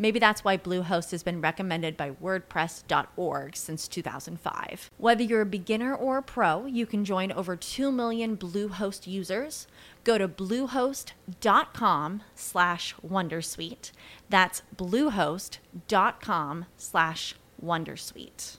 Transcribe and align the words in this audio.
Maybe 0.00 0.18
that's 0.18 0.42
why 0.42 0.56
Bluehost 0.56 1.10
has 1.10 1.22
been 1.22 1.42
recommended 1.42 1.94
by 1.94 2.12
WordPress.org 2.12 3.54
since 3.54 3.86
2005. 3.86 4.90
Whether 4.96 5.22
you're 5.22 5.42
a 5.42 5.46
beginner 5.46 5.94
or 5.94 6.16
a 6.16 6.22
pro, 6.22 6.64
you 6.64 6.86
can 6.86 7.04
join 7.04 7.30
over 7.32 7.54
2 7.54 7.92
million 7.92 8.34
Bluehost 8.34 9.06
users. 9.06 9.66
Go 10.02 10.16
to 10.16 10.26
bluehost.com 10.26 12.22
slash 12.34 12.94
wondersuite. 13.06 13.92
That's 14.30 14.62
bluehost.com 14.74 16.64
slash 16.78 17.34
wondersuite. 17.62 18.56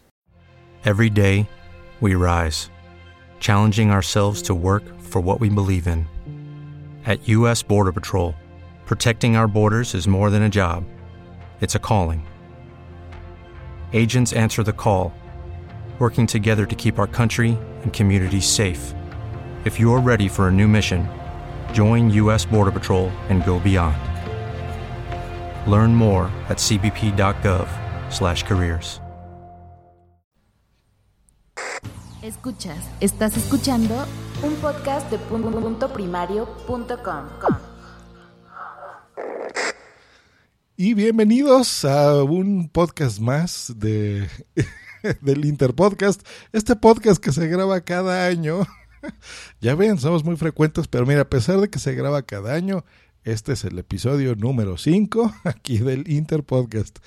Every 0.85 1.09
day, 1.09 1.49
we 2.01 2.13
rise, 2.13 2.69
challenging 3.39 3.89
ourselves 3.89 4.43
to 4.43 4.53
work 4.53 4.83
for 5.01 5.19
what 5.19 5.39
we 5.39 5.49
believe 5.49 5.87
in. 5.87 6.05
At 7.07 7.27
U.S. 7.29 7.63
Border 7.63 7.91
Patrol, 7.91 8.35
protecting 8.85 9.35
our 9.35 9.47
borders 9.47 9.95
is 9.95 10.07
more 10.07 10.29
than 10.29 10.43
a 10.43 10.49
job, 10.49 10.83
it's 11.61 11.75
a 11.75 11.79
calling. 11.79 12.25
Agents 13.93 14.33
answer 14.33 14.63
the 14.63 14.73
call, 14.73 15.13
working 15.99 16.25
together 16.25 16.65
to 16.65 16.75
keep 16.75 16.97
our 16.97 17.05
country 17.05 17.55
and 17.83 17.93
communities 17.93 18.49
safe. 18.49 18.95
If 19.63 19.79
you're 19.79 20.01
ready 20.01 20.27
for 20.27 20.47
a 20.47 20.51
new 20.51 20.67
mission, 20.67 21.07
join 21.71 22.09
U.S. 22.09 22.45
Border 22.45 22.71
Patrol 22.71 23.11
and 23.29 23.45
go 23.45 23.59
beyond. 23.59 23.95
Learn 25.69 25.93
more 25.93 26.31
at 26.49 26.57
cbp.gov/careers. 26.57 28.99
Escuchas, 32.23 32.77
estás 32.99 33.35
escuchando 33.35 34.05
un 34.43 34.53
podcast 34.57 35.09
de 35.09 35.17
punto 35.17 35.91
primario.com. 35.91 37.29
Y 40.77 40.93
bienvenidos 40.93 41.85
a 41.85 42.23
un 42.23 42.69
podcast 42.69 43.19
más 43.19 43.73
de 43.77 44.27
del 45.21 45.45
Interpodcast, 45.45 46.25
este 46.53 46.75
podcast 46.75 47.21
que 47.21 47.31
se 47.31 47.47
graba 47.47 47.81
cada 47.81 48.25
año. 48.25 48.61
ya 49.61 49.75
ven, 49.75 49.97
somos 49.99 50.23
muy 50.23 50.37
frecuentes, 50.37 50.87
pero 50.87 51.05
mira, 51.05 51.21
a 51.21 51.29
pesar 51.29 51.59
de 51.59 51.69
que 51.69 51.77
se 51.77 51.93
graba 51.93 52.23
cada 52.23 52.53
año, 52.53 52.85
este 53.23 53.53
es 53.53 53.65
el 53.65 53.77
episodio 53.77 54.35
número 54.35 54.77
5 54.77 55.33
aquí 55.43 55.77
del 55.79 56.09
Interpodcast. 56.09 56.99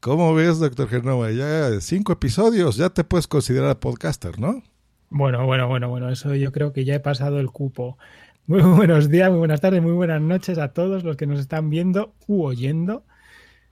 ¿Cómo 0.00 0.34
ves, 0.34 0.58
doctor 0.58 0.88
Genova? 0.88 1.30
Ya 1.30 1.80
cinco 1.80 2.14
episodios, 2.14 2.76
ya 2.76 2.90
te 2.90 3.04
puedes 3.04 3.28
considerar 3.28 3.78
podcaster, 3.78 4.40
¿no? 4.40 4.62
Bueno, 5.10 5.44
bueno, 5.44 5.68
bueno, 5.68 5.90
bueno, 5.90 6.10
eso 6.10 6.34
yo 6.34 6.50
creo 6.50 6.72
que 6.72 6.84
ya 6.84 6.94
he 6.94 7.00
pasado 7.00 7.38
el 7.38 7.50
cupo. 7.50 7.98
Muy 8.46 8.60
buenos 8.76 9.08
días, 9.08 9.30
muy 9.30 9.38
buenas 9.38 9.60
tardes, 9.60 9.80
muy 9.80 9.92
buenas 9.92 10.20
noches 10.20 10.58
a 10.58 10.72
todos 10.72 11.04
los 11.04 11.16
que 11.16 11.26
nos 11.28 11.38
están 11.38 11.70
viendo 11.70 12.14
u 12.26 12.42
oyendo. 12.42 13.04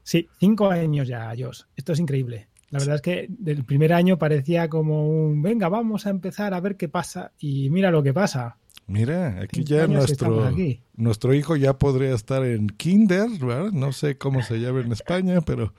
Sí, 0.04 0.28
cinco 0.38 0.70
años 0.70 1.08
ya, 1.08 1.32
Dios. 1.32 1.66
Esto 1.76 1.92
es 1.92 1.98
increíble. 1.98 2.48
La 2.70 2.78
verdad 2.78 2.94
es 2.94 3.02
que 3.02 3.26
del 3.28 3.64
primer 3.64 3.92
año 3.92 4.16
parecía 4.16 4.68
como 4.68 5.08
un, 5.08 5.42
venga, 5.42 5.68
vamos 5.68 6.06
a 6.06 6.10
empezar 6.10 6.54
a 6.54 6.60
ver 6.60 6.76
qué 6.76 6.88
pasa. 6.88 7.32
Y 7.40 7.68
mira 7.70 7.90
lo 7.90 8.04
que 8.04 8.14
pasa. 8.14 8.58
Mira, 8.90 9.40
aquí 9.40 9.62
ya 9.62 9.86
nuestro, 9.86 10.52
nuestro 10.96 11.32
hijo 11.32 11.54
ya 11.54 11.78
podría 11.78 12.12
estar 12.12 12.44
en 12.44 12.66
kinder, 12.66 13.28
¿verdad? 13.38 13.70
No 13.70 13.92
sé 13.92 14.18
cómo 14.18 14.42
se 14.42 14.58
llama 14.58 14.80
en 14.80 14.90
España, 14.90 15.40
pero 15.42 15.72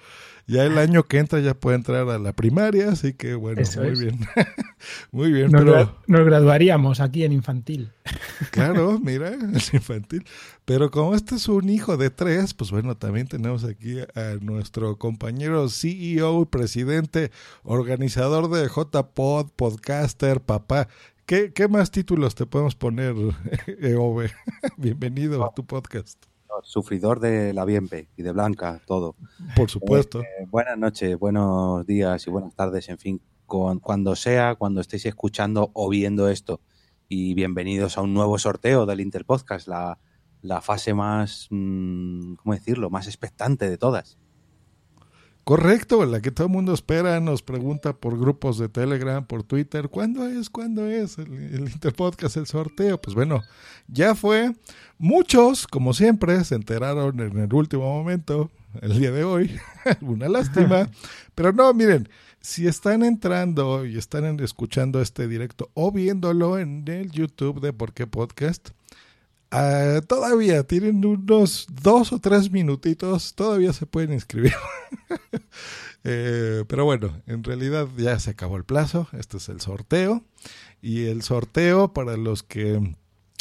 ya 0.48 0.64
el 0.64 0.78
año 0.78 1.04
que 1.04 1.18
entra 1.18 1.40
ya 1.42 1.54
puede 1.54 1.76
entrar 1.76 2.10
a 2.10 2.18
la 2.18 2.34
primaria, 2.34 2.90
así 2.90 3.14
que 3.14 3.36
bueno, 3.36 3.62
muy 3.78 4.00
bien. 4.00 4.20
muy 5.12 5.32
bien, 5.32 5.52
nos, 5.52 5.62
pero... 5.62 5.98
Nos 6.08 6.26
graduaríamos 6.26 7.02
aquí 7.02 7.24
en 7.26 7.34
infantil. 7.34 7.92
claro, 8.52 9.00
mira, 9.00 9.32
es 9.54 9.74
infantil. 9.74 10.26
Pero 10.66 10.90
como 10.90 11.16
este 11.16 11.36
es 11.36 11.48
un 11.48 11.70
hijo 11.70 11.98
de 11.98 12.10
tres, 12.10 12.54
pues 12.54 12.72
bueno, 12.72 12.96
también 12.96 13.28
tenemos 13.28 13.64
aquí 13.64 14.00
a 14.16 14.38
nuestro 14.42 14.98
compañero 14.98 15.68
CEO, 15.70 16.46
presidente, 16.46 17.32
organizador 17.64 18.50
de 18.50 18.68
JPod, 18.68 19.52
podcaster, 19.56 20.40
papá. 20.40 20.88
¿Qué, 21.32 21.54
qué 21.54 21.70
más 21.70 21.92
títulos 21.92 22.36
te 22.36 22.46
podemos 22.46 22.76
poner, 22.76 23.16
Eove? 23.80 24.32
Bienvenido 24.78 25.46
a 25.46 25.54
tu 25.54 25.66
podcast 25.66 26.26
sufridor 26.62 27.22
de 27.22 27.54
la 27.54 27.64
Bienpe 27.64 28.10
y 28.18 28.22
de 28.22 28.34
Blanca, 28.34 28.82
todo. 28.86 29.16
Por 29.56 29.70
supuesto. 29.70 30.20
Eh, 30.24 30.46
buenas 30.50 30.78
noches, 30.78 31.18
buenos 31.18 31.86
días 31.86 32.28
y 32.28 32.30
buenas 32.30 32.54
tardes, 32.54 32.90
en 32.90 32.98
fin, 32.98 33.22
con, 33.46 33.80
cuando 33.80 34.18
sea, 34.18 34.56
cuando 34.56 34.82
estéis 34.82 35.06
escuchando 35.06 35.72
o 35.74 35.88
viendo 35.88 36.28
esto. 36.28 36.60
Y 37.08 37.34
bienvenidos 37.34 37.98
a 37.98 38.02
un 38.02 38.14
nuevo 38.14 38.38
sorteo 38.38 38.86
del 38.86 39.00
Interpodcast, 39.00 39.70
la, 39.70 40.00
la 40.42 40.60
fase 40.60 40.94
más, 40.94 41.48
mm, 41.50 42.34
¿cómo 42.34 42.54
decirlo?, 42.56 42.90
más 42.90 43.08
expectante 43.08 43.70
de 43.70 43.78
todas. 43.78 44.18
Correcto, 45.44 46.06
la 46.06 46.22
que 46.22 46.30
todo 46.30 46.48
el 46.48 46.54
mundo 46.54 46.74
espera, 46.74 47.20
nos 47.20 47.42
pregunta 47.42 47.94
por 47.94 48.20
grupos 48.20 48.60
de 48.60 48.70
Telegram, 48.70 49.26
por 49.26 49.44
Twitter, 49.44 49.90
¿cuándo 49.90 50.28
es? 50.28 50.52
¿Cuándo 50.52 50.86
es 50.86 51.18
el, 51.18 51.34
el, 51.34 51.62
Interpodcast, 51.62 52.38
el 52.38 52.46
sorteo? 52.46 53.02
Pues 53.02 53.16
bueno, 53.16 53.42
ya 53.88 54.14
fue. 54.14 54.54
Muchos, 55.00 55.66
como 55.66 55.94
siempre, 55.94 56.44
se 56.44 56.54
enteraron 56.54 57.20
en 57.20 57.40
el 57.40 57.54
último 57.54 57.92
momento, 57.92 58.52
el 58.82 59.00
día 59.00 59.12
de 59.12 59.24
hoy. 59.24 59.60
Una 60.02 60.30
lástima. 60.30 60.90
Pero 61.36 61.52
no, 61.54 61.74
miren, 61.74 62.08
si 62.40 62.68
están 62.68 63.04
entrando 63.04 63.86
y 63.86 63.98
están 63.98 64.40
escuchando 64.42 65.02
este 65.02 65.28
directo 65.28 65.72
o 65.74 65.92
viéndolo 65.92 66.60
en 66.60 66.88
el 66.88 67.12
YouTube 67.12 67.62
de 67.62 67.74
Por 67.74 67.94
qué 67.94 68.06
Podcast, 68.06 68.70
Uh, 69.54 70.02
todavía 70.08 70.64
tienen 70.64 71.04
unos 71.04 71.68
dos 71.70 72.14
o 72.14 72.20
tres 72.20 72.50
minutitos, 72.52 73.36
todavía 73.36 73.74
se 73.74 73.86
pueden 73.86 74.14
inscribir. 74.14 74.54
eh, 76.06 76.64
pero 76.70 76.86
bueno, 76.86 77.22
en 77.28 77.44
realidad 77.44 77.90
ya 77.98 78.18
se 78.20 78.30
acabó 78.30 78.56
el 78.56 78.64
plazo, 78.64 79.10
este 79.12 79.38
es 79.38 79.50
el 79.50 79.60
sorteo. 79.60 80.24
Y 80.82 81.08
el 81.08 81.22
sorteo, 81.22 81.94
para 81.94 82.16
los 82.16 82.44
que 82.44 82.96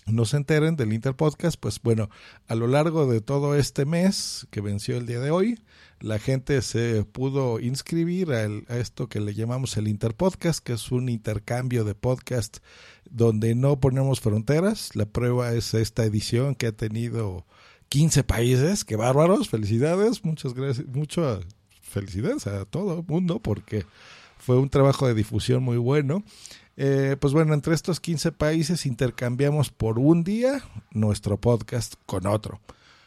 no 0.07 0.25
se 0.25 0.37
enteren 0.37 0.77
del 0.77 0.93
Interpodcast, 0.93 1.59
pues 1.61 1.81
bueno, 1.81 2.11
a 2.49 2.55
lo 2.57 2.67
largo 2.67 3.07
de 3.07 3.21
todo 3.21 3.55
este 3.55 3.85
mes 3.85 4.49
que 4.51 4.61
venció 4.61 4.97
el 4.97 5.07
día 5.07 5.21
de 5.21 5.31
hoy, 5.31 5.61
la 6.01 6.19
gente 6.19 6.63
se 6.63 7.05
pudo 7.05 7.61
inscribir 7.61 8.33
a, 8.33 8.47
esto 8.77 9.09
que 9.09 9.21
le 9.21 9.35
llamamos 9.35 9.77
el 9.77 9.87
Interpodcast, 9.87 10.65
que 10.65 10.73
es 10.73 10.91
un 10.91 11.09
intercambio 11.09 11.85
de 11.85 11.95
podcast 11.95 12.59
donde 13.11 13.55
no 13.55 13.81
ponemos 13.81 14.21
fronteras. 14.21 14.97
La 14.97 15.05
prueba 15.05 15.53
es 15.53 15.75
esta 15.75 16.05
edición 16.05 16.55
que 16.55 16.69
ha 16.69 16.73
tenido 16.73 17.47
15 17.91 18.25
países. 18.25 18.85
¡Qué 18.85 18.97
bárbaros! 18.97 19.51
Felicidades, 19.51 20.25
muchas 20.25 20.55
gracias, 20.55 20.87
muchas 20.87 21.41
felicidades 21.83 22.47
a 22.47 22.65
todo 22.65 23.01
el 23.01 23.05
mundo 23.07 23.41
porque 23.41 23.85
fue 24.39 24.57
un 24.57 24.71
trabajo 24.71 25.07
de 25.07 25.15
difusión 25.15 25.63
muy 25.63 25.77
bueno. 25.77 26.25
Eh, 26.79 27.17
pues 27.21 27.35
bueno, 27.35 27.53
entre 27.53 27.75
estos 27.75 28.01
15 28.01 28.33
países 28.33 28.87
intercambiamos 28.87 29.71
por 29.71 29.99
un 29.99 30.25
día 30.25 30.63
nuestro 30.93 31.37
podcast 31.37 31.95
con 32.07 32.27
otro. 32.27 32.59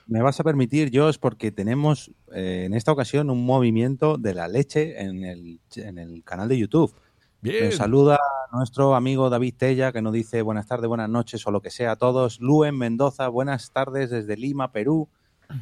Me 0.07 0.21
vas 0.21 0.39
a 0.39 0.43
permitir, 0.43 0.91
Josh, 0.93 1.17
porque 1.19 1.51
tenemos 1.51 2.11
eh, 2.33 2.63
en 2.65 2.73
esta 2.73 2.91
ocasión 2.91 3.29
un 3.29 3.45
movimiento 3.45 4.17
de 4.17 4.33
la 4.33 4.47
leche 4.47 5.01
en 5.01 5.23
el, 5.23 5.59
en 5.75 5.97
el 5.97 6.23
canal 6.23 6.49
de 6.49 6.57
YouTube. 6.57 6.93
Bien. 7.41 7.65
Nos 7.65 7.75
saluda 7.75 8.19
nuestro 8.53 8.95
amigo 8.95 9.29
David 9.29 9.55
Tella, 9.57 9.91
que 9.91 10.01
nos 10.01 10.13
dice 10.13 10.41
buenas 10.41 10.67
tardes, 10.67 10.87
buenas 10.87 11.09
noches 11.09 11.45
o 11.45 11.51
lo 11.51 11.61
que 11.61 11.71
sea 11.71 11.91
a 11.91 11.95
todos. 11.95 12.39
Luen 12.39 12.77
Mendoza, 12.77 13.27
buenas 13.27 13.71
tardes 13.71 14.09
desde 14.09 14.37
Lima, 14.37 14.71
Perú. 14.71 15.09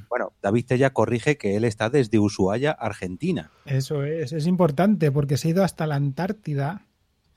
Bueno, 0.09 0.33
David 0.41 0.65
Tella 0.67 0.91
corrige 0.91 1.37
que 1.37 1.55
él 1.55 1.63
está 1.63 1.89
desde 1.89 2.19
Ushuaia, 2.19 2.71
Argentina. 2.71 3.51
Eso 3.65 4.03
es, 4.03 4.31
es 4.31 4.47
importante 4.47 5.11
porque 5.11 5.37
se 5.37 5.47
ha 5.47 5.51
ido 5.51 5.63
hasta 5.63 5.87
la 5.87 5.95
Antártida 5.95 6.85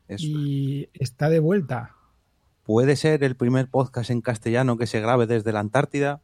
Eso. 0.08 0.26
y 0.26 0.88
está 0.94 1.28
de 1.30 1.40
vuelta. 1.40 1.96
¿Puede 2.64 2.96
ser 2.96 3.24
el 3.24 3.36
primer 3.36 3.68
podcast 3.68 4.10
en 4.10 4.20
castellano 4.20 4.76
que 4.76 4.86
se 4.86 5.00
grabe 5.00 5.26
desde 5.26 5.52
la 5.52 5.60
Antártida? 5.60 6.20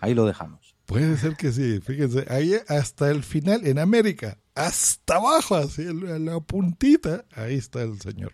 Ahí 0.00 0.14
lo 0.14 0.26
dejamos. 0.26 0.74
Puede 0.86 1.16
ser 1.18 1.36
que 1.36 1.52
sí, 1.52 1.80
fíjense, 1.80 2.24
ahí 2.30 2.54
hasta 2.68 3.10
el 3.10 3.22
final, 3.22 3.66
en 3.66 3.78
América, 3.78 4.38
hasta 4.54 5.16
abajo, 5.16 5.54
así, 5.54 5.82
en 5.82 6.24
la 6.24 6.40
puntita, 6.40 7.26
ahí 7.34 7.56
está 7.56 7.82
el 7.82 8.00
señor. 8.00 8.32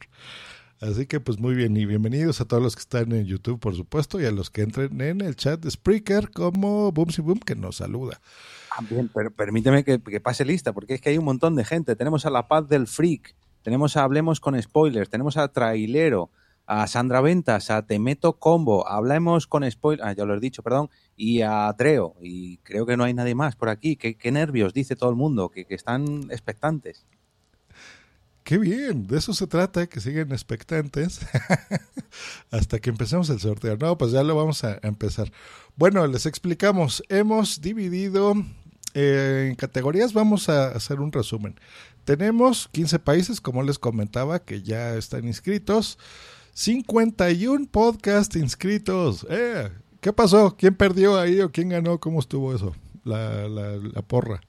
Así 0.80 1.06
que 1.06 1.18
pues 1.18 1.38
muy 1.38 1.54
bien 1.54 1.76
y 1.76 1.86
bienvenidos 1.86 2.40
a 2.40 2.44
todos 2.44 2.62
los 2.62 2.76
que 2.76 2.80
están 2.80 3.12
en 3.12 3.24
YouTube, 3.24 3.58
por 3.58 3.74
supuesto, 3.74 4.20
y 4.20 4.26
a 4.26 4.30
los 4.30 4.50
que 4.50 4.62
entren 4.62 5.00
en 5.00 5.20
el 5.20 5.34
chat 5.34 5.58
de 5.60 5.70
Spreaker 5.70 6.30
como 6.30 6.92
Boomsy 6.92 7.22
Boom 7.22 7.40
que 7.40 7.56
nos 7.56 7.76
saluda. 7.76 8.20
También, 8.76 9.10
pero 9.14 9.30
permíteme 9.30 9.82
que, 9.82 9.98
pase 10.20 10.44
lista, 10.44 10.72
porque 10.72 10.94
es 10.94 11.00
que 11.00 11.10
hay 11.10 11.18
un 11.18 11.24
montón 11.24 11.56
de 11.56 11.64
gente. 11.64 11.96
Tenemos 11.96 12.26
a 12.26 12.30
La 12.30 12.48
Paz 12.48 12.68
del 12.68 12.86
Freak, 12.86 13.34
tenemos 13.62 13.96
a 13.96 14.02
Hablemos 14.02 14.40
con 14.40 14.60
Spoilers, 14.60 15.08
tenemos 15.08 15.36
a 15.36 15.48
Trailero, 15.48 16.30
a 16.66 16.86
Sandra 16.86 17.20
Ventas, 17.20 17.70
a 17.70 17.86
Temeto 17.86 18.38
Combo, 18.38 18.88
Hablemos 18.88 19.46
con 19.46 19.70
Spoilers, 19.70 20.06
ah, 20.06 20.12
ya 20.12 20.24
lo 20.24 20.34
he 20.34 20.40
dicho, 20.40 20.62
perdón, 20.62 20.90
y 21.16 21.42
a 21.42 21.74
Treo. 21.76 22.14
Y 22.20 22.58
creo 22.58 22.86
que 22.86 22.96
no 22.96 23.04
hay 23.04 23.14
nadie 23.14 23.34
más 23.34 23.56
por 23.56 23.68
aquí. 23.68 23.96
Qué, 23.96 24.32
nervios, 24.32 24.74
dice 24.74 24.96
todo 24.96 25.10
el 25.10 25.16
mundo, 25.16 25.50
que 25.50 25.66
están 25.68 26.30
expectantes. 26.30 27.06
Qué 28.44 28.58
bien, 28.58 29.06
de 29.06 29.16
eso 29.16 29.32
se 29.32 29.46
trata, 29.46 29.86
que 29.86 30.00
siguen 30.00 30.30
expectantes 30.30 31.20
hasta 32.50 32.78
que 32.78 32.90
empecemos 32.90 33.30
el 33.30 33.40
sorteo. 33.40 33.78
No, 33.78 33.96
pues 33.96 34.12
ya 34.12 34.22
lo 34.22 34.36
vamos 34.36 34.64
a 34.64 34.78
empezar. 34.82 35.32
Bueno, 35.76 36.06
les 36.06 36.26
explicamos, 36.26 37.02
hemos 37.08 37.62
dividido 37.62 38.34
eh, 38.92 39.46
en 39.48 39.54
categorías, 39.54 40.12
vamos 40.12 40.50
a 40.50 40.68
hacer 40.68 41.00
un 41.00 41.10
resumen. 41.10 41.58
Tenemos 42.04 42.68
15 42.72 42.98
países, 42.98 43.40
como 43.40 43.62
les 43.62 43.78
comentaba, 43.78 44.40
que 44.40 44.60
ya 44.60 44.94
están 44.94 45.24
inscritos. 45.24 45.98
51 46.54 47.66
podcast 47.70 48.36
inscritos. 48.36 49.26
Eh, 49.28 49.70
¿Qué 50.00 50.12
pasó? 50.12 50.56
¿Quién 50.56 50.74
perdió 50.76 51.18
ahí 51.18 51.40
o 51.40 51.50
quién 51.50 51.68
ganó? 51.68 51.98
¿Cómo 51.98 52.20
estuvo 52.20 52.54
eso? 52.54 52.74
La, 53.04 53.48
la, 53.48 53.76
la 53.76 54.02
porra. 54.02 54.40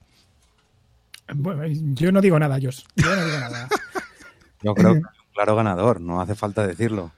Bueno, 1.34 1.64
yo 1.66 2.12
no 2.12 2.20
digo 2.20 2.38
nada, 2.38 2.58
Jos. 2.62 2.86
Yo 2.94 3.14
no 3.14 3.24
digo 3.24 3.38
nada. 3.38 3.68
yo 4.62 4.74
creo 4.74 4.92
que 4.94 4.98
es 5.00 5.04
un 5.04 5.32
claro 5.34 5.56
ganador, 5.56 6.00
no 6.00 6.20
hace 6.20 6.36
falta 6.36 6.66
decirlo. 6.66 7.12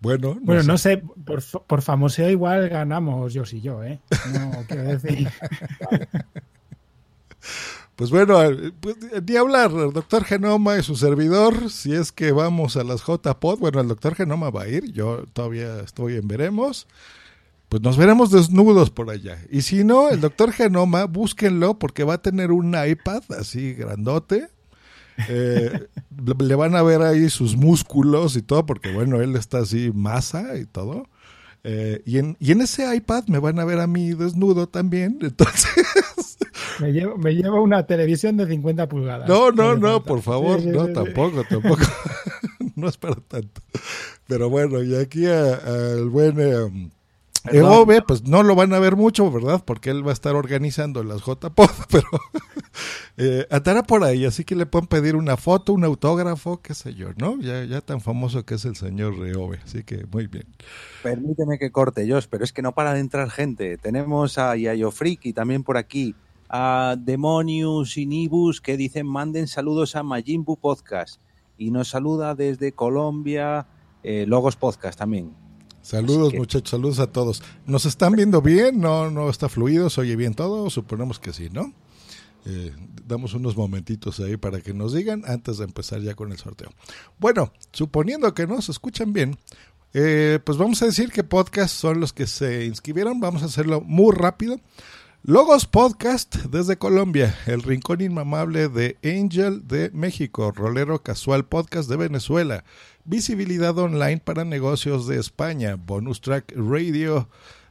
Bueno, 0.00 0.34
no 0.34 0.40
bueno, 0.42 0.62
sé. 0.62 0.66
no 0.66 0.78
sé, 0.78 1.02
por, 1.24 1.42
por 1.66 1.80
famoseo 1.80 2.28
igual 2.28 2.68
ganamos 2.68 3.32
Jos 3.34 3.52
y 3.54 3.60
yo, 3.60 3.82
¿eh? 3.84 4.00
No 4.32 4.50
quiero 4.66 4.82
decir. 4.82 5.30
Pues 7.96 8.10
bueno, 8.10 8.40
pues, 8.80 8.96
ni 9.26 9.36
hablar, 9.36 9.70
el 9.70 9.92
doctor 9.92 10.24
Genoma 10.24 10.78
y 10.78 10.82
su 10.82 10.96
servidor, 10.96 11.70
si 11.70 11.94
es 11.94 12.10
que 12.10 12.32
vamos 12.32 12.76
a 12.76 12.82
las 12.82 13.02
JPod, 13.02 13.58
bueno, 13.58 13.80
el 13.80 13.88
doctor 13.88 14.14
Genoma 14.14 14.50
va 14.50 14.62
a 14.62 14.68
ir, 14.68 14.92
yo 14.92 15.24
todavía 15.32 15.80
estoy 15.80 16.16
en 16.16 16.26
veremos 16.26 16.88
pues 17.74 17.82
nos 17.82 17.96
veremos 17.96 18.30
desnudos 18.30 18.90
por 18.90 19.10
allá. 19.10 19.36
Y 19.50 19.62
si 19.62 19.82
no, 19.82 20.08
el 20.08 20.20
doctor 20.20 20.52
Genoma, 20.52 21.06
búsquenlo 21.06 21.76
porque 21.76 22.04
va 22.04 22.14
a 22.14 22.22
tener 22.22 22.52
un 22.52 22.68
iPad 22.68 23.24
así 23.36 23.72
grandote. 23.72 24.46
Eh, 25.28 25.88
le 26.38 26.54
van 26.54 26.76
a 26.76 26.82
ver 26.82 27.02
ahí 27.02 27.28
sus 27.30 27.56
músculos 27.56 28.36
y 28.36 28.42
todo, 28.42 28.64
porque 28.64 28.92
bueno, 28.92 29.20
él 29.20 29.34
está 29.34 29.58
así 29.58 29.90
masa 29.92 30.56
y 30.56 30.66
todo. 30.66 31.08
Eh, 31.64 32.00
y, 32.06 32.18
en, 32.18 32.36
y 32.38 32.52
en 32.52 32.60
ese 32.60 32.94
iPad 32.94 33.24
me 33.26 33.40
van 33.40 33.58
a 33.58 33.64
ver 33.64 33.80
a 33.80 33.88
mí 33.88 34.12
desnudo 34.12 34.68
también. 34.68 35.18
Entonces. 35.22 35.84
Me 36.80 36.92
llevo, 36.92 37.16
me 37.16 37.34
llevo 37.34 37.62
una 37.62 37.86
televisión 37.86 38.36
de 38.36 38.46
50 38.46 38.88
pulgadas. 38.88 39.28
No, 39.28 39.50
no, 39.50 39.76
no, 39.76 40.02
por 40.02 40.22
favor, 40.22 40.64
no, 40.64 40.88
tampoco, 40.88 41.44
tampoco. 41.48 41.82
no 42.76 42.88
es 42.88 42.96
para 42.96 43.16
tanto. 43.16 43.60
Pero 44.26 44.50
bueno, 44.50 44.82
y 44.82 44.94
aquí 44.96 45.26
al 45.26 46.08
buen. 46.08 46.40
Eh, 46.40 46.68
Eove, 47.52 48.00
pues 48.02 48.24
no 48.24 48.42
lo 48.42 48.54
van 48.54 48.72
a 48.72 48.78
ver 48.78 48.96
mucho, 48.96 49.30
¿verdad? 49.30 49.62
Porque 49.64 49.90
él 49.90 50.06
va 50.06 50.10
a 50.10 50.14
estar 50.14 50.34
organizando 50.34 51.04
las 51.04 51.20
JPod, 51.20 51.70
pero 51.90 52.08
eh, 53.18 53.46
andará 53.50 53.82
por 53.82 54.02
ahí, 54.02 54.24
así 54.24 54.44
que 54.44 54.56
le 54.56 54.64
pueden 54.64 54.86
pedir 54.86 55.14
una 55.14 55.36
foto, 55.36 55.74
un 55.74 55.84
autógrafo, 55.84 56.62
qué 56.62 56.74
sé 56.74 56.94
yo, 56.94 57.10
¿no? 57.18 57.38
Ya, 57.40 57.64
ya 57.64 57.82
tan 57.82 58.00
famoso 58.00 58.46
que 58.46 58.54
es 58.54 58.64
el 58.64 58.76
señor 58.76 59.14
Eove, 59.26 59.60
así 59.62 59.84
que 59.84 60.06
muy 60.10 60.26
bien. 60.26 60.46
Permíteme 61.02 61.58
que 61.58 61.70
corte, 61.70 62.10
Josh, 62.10 62.26
pero 62.30 62.44
es 62.44 62.52
que 62.52 62.62
no 62.62 62.72
para 62.72 62.94
de 62.94 63.00
entrar 63.00 63.28
gente. 63.30 63.76
Tenemos 63.76 64.38
a 64.38 64.56
Yayo 64.56 64.90
Friki 64.90 65.34
también 65.34 65.64
por 65.64 65.76
aquí, 65.76 66.14
a 66.48 66.96
Demonius 66.98 67.96
y 67.96 68.06
Nibus 68.06 68.60
que 68.60 68.76
dicen 68.76 69.06
manden 69.06 69.48
saludos 69.48 69.96
a 69.96 70.02
Majimbu 70.02 70.56
Podcast 70.56 71.20
y 71.58 71.70
nos 71.70 71.88
saluda 71.88 72.34
desde 72.34 72.72
Colombia 72.72 73.66
eh, 74.02 74.26
Logos 74.26 74.56
Podcast 74.56 74.98
también. 74.98 75.32
Saludos 75.82 76.32
muchachos, 76.32 76.70
saludos 76.70 76.98
a 76.98 77.08
todos. 77.08 77.42
¿Nos 77.66 77.84
están 77.84 78.14
viendo 78.14 78.40
bien? 78.40 78.80
¿No, 78.80 79.10
no 79.10 79.28
está 79.28 79.48
fluido? 79.48 79.90
¿Se 79.90 80.00
oye 80.00 80.16
bien 80.16 80.34
todo? 80.34 80.70
Suponemos 80.70 81.18
que 81.18 81.32
sí, 81.32 81.50
¿no? 81.50 81.74
Eh, 82.46 82.72
damos 83.06 83.34
unos 83.34 83.56
momentitos 83.56 84.20
ahí 84.20 84.36
para 84.36 84.60
que 84.60 84.74
nos 84.74 84.92
digan 84.92 85.22
antes 85.26 85.58
de 85.58 85.64
empezar 85.64 86.00
ya 86.00 86.14
con 86.14 86.32
el 86.32 86.38
sorteo. 86.38 86.70
Bueno, 87.18 87.52
suponiendo 87.72 88.32
que 88.34 88.46
nos 88.46 88.68
escuchan 88.68 89.12
bien, 89.12 89.38
eh, 89.94 90.38
pues 90.44 90.58
vamos 90.58 90.82
a 90.82 90.86
decir 90.86 91.10
que 91.10 91.24
podcasts 91.24 91.78
son 91.78 92.00
los 92.00 92.12
que 92.12 92.26
se 92.26 92.66
inscribieron. 92.66 93.20
Vamos 93.20 93.42
a 93.42 93.46
hacerlo 93.46 93.80
muy 93.80 94.14
rápido. 94.14 94.60
Logos 95.26 95.64
Podcast 95.64 96.36
desde 96.50 96.76
Colombia, 96.76 97.34
El 97.46 97.62
Rincón 97.62 98.02
Inmamable 98.02 98.68
de 98.68 98.98
Angel 99.02 99.66
de 99.66 99.90
México, 99.94 100.52
Rolero 100.52 101.02
Casual 101.02 101.46
Podcast 101.46 101.88
de 101.88 101.96
Venezuela, 101.96 102.62
Visibilidad 103.06 103.78
Online 103.78 104.20
para 104.22 104.44
Negocios 104.44 105.06
de 105.06 105.18
España, 105.18 105.76
Bonus 105.76 106.20
Track 106.20 106.52
Radio 106.54 107.26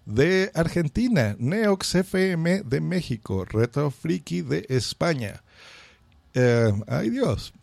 de 0.07 0.49
Argentina, 0.55 1.35
Neox 1.37 1.93
FM 1.93 2.63
de 2.63 2.81
México, 2.81 3.45
Retro 3.45 3.91
Friki 3.91 4.41
de 4.41 4.65
España. 4.69 5.43
Eh, 6.33 6.73
ay 6.87 7.11
Dios. 7.11 7.53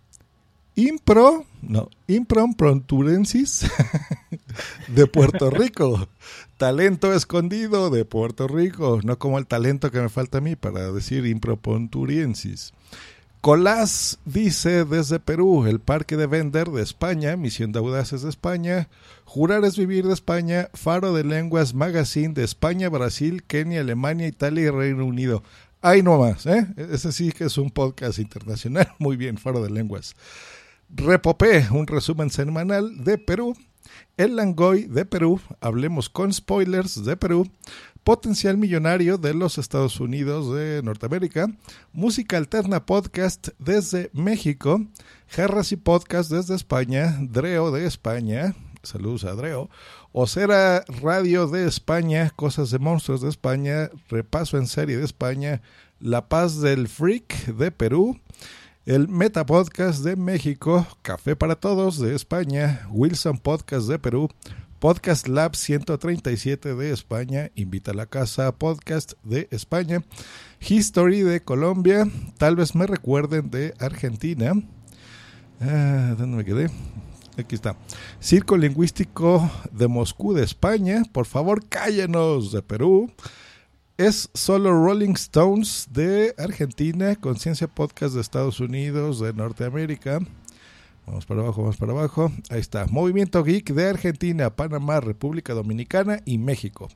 Impro, 0.76 1.44
no, 1.62 1.90
Improm 2.06 2.54
Pronturensis 2.54 3.68
de 4.88 5.06
Puerto 5.08 5.50
Rico. 5.50 6.08
Talento 6.60 7.14
escondido 7.14 7.88
de 7.88 8.04
Puerto 8.04 8.46
Rico, 8.46 9.00
no 9.02 9.18
como 9.18 9.38
el 9.38 9.46
talento 9.46 9.90
que 9.90 9.98
me 9.98 10.10
falta 10.10 10.36
a 10.36 10.40
mí 10.42 10.56
para 10.56 10.92
decir 10.92 11.24
improponturiensis. 11.24 12.74
Colás 13.40 14.18
dice 14.26 14.84
desde 14.84 15.20
Perú, 15.20 15.64
el 15.66 15.80
Parque 15.80 16.18
de 16.18 16.26
Vender 16.26 16.68
de 16.68 16.82
España, 16.82 17.34
Misión 17.38 17.72
de 17.72 17.78
Audaces 17.78 18.20
de 18.20 18.28
España, 18.28 18.90
Jurar 19.24 19.64
es 19.64 19.78
Vivir 19.78 20.04
de 20.06 20.12
España, 20.12 20.68
Faro 20.74 21.14
de 21.14 21.24
Lenguas 21.24 21.72
Magazine 21.72 22.34
de 22.34 22.44
España, 22.44 22.90
Brasil, 22.90 23.42
Kenia, 23.44 23.80
Alemania, 23.80 24.28
Italia 24.28 24.64
y 24.64 24.68
Reino 24.68 25.06
Unido. 25.06 25.42
Ahí 25.80 26.02
nomás, 26.02 26.44
¿eh? 26.44 26.66
Ese 26.76 27.10
sí 27.12 27.32
que 27.32 27.44
es 27.44 27.56
un 27.56 27.70
podcast 27.70 28.18
internacional. 28.18 28.92
Muy 28.98 29.16
bien, 29.16 29.38
Faro 29.38 29.62
de 29.62 29.70
Lenguas. 29.70 30.14
Repopé, 30.90 31.68
un 31.70 31.86
resumen 31.86 32.28
semanal 32.28 33.02
de 33.02 33.16
Perú. 33.16 33.56
El 34.16 34.36
Langoy 34.36 34.84
de 34.84 35.04
Perú, 35.04 35.40
hablemos 35.60 36.08
con 36.08 36.32
spoilers 36.32 37.04
de 37.04 37.16
Perú, 37.16 37.50
Potencial 38.04 38.56
Millonario 38.56 39.18
de 39.18 39.34
los 39.34 39.58
Estados 39.58 40.00
Unidos 40.00 40.54
de 40.54 40.82
Norteamérica, 40.82 41.48
Música 41.92 42.36
Alterna 42.36 42.86
Podcast 42.86 43.48
desde 43.58 44.10
México, 44.12 44.86
Jarras 45.28 45.72
y 45.72 45.76
Podcast 45.76 46.30
desde 46.30 46.54
España, 46.54 47.18
Dreo 47.20 47.70
de 47.70 47.86
España, 47.86 48.54
saludos 48.82 49.24
a 49.24 49.34
Dreo, 49.34 49.68
Osera 50.12 50.84
Radio 51.02 51.46
de 51.46 51.66
España, 51.66 52.30
Cosas 52.34 52.70
de 52.70 52.78
Monstruos 52.78 53.20
de 53.20 53.28
España, 53.28 53.90
Repaso 54.08 54.58
en 54.58 54.66
Serie 54.66 54.96
de 54.96 55.04
España, 55.04 55.60
La 55.98 56.28
Paz 56.28 56.60
del 56.60 56.88
Freak 56.88 57.46
de 57.46 57.70
Perú, 57.70 58.18
el 58.90 59.06
Meta 59.06 59.46
Podcast 59.46 60.02
de 60.02 60.16
México, 60.16 60.84
Café 61.02 61.36
para 61.36 61.54
Todos 61.54 62.00
de 62.00 62.16
España, 62.16 62.88
Wilson 62.90 63.38
Podcast 63.38 63.86
de 63.86 64.00
Perú, 64.00 64.28
Podcast 64.80 65.28
Lab 65.28 65.54
137 65.54 66.74
de 66.74 66.90
España, 66.90 67.52
Invita 67.54 67.92
a 67.92 67.94
la 67.94 68.06
Casa 68.06 68.50
Podcast 68.50 69.12
de 69.22 69.46
España, 69.52 70.02
History 70.58 71.20
de 71.20 71.40
Colombia, 71.40 72.04
tal 72.36 72.56
vez 72.56 72.74
me 72.74 72.88
recuerden 72.88 73.48
de 73.48 73.74
Argentina. 73.78 74.54
Ah, 75.60 76.16
¿Dónde 76.18 76.38
me 76.38 76.44
quedé? 76.44 76.68
Aquí 77.38 77.54
está. 77.54 77.76
Circo 78.20 78.56
Lingüístico 78.56 79.48
de 79.70 79.86
Moscú 79.86 80.34
de 80.34 80.42
España, 80.42 81.04
por 81.12 81.26
favor 81.26 81.64
cállenos 81.68 82.50
de 82.50 82.62
Perú 82.62 83.08
es 84.00 84.30
solo 84.32 84.72
Rolling 84.72 85.12
Stones 85.12 85.86
de 85.90 86.34
Argentina, 86.38 87.16
Conciencia 87.16 87.68
Podcast 87.68 88.14
de 88.14 88.22
Estados 88.22 88.58
Unidos, 88.58 89.20
de 89.20 89.34
Norteamérica. 89.34 90.20
Vamos 91.06 91.26
para 91.26 91.42
abajo, 91.42 91.60
vamos 91.60 91.76
para 91.76 91.92
abajo. 91.92 92.32
Ahí 92.48 92.60
está. 92.60 92.86
Movimiento 92.86 93.44
Geek 93.44 93.74
de 93.74 93.90
Argentina, 93.90 94.56
Panamá, 94.56 95.00
República 95.00 95.52
Dominicana 95.52 96.22
y 96.24 96.38
México. 96.38 96.88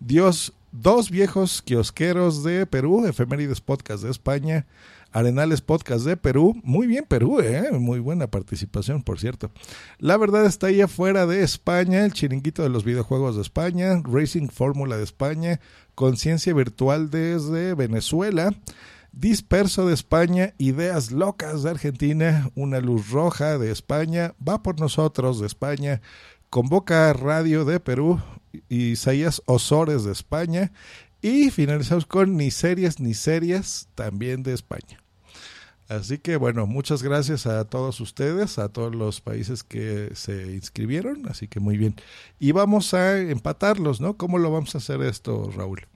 Dios, 0.00 0.54
dos 0.72 1.10
viejos 1.10 1.60
kiosqueros 1.60 2.42
de 2.42 2.64
Perú, 2.64 3.04
Efemérides 3.04 3.60
Podcast 3.60 4.02
de 4.02 4.10
España, 4.10 4.64
Arenales 5.12 5.60
Podcast 5.60 6.06
de 6.06 6.16
Perú. 6.16 6.58
Muy 6.64 6.86
bien 6.86 7.04
Perú, 7.06 7.40
¿eh? 7.40 7.72
Muy 7.72 7.98
buena 7.98 8.26
participación, 8.26 9.02
por 9.02 9.20
cierto. 9.20 9.50
La 9.98 10.16
verdad 10.16 10.46
está 10.46 10.68
ahí 10.68 10.80
afuera 10.80 11.26
de 11.26 11.42
España, 11.42 12.06
el 12.06 12.14
chiringuito 12.14 12.62
de 12.62 12.70
los 12.70 12.84
videojuegos 12.84 13.36
de 13.36 13.42
España, 13.42 14.00
Racing 14.02 14.48
Fórmula 14.48 14.96
de 14.96 15.04
España, 15.04 15.60
Conciencia 15.98 16.54
Virtual 16.54 17.10
desde 17.10 17.74
Venezuela, 17.74 18.54
Disperso 19.10 19.84
de 19.84 19.94
España, 19.94 20.54
Ideas 20.56 21.10
Locas 21.10 21.64
de 21.64 21.70
Argentina, 21.70 22.52
Una 22.54 22.78
Luz 22.78 23.10
Roja 23.10 23.58
de 23.58 23.72
España, 23.72 24.32
Va 24.40 24.62
por 24.62 24.78
Nosotros 24.78 25.40
de 25.40 25.48
España, 25.48 26.00
Convoca 26.50 27.12
Radio 27.14 27.64
de 27.64 27.80
Perú, 27.80 28.20
Isaías 28.68 29.42
Osores 29.46 30.04
de 30.04 30.12
España 30.12 30.70
y 31.20 31.50
finalizamos 31.50 32.06
con 32.06 32.36
Ni 32.36 32.52
Series 32.52 33.00
Ni 33.00 33.14
Series 33.14 33.88
también 33.96 34.44
de 34.44 34.54
España. 34.54 35.00
Así 35.88 36.18
que 36.18 36.36
bueno, 36.36 36.66
muchas 36.66 37.02
gracias 37.02 37.46
a 37.46 37.64
todos 37.64 38.00
ustedes, 38.00 38.58
a 38.58 38.68
todos 38.68 38.94
los 38.94 39.22
países 39.22 39.64
que 39.64 40.10
se 40.14 40.52
inscribieron, 40.52 41.26
así 41.28 41.48
que 41.48 41.60
muy 41.60 41.78
bien. 41.78 41.94
Y 42.38 42.52
vamos 42.52 42.92
a 42.92 43.18
empatarlos, 43.18 43.98
¿no? 44.00 44.18
¿Cómo 44.18 44.38
lo 44.38 44.50
vamos 44.50 44.74
a 44.74 44.78
hacer 44.78 45.00
esto, 45.00 45.50
Raúl? 45.50 45.86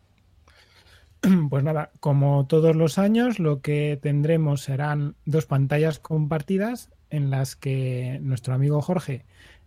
Pues 1.51 1.63
nada, 1.63 1.91
como 2.01 2.47
todos 2.47 2.75
los 2.75 2.99
años, 2.99 3.39
lo 3.39 3.61
que 3.61 3.99
tendremos 4.01 4.63
serán 4.63 5.15
dos 5.25 5.47
pantallas 5.47 6.01
compartidas 6.01 6.89
en 7.11 7.31
las 7.31 7.55
que 7.55 8.19
nuestro 8.23 8.55
amigo 8.55 8.81
Jorge 8.81 9.25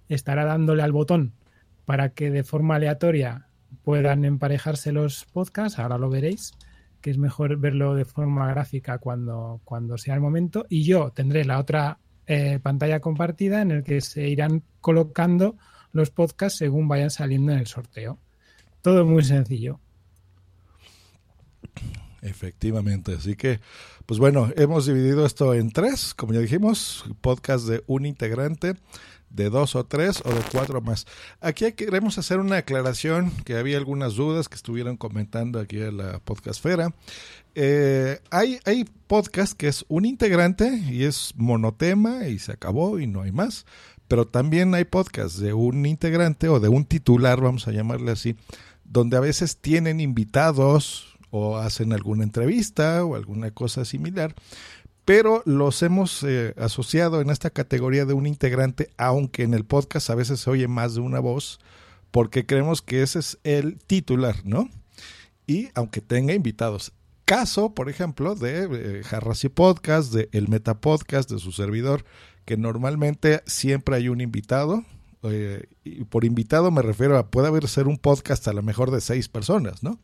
estará 0.09 0.43
dándole 0.43 0.81
al 0.83 0.91
botón 0.91 1.33
para 1.85 2.09
que 2.09 2.31
de 2.31 2.43
forma 2.43 2.75
aleatoria 2.75 3.47
puedan 3.83 4.25
emparejarse 4.25 4.91
los 4.91 5.25
podcasts, 5.25 5.79
ahora 5.79 5.97
lo 5.97 6.09
veréis 6.09 6.53
que 7.05 7.11
es 7.11 7.19
mejor 7.19 7.55
verlo 7.57 7.93
de 7.93 8.03
forma 8.03 8.47
gráfica 8.47 8.97
cuando, 8.97 9.61
cuando 9.63 9.95
sea 9.95 10.15
el 10.15 10.21
momento. 10.21 10.65
Y 10.69 10.85
yo 10.85 11.11
tendré 11.11 11.45
la 11.45 11.59
otra 11.59 11.99
eh, 12.25 12.57
pantalla 12.59 12.99
compartida 12.99 13.61
en 13.61 13.69
el 13.69 13.83
que 13.83 14.01
se 14.01 14.27
irán 14.27 14.63
colocando 14.81 15.55
los 15.91 16.09
podcasts 16.09 16.57
según 16.57 16.87
vayan 16.87 17.11
saliendo 17.11 17.51
en 17.51 17.59
el 17.59 17.67
sorteo. 17.67 18.17
Todo 18.81 19.05
muy 19.05 19.23
sencillo. 19.23 19.79
Efectivamente, 22.25 23.13
así 23.13 23.35
que, 23.35 23.59
pues 24.07 24.19
bueno, 24.19 24.51
hemos 24.55 24.87
dividido 24.87 25.27
esto 25.27 25.53
en 25.53 25.69
tres, 25.71 26.15
como 26.15 26.33
ya 26.33 26.39
dijimos, 26.39 27.05
podcast 27.21 27.67
de 27.67 27.83
un 27.85 28.07
integrante 28.07 28.73
de 29.29 29.51
dos 29.51 29.75
o 29.75 29.85
tres 29.85 30.23
o 30.25 30.33
de 30.33 30.41
cuatro 30.51 30.81
más. 30.81 31.05
Aquí 31.39 31.71
queremos 31.73 32.17
hacer 32.17 32.39
una 32.39 32.57
aclaración, 32.57 33.29
que 33.43 33.57
había 33.57 33.77
algunas 33.77 34.15
dudas 34.15 34.49
que 34.49 34.55
estuvieron 34.55 34.97
comentando 34.97 35.59
aquí 35.59 35.79
en 35.79 35.97
la 35.97 36.17
podcastfera. 36.17 36.95
Eh, 37.53 38.19
hay, 38.31 38.59
hay 38.65 38.85
podcast 39.05 39.53
que 39.53 39.67
es 39.67 39.85
un 39.87 40.05
integrante 40.05 40.81
y 40.89 41.03
es 41.03 41.33
monotema 41.35 42.27
y 42.27 42.39
se 42.39 42.53
acabó 42.53 42.99
y 42.99 43.05
no 43.05 43.21
hay 43.21 43.31
más. 43.31 43.67
Pero 44.07 44.25
también 44.25 44.73
hay 44.73 44.85
podcast 44.85 45.37
de 45.37 45.53
un 45.53 45.85
integrante 45.85 46.49
o 46.49 46.59
de 46.59 46.69
un 46.69 46.85
titular, 46.85 47.39
vamos 47.39 47.67
a 47.67 47.71
llamarle 47.71 48.11
así, 48.11 48.35
donde 48.83 49.15
a 49.15 49.19
veces 49.19 49.57
tienen 49.57 49.99
invitados 49.99 51.14
o 51.37 51.57
hacen 51.57 51.91
alguna 51.91 52.23
entrevista 52.23 53.03
o 53.03 53.15
alguna 53.15 53.51
cosa 53.51 53.83
similar 53.83 54.33
pero 55.05 55.43
los 55.45 55.83
hemos 55.83 56.23
eh, 56.23 56.55
asociado 56.57 57.21
en 57.21 57.29
esta 57.29 57.51
categoría 57.51 58.05
de 58.05 58.13
un 58.13 58.25
integrante, 58.25 58.89
aunque 58.97 59.43
en 59.43 59.53
el 59.53 59.63
podcast 59.63 60.09
a 60.09 60.15
veces 60.15 60.39
se 60.39 60.49
oye 60.49 60.67
más 60.67 60.95
de 60.95 61.01
una 61.01 61.19
voz, 61.19 61.59
porque 62.09 62.47
creemos 62.47 62.81
que 62.81 63.03
ese 63.03 63.19
es 63.19 63.37
el 63.43 63.77
titular, 63.77 64.37
¿no? 64.43 64.67
Y 65.45 65.69
aunque 65.75 66.01
tenga 66.01 66.33
invitados. 66.33 66.91
Caso, 67.23 67.75
por 67.75 67.87
ejemplo, 67.87 68.33
de 68.33 69.01
eh, 69.03 69.49
Podcast, 69.53 70.11
de 70.11 70.27
El 70.31 70.47
Meta 70.47 70.79
Podcast, 70.79 71.29
de 71.29 71.37
su 71.37 71.51
servidor, 71.51 72.03
que 72.45 72.57
normalmente 72.57 73.43
siempre 73.45 73.95
hay 73.97 74.09
un 74.09 74.21
invitado. 74.21 74.83
Eh, 75.21 75.65
y 75.83 76.03
por 76.03 76.25
invitado 76.25 76.69
me 76.71 76.81
refiero 76.83 77.17
a 77.17 77.27
puede 77.29 77.47
haber 77.47 77.67
ser 77.67 77.87
un 77.87 77.97
podcast 77.97 78.47
a 78.47 78.53
lo 78.53 78.61
mejor 78.61 78.91
de 78.91 79.01
seis 79.01 79.27
personas, 79.27 79.81
¿no? 79.81 79.99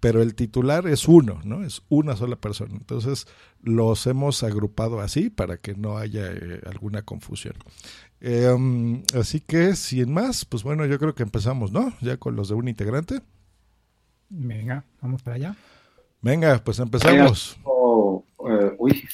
Pero 0.00 0.22
el 0.22 0.34
titular 0.34 0.86
es 0.86 1.08
uno, 1.08 1.40
¿no? 1.44 1.64
Es 1.64 1.82
una 1.88 2.16
sola 2.16 2.36
persona. 2.36 2.74
Entonces 2.74 3.26
los 3.62 4.06
hemos 4.06 4.42
agrupado 4.42 5.00
así 5.00 5.30
para 5.30 5.58
que 5.58 5.74
no 5.74 5.98
haya 5.98 6.26
eh, 6.30 6.60
alguna 6.66 7.02
confusión. 7.02 7.54
Em, 8.20 9.02
así 9.14 9.40
que, 9.40 9.74
sin 9.74 10.12
más, 10.12 10.44
pues 10.44 10.62
bueno, 10.62 10.86
yo 10.86 10.98
creo 10.98 11.14
que 11.14 11.22
empezamos, 11.22 11.72
¿no? 11.72 11.92
Ya 12.00 12.16
con 12.16 12.36
los 12.36 12.48
de 12.48 12.54
un 12.54 12.68
integrante. 12.68 13.20
Venga, 14.28 14.84
vamos 15.00 15.22
para 15.22 15.36
allá. 15.36 15.56
Venga, 16.20 16.60
pues 16.64 16.78
empezamos. 16.78 17.58
Eh, 18.48 18.74
uy, 18.78 19.04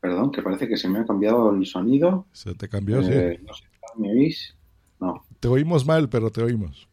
perdón, 0.00 0.30
que 0.32 0.42
parece 0.42 0.68
que 0.68 0.76
se 0.76 0.88
me 0.88 1.00
ha 1.00 1.04
cambiado 1.04 1.50
el 1.50 1.64
sonido. 1.66 2.26
Se 2.32 2.54
te 2.54 2.68
cambió, 2.68 3.02
sí. 3.02 3.10
Eh, 3.12 3.40
no 3.46 3.54
sé, 3.54 3.64
¿me 3.96 4.10
oís? 4.10 4.56
No. 5.00 5.24
Te 5.40 5.48
oímos 5.48 5.86
mal, 5.86 6.08
pero 6.08 6.30
te 6.30 6.42
oímos. 6.42 6.88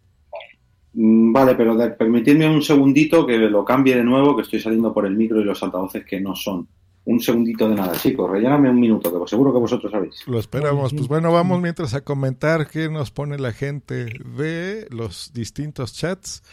Mm, 0.93 1.31
vale, 1.33 1.55
pero 1.55 1.77
permitidme 1.97 2.49
un 2.49 2.61
segundito 2.61 3.25
que 3.25 3.37
lo 3.37 3.63
cambie 3.63 3.95
de 3.95 4.03
nuevo, 4.03 4.35
que 4.35 4.43
estoy 4.43 4.59
saliendo 4.59 4.93
por 4.93 5.05
el 5.05 5.15
micro 5.15 5.39
y 5.41 5.43
los 5.43 5.61
altavoces 5.61 6.05
que 6.05 6.19
no 6.19 6.35
son. 6.35 6.67
Un 7.09 7.19
segundito 7.19 7.67
de 7.67 7.73
nada, 7.73 7.97
chicos, 7.97 8.29
relléname 8.29 8.69
un 8.69 8.79
minuto, 8.79 9.11
que 9.11 9.27
seguro 9.27 9.51
que 9.51 9.57
vosotros 9.57 9.91
sabéis. 9.91 10.27
Lo 10.27 10.37
esperamos. 10.37 10.93
Pues 10.93 11.07
bueno, 11.07 11.31
vamos 11.31 11.59
mientras 11.59 11.95
a 11.95 12.01
comentar 12.01 12.67
qué 12.67 12.87
nos 12.87 13.09
pone 13.09 13.39
la 13.39 13.51
gente 13.51 14.05
de 14.37 14.85
los 14.91 15.33
distintos 15.33 15.93
chats. 15.93 16.43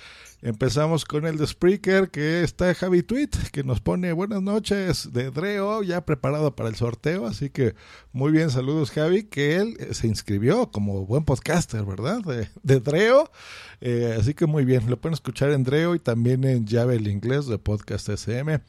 Empezamos 0.40 1.04
con 1.04 1.26
el 1.26 1.36
de 1.36 1.46
Spreaker, 1.46 2.08
que 2.08 2.42
está 2.42 2.72
Javi 2.74 3.02
Tweet, 3.02 3.28
que 3.52 3.64
nos 3.64 3.80
pone 3.80 4.14
buenas 4.14 4.40
noches 4.40 5.12
de 5.12 5.30
Dreo, 5.30 5.82
ya 5.82 6.06
preparado 6.06 6.56
para 6.56 6.70
el 6.70 6.76
sorteo. 6.76 7.26
Así 7.26 7.50
que 7.50 7.74
muy 8.12 8.32
bien, 8.32 8.48
saludos 8.48 8.92
Javi, 8.92 9.24
que 9.24 9.56
él 9.56 9.76
eh, 9.78 9.92
se 9.92 10.06
inscribió 10.06 10.70
como 10.70 11.04
buen 11.04 11.24
podcaster, 11.24 11.84
¿verdad? 11.84 12.22
De, 12.62 12.80
Dreo. 12.80 13.30
Eh, 13.82 14.16
así 14.18 14.32
que 14.32 14.46
muy 14.46 14.64
bien, 14.64 14.88
lo 14.88 14.98
pueden 14.98 15.12
escuchar 15.12 15.50
en 15.50 15.64
Dreo 15.64 15.94
y 15.94 15.98
también 15.98 16.44
en 16.44 16.64
Llave 16.64 16.96
el 16.96 17.08
Inglés 17.08 17.46
de 17.46 17.58
Podcast 17.58 18.08
SM. 18.08 18.60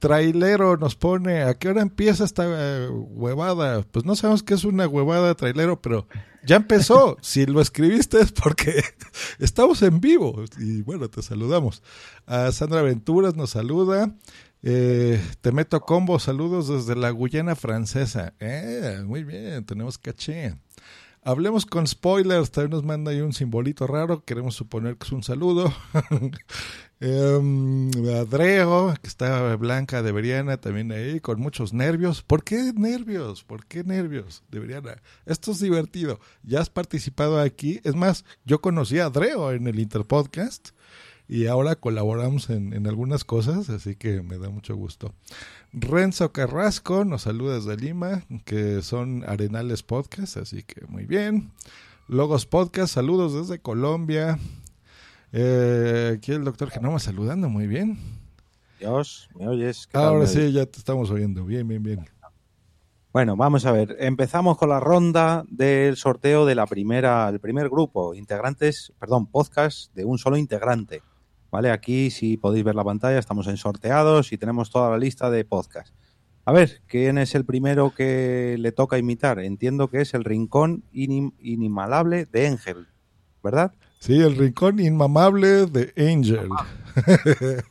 Trailero 0.00 0.78
nos 0.78 0.96
pone, 0.96 1.42
¿a 1.42 1.54
qué 1.54 1.68
hora 1.68 1.82
empieza 1.82 2.24
esta 2.24 2.44
eh, 2.46 2.88
huevada? 2.88 3.82
Pues 3.82 4.06
no 4.06 4.16
sabemos 4.16 4.42
qué 4.42 4.54
es 4.54 4.64
una 4.64 4.88
huevada 4.88 5.34
trailero, 5.34 5.80
pero 5.80 6.08
ya 6.42 6.56
empezó. 6.56 7.18
si 7.22 7.44
lo 7.44 7.60
escribiste 7.60 8.18
es 8.18 8.32
porque 8.32 8.82
estamos 9.38 9.82
en 9.82 10.00
vivo. 10.00 10.42
Y 10.58 10.80
bueno, 10.80 11.10
te 11.10 11.22
saludamos. 11.22 11.82
A 12.26 12.50
Sandra 12.50 12.80
Venturas 12.80 13.36
nos 13.36 13.50
saluda. 13.50 14.10
Eh, 14.62 15.22
te 15.42 15.52
meto 15.52 15.80
combo, 15.80 16.18
saludos 16.18 16.68
desde 16.68 16.98
la 16.98 17.10
Guyana 17.10 17.54
francesa. 17.54 18.32
Eh, 18.40 19.02
muy 19.04 19.22
bien, 19.22 19.66
tenemos 19.66 19.98
caché. 19.98 20.56
Hablemos 21.22 21.66
con 21.66 21.86
spoilers, 21.86 22.50
también 22.50 22.70
nos 22.70 22.84
manda 22.84 23.10
ahí 23.10 23.20
un 23.20 23.34
simbolito 23.34 23.86
raro, 23.86 24.24
queremos 24.24 24.54
suponer 24.54 24.96
que 24.96 25.06
es 25.06 25.12
un 25.12 25.22
saludo. 25.22 25.70
eh, 27.00 27.90
Adreo, 28.20 28.94
que 29.00 29.08
está 29.08 29.56
Blanca 29.56 30.02
de 30.02 30.12
Veriana 30.12 30.58
también 30.58 30.92
ahí, 30.92 31.20
con 31.20 31.40
muchos 31.40 31.72
nervios. 31.72 32.22
¿Por 32.22 32.44
qué 32.44 32.72
nervios? 32.74 33.42
¿Por 33.42 33.64
qué 33.66 33.84
nervios 33.84 34.42
de 34.50 34.60
Veriana? 34.60 35.02
Esto 35.24 35.52
es 35.52 35.60
divertido. 35.60 36.20
Ya 36.42 36.60
has 36.60 36.68
participado 36.68 37.40
aquí. 37.40 37.80
Es 37.84 37.94
más, 37.94 38.24
yo 38.44 38.60
conocí 38.60 38.98
a 38.98 39.06
Adreo 39.06 39.52
en 39.52 39.66
el 39.66 39.78
Interpodcast 39.78 40.70
y 41.26 41.46
ahora 41.46 41.76
colaboramos 41.76 42.50
en, 42.50 42.74
en 42.74 42.86
algunas 42.86 43.24
cosas, 43.24 43.70
así 43.70 43.94
que 43.94 44.20
me 44.20 44.36
da 44.36 44.50
mucho 44.50 44.76
gusto. 44.76 45.14
Renzo 45.72 46.32
Carrasco 46.32 47.04
nos 47.04 47.22
saluda 47.22 47.54
desde 47.54 47.76
Lima, 47.76 48.24
que 48.44 48.82
son 48.82 49.24
Arenales 49.26 49.82
Podcast, 49.82 50.36
así 50.36 50.64
que 50.64 50.84
muy 50.86 51.06
bien. 51.06 51.52
Logos 52.08 52.44
Podcast, 52.44 52.92
saludos 52.92 53.32
desde 53.32 53.62
Colombia. 53.62 54.38
Eh, 55.32 56.14
aquí 56.16 56.32
el 56.32 56.44
doctor 56.44 56.70
Genoma 56.70 56.98
saludando, 56.98 57.48
muy 57.48 57.66
bien. 57.66 57.98
Dios, 58.78 59.28
¿me 59.38 59.46
oyes? 59.48 59.88
Ahora 59.92 60.26
sí, 60.26 60.52
ya 60.52 60.66
te 60.66 60.78
estamos 60.78 61.10
oyendo. 61.10 61.44
Bien, 61.44 61.66
bien, 61.68 61.82
bien. 61.82 62.06
Bueno, 63.12 63.36
vamos 63.36 63.66
a 63.66 63.72
ver. 63.72 63.96
Empezamos 63.98 64.56
con 64.56 64.68
la 64.68 64.80
ronda 64.80 65.44
del 65.48 65.96
sorteo 65.96 66.46
de 66.46 66.54
la 66.54 66.66
primera, 66.66 67.28
el 67.28 67.40
primer 67.40 67.68
grupo, 67.68 68.14
integrantes, 68.14 68.92
perdón, 68.98 69.26
podcast 69.26 69.92
de 69.94 70.04
un 70.04 70.18
solo 70.18 70.36
integrante. 70.36 71.02
¿vale? 71.50 71.70
Aquí, 71.70 72.10
si 72.10 72.36
podéis 72.36 72.64
ver 72.64 72.74
la 72.74 72.84
pantalla, 72.84 73.18
estamos 73.18 73.46
en 73.48 73.56
sorteados 73.56 74.32
y 74.32 74.38
tenemos 74.38 74.70
toda 74.70 74.90
la 74.90 74.98
lista 74.98 75.30
de 75.30 75.44
podcast. 75.44 75.94
A 76.44 76.52
ver, 76.52 76.80
¿quién 76.86 77.18
es 77.18 77.34
el 77.34 77.44
primero 77.44 77.92
que 77.94 78.56
le 78.58 78.72
toca 78.72 78.98
imitar? 78.98 79.38
Entiendo 79.40 79.88
que 79.88 80.00
es 80.00 80.14
el 80.14 80.24
rincón 80.24 80.84
inimalable 80.92 82.26
de 82.26 82.46
Ángel, 82.46 82.88
¿verdad? 83.42 83.72
Sí, 84.00 84.18
el 84.18 84.34
rincón 84.34 84.80
inmamable 84.80 85.66
de 85.66 85.92
Angel. 85.98 86.48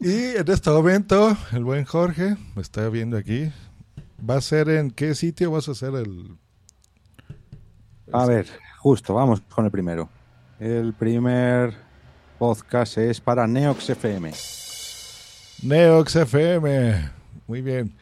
y 0.00 0.14
en 0.36 0.50
este 0.50 0.70
momento, 0.70 1.36
el 1.52 1.62
buen 1.62 1.84
Jorge 1.84 2.38
me 2.56 2.62
está 2.62 2.88
viendo 2.88 3.18
aquí. 3.18 3.52
¿Va 4.28 4.36
a 4.36 4.40
ser 4.40 4.70
en 4.70 4.90
qué 4.90 5.14
sitio 5.14 5.50
vas 5.50 5.68
a 5.68 5.72
hacer 5.72 5.94
el...? 5.94 6.38
A 8.14 8.24
ver, 8.24 8.46
justo, 8.78 9.12
vamos 9.12 9.42
con 9.42 9.66
el 9.66 9.70
primero. 9.70 10.08
El 10.58 10.94
primer 10.94 11.74
podcast 12.38 12.96
es 12.96 13.20
para 13.20 13.46
Neox 13.46 13.90
FM. 13.90 14.32
Neox 15.64 16.16
FM, 16.16 17.10
muy 17.46 17.60
bien. 17.60 17.92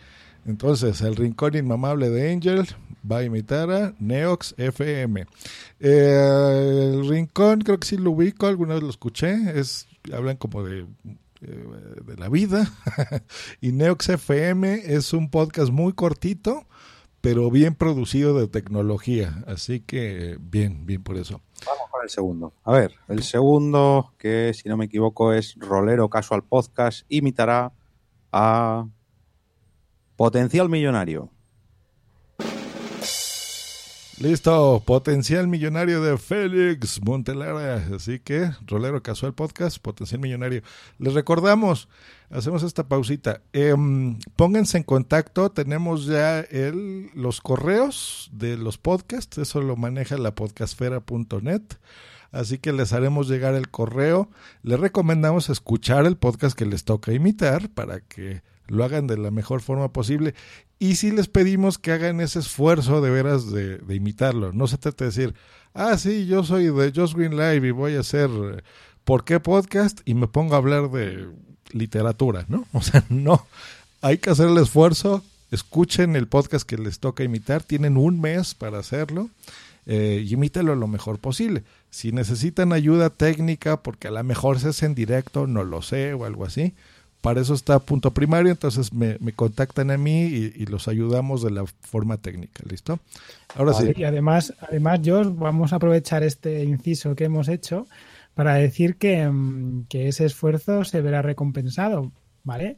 Entonces, 0.47 1.01
el 1.01 1.17
rincón 1.17 1.57
inmamable 1.57 2.11
de 2.11 2.33
Angel 2.33 2.65
va 3.11 3.19
a 3.19 3.25
imitar 3.25 3.71
a 3.71 3.95
Neox 3.99 4.55
FM. 4.59 5.27
Eh, 5.81 6.93
el 6.95 7.09
rincón, 7.09 7.61
creo 7.61 7.79
que 7.79 7.87
sí 7.87 7.97
lo 7.97 8.11
ubico, 8.13 8.47
alguna 8.47 8.75
vez 8.75 8.83
lo 8.83 8.91
escuché. 8.91 9.59
Es 9.59 9.87
hablan 10.13 10.37
como 10.37 10.63
de, 10.63 10.87
eh, 11.43 11.65
de 12.05 12.17
la 12.17 12.29
vida. 12.29 12.71
y 13.61 13.73
Neox 13.73 14.09
FM 14.09 14.83
es 14.95 15.13
un 15.13 15.31
podcast 15.31 15.71
muy 15.71 15.93
cortito, 15.93 16.67
pero 17.21 17.51
bien 17.51 17.75
producido 17.75 18.39
de 18.39 18.49
tecnología. 18.49 19.45
Así 19.47 19.81
que 19.81 20.37
bien, 20.41 20.87
bien 20.87 21.03
por 21.03 21.17
eso. 21.17 21.41
Vamos 21.67 21.91
con 21.91 22.03
el 22.03 22.11
segundo. 22.11 22.53
A 22.65 22.73
ver, 22.73 22.95
el 23.09 23.23
segundo, 23.23 24.13
que 24.19 24.53
si 24.55 24.69
no 24.69 24.77
me 24.77 24.87
equivoco 24.87 25.33
es 25.33 25.55
Rolero 25.59 26.09
Casual 26.09 26.45
Podcast, 26.45 27.05
imitará 27.09 27.73
a 28.33 28.87
Potencial 30.17 30.69
Millonario. 30.69 31.31
Listo, 34.19 34.83
potencial 34.87 35.47
millonario 35.47 36.01
de 36.01 36.17
Félix 36.17 37.03
Montelara. 37.05 37.87
Así 37.95 38.19
que, 38.19 38.51
Rolero 38.67 39.03
Casual 39.03 39.35
Podcast, 39.35 39.77
potencial 39.79 40.23
millonario. 40.23 40.63
Les 40.99 41.13
recordamos, 41.13 41.87
hacemos 42.31 42.63
esta 42.63 42.89
pausita. 42.89 43.43
Em, 43.53 44.19
pónganse 44.35 44.79
en 44.79 44.85
contacto, 44.85 45.51
tenemos 45.51 46.07
ya 46.07 46.41
el, 46.41 47.11
los 47.13 47.43
correos 47.43 48.31
de 48.33 48.57
los 48.57 48.79
podcasts, 48.79 49.37
eso 49.37 49.61
lo 49.61 49.77
maneja 49.77 50.17
la 50.17 50.35
podcastfera.net. 50.35 51.63
Así 52.33 52.57
que 52.57 52.73
les 52.73 52.95
haremos 52.95 53.29
llegar 53.29 53.55
el 53.55 53.69
correo. 53.69 54.31
Les 54.63 54.81
recomendamos 54.81 55.51
escuchar 55.51 56.07
el 56.07 56.17
podcast 56.17 56.57
que 56.57 56.65
les 56.65 56.85
toca 56.85 57.13
imitar 57.13 57.69
para 57.69 58.01
que 58.01 58.41
lo 58.69 58.85
hagan 58.85 59.07
de 59.07 59.17
la 59.19 59.31
mejor 59.31 59.61
forma 59.61 59.93
posible. 59.93 60.35
Y 60.79 60.97
si 60.97 61.11
les 61.11 61.29
pedimos 61.29 61.79
que 61.79 61.93
hagan 61.93 62.21
ese 62.21 62.41
esfuerzo 62.41 63.01
de 63.01 63.11
veras 63.11 63.51
de, 63.51 63.81
imitarlo. 63.89 64.53
No 64.53 64.67
se 64.67 64.79
trata 64.79 65.05
de 65.05 65.11
decir, 65.11 65.35
ah, 65.75 65.97
sí, 65.97 66.27
yo 66.27 66.45
soy 66.45 66.67
de 66.67 66.93
Just 66.95 67.15
Green 67.15 67.37
Live 67.37 67.67
y 67.67 67.71
voy 67.71 67.97
a 67.97 68.01
hacer 68.01 68.31
¿Por 69.05 69.25
qué 69.25 69.39
podcast? 69.39 70.01
y 70.05 70.15
me 70.15 70.27
pongo 70.27 70.55
a 70.55 70.59
hablar 70.59 70.91
de 70.91 71.29
literatura, 71.71 72.45
¿no? 72.49 72.67
O 72.73 72.83
sea, 72.83 73.05
no. 73.09 73.47
Hay 74.03 74.19
que 74.19 74.31
hacer 74.31 74.49
el 74.49 74.59
esfuerzo. 74.59 75.23
Escuchen 75.51 76.17
el 76.17 76.27
podcast 76.27 76.69
que 76.69 76.77
les 76.77 76.99
toca 76.99 77.23
imitar. 77.23 77.63
Tienen 77.63 77.97
un 77.97 78.21
mes 78.21 78.55
para 78.55 78.81
hacerlo. 78.81 79.31
Eh, 79.87 80.25
y 80.27 80.35
imítelo 80.35 80.75
lo 80.75 80.89
mejor 80.89 81.21
posible. 81.21 81.63
Si 81.89 82.11
necesitan 82.11 82.73
ayuda 82.73 83.11
técnica, 83.11 83.83
porque 83.83 84.09
a 84.09 84.11
lo 84.11 84.25
mejor 84.25 84.59
se 84.59 84.71
hace 84.71 84.87
en 84.87 84.97
directo, 84.97 85.47
no 85.47 85.63
lo 85.63 85.83
sé, 85.83 86.13
o 86.13 86.25
algo 86.25 86.45
así, 86.45 86.75
para 87.21 87.41
eso 87.41 87.55
está 87.55 87.79
punto 87.79 88.13
primario, 88.13 88.53
entonces 88.53 88.93
me, 88.93 89.19
contactan 89.35 89.91
a 89.91 89.99
mí 89.99 90.27
y, 90.27 90.67
los 90.67 90.89
ayudamos 90.89 91.43
de 91.43 91.51
la 91.51 91.65
forma 91.67 92.19
técnica, 92.19 92.63
¿listo? 92.69 93.01
Ahora 93.57 93.73
sí. 93.73 93.93
Y 93.97 94.05
además, 94.05 94.55
además, 94.61 95.01
yo 95.03 95.33
vamos 95.33 95.73
a 95.73 95.77
aprovechar 95.77 96.23
este 96.23 96.65
inciso 96.65 97.17
que 97.17 97.25
hemos 97.25 97.49
hecho 97.49 97.87
para 98.35 98.55
decir 98.55 98.97
que, 98.97 99.27
mm, 99.27 99.87
ese 99.91 100.25
esfuerzo 100.25 100.85
se 100.85 101.01
verá 101.01 101.23
recompensado, 101.23 102.13
¿vale? 102.45 102.77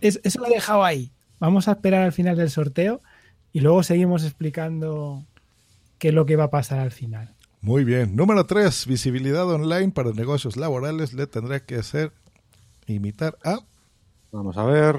eso 0.00 0.40
lo 0.40 0.46
he 0.46 0.50
dejado 0.50 0.84
ahí. 0.84 1.10
Vamos 1.38 1.68
a 1.68 1.72
esperar 1.72 2.02
al 2.02 2.12
final 2.12 2.36
del 2.36 2.50
sorteo 2.50 3.00
y 3.52 3.60
luego 3.60 3.82
seguimos 3.82 4.24
explicando 4.24 5.24
qué 5.98 6.08
es 6.08 6.14
lo 6.14 6.26
que 6.26 6.36
va 6.36 6.44
a 6.44 6.50
pasar 6.50 6.80
al 6.80 6.90
final. 6.90 7.34
Muy 7.60 7.84
bien. 7.84 8.14
Número 8.14 8.44
3, 8.44 8.86
visibilidad 8.86 9.48
online 9.48 9.90
para 9.90 10.12
negocios 10.12 10.58
laborales. 10.58 11.14
Le 11.14 11.26
tendrá 11.26 11.60
que 11.60 11.76
hacer 11.76 12.12
imitar 12.86 13.36
a. 13.44 13.58
Vamos 14.32 14.56
a 14.56 14.64
ver. 14.64 14.96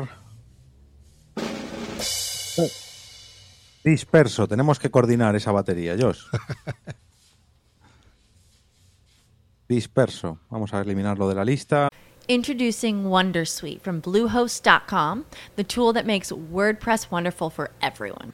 Disperso, 3.83 4.47
tenemos 4.47 4.79
que 4.79 4.89
coordinar 4.89 5.35
esa 5.35 5.51
batería, 5.51 5.95
Josh. 5.99 6.21
Disperso, 9.69 10.39
vamos 10.49 10.73
a 10.73 10.81
eliminarlo 10.81 11.29
de 11.29 11.35
la 11.35 11.45
lista. 11.45 11.87
Introducing 12.27 13.03
Wondersuite 13.03 13.81
from 13.81 14.01
Bluehost.com, 14.01 15.25
the 15.55 15.63
tool 15.63 15.93
that 15.93 16.07
makes 16.07 16.31
WordPress 16.31 17.11
wonderful 17.11 17.51
for 17.51 17.69
everyone. 17.81 18.33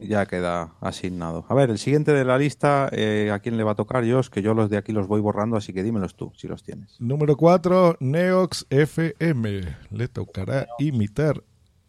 ya 0.00 0.26
queda 0.26 0.74
asignado. 0.80 1.44
A 1.48 1.54
ver, 1.54 1.70
el 1.70 1.78
siguiente 1.78 2.12
de 2.12 2.24
la 2.24 2.38
lista, 2.38 2.88
eh, 2.92 3.30
¿a 3.32 3.38
quién 3.38 3.56
le 3.56 3.64
va 3.64 3.72
a 3.72 3.76
tocar? 3.76 4.04
Yo, 4.04 4.20
es 4.20 4.30
que 4.30 4.42
yo 4.42 4.54
los 4.54 4.70
de 4.70 4.76
aquí 4.76 4.92
los 4.92 5.06
voy 5.06 5.20
borrando, 5.20 5.56
así 5.56 5.72
que 5.72 5.82
dímelos 5.82 6.16
tú, 6.16 6.32
si 6.36 6.48
los 6.48 6.62
tienes. 6.62 7.00
Número 7.00 7.36
4, 7.36 7.98
Neox 8.00 8.66
FM. 8.70 9.76
Le 9.90 10.08
tocará 10.08 10.66
imitar 10.78 11.42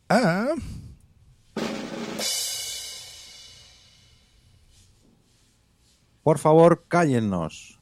a... 0.10 0.50
Por 6.24 6.38
favor, 6.38 6.86
cállennos. 6.88 7.80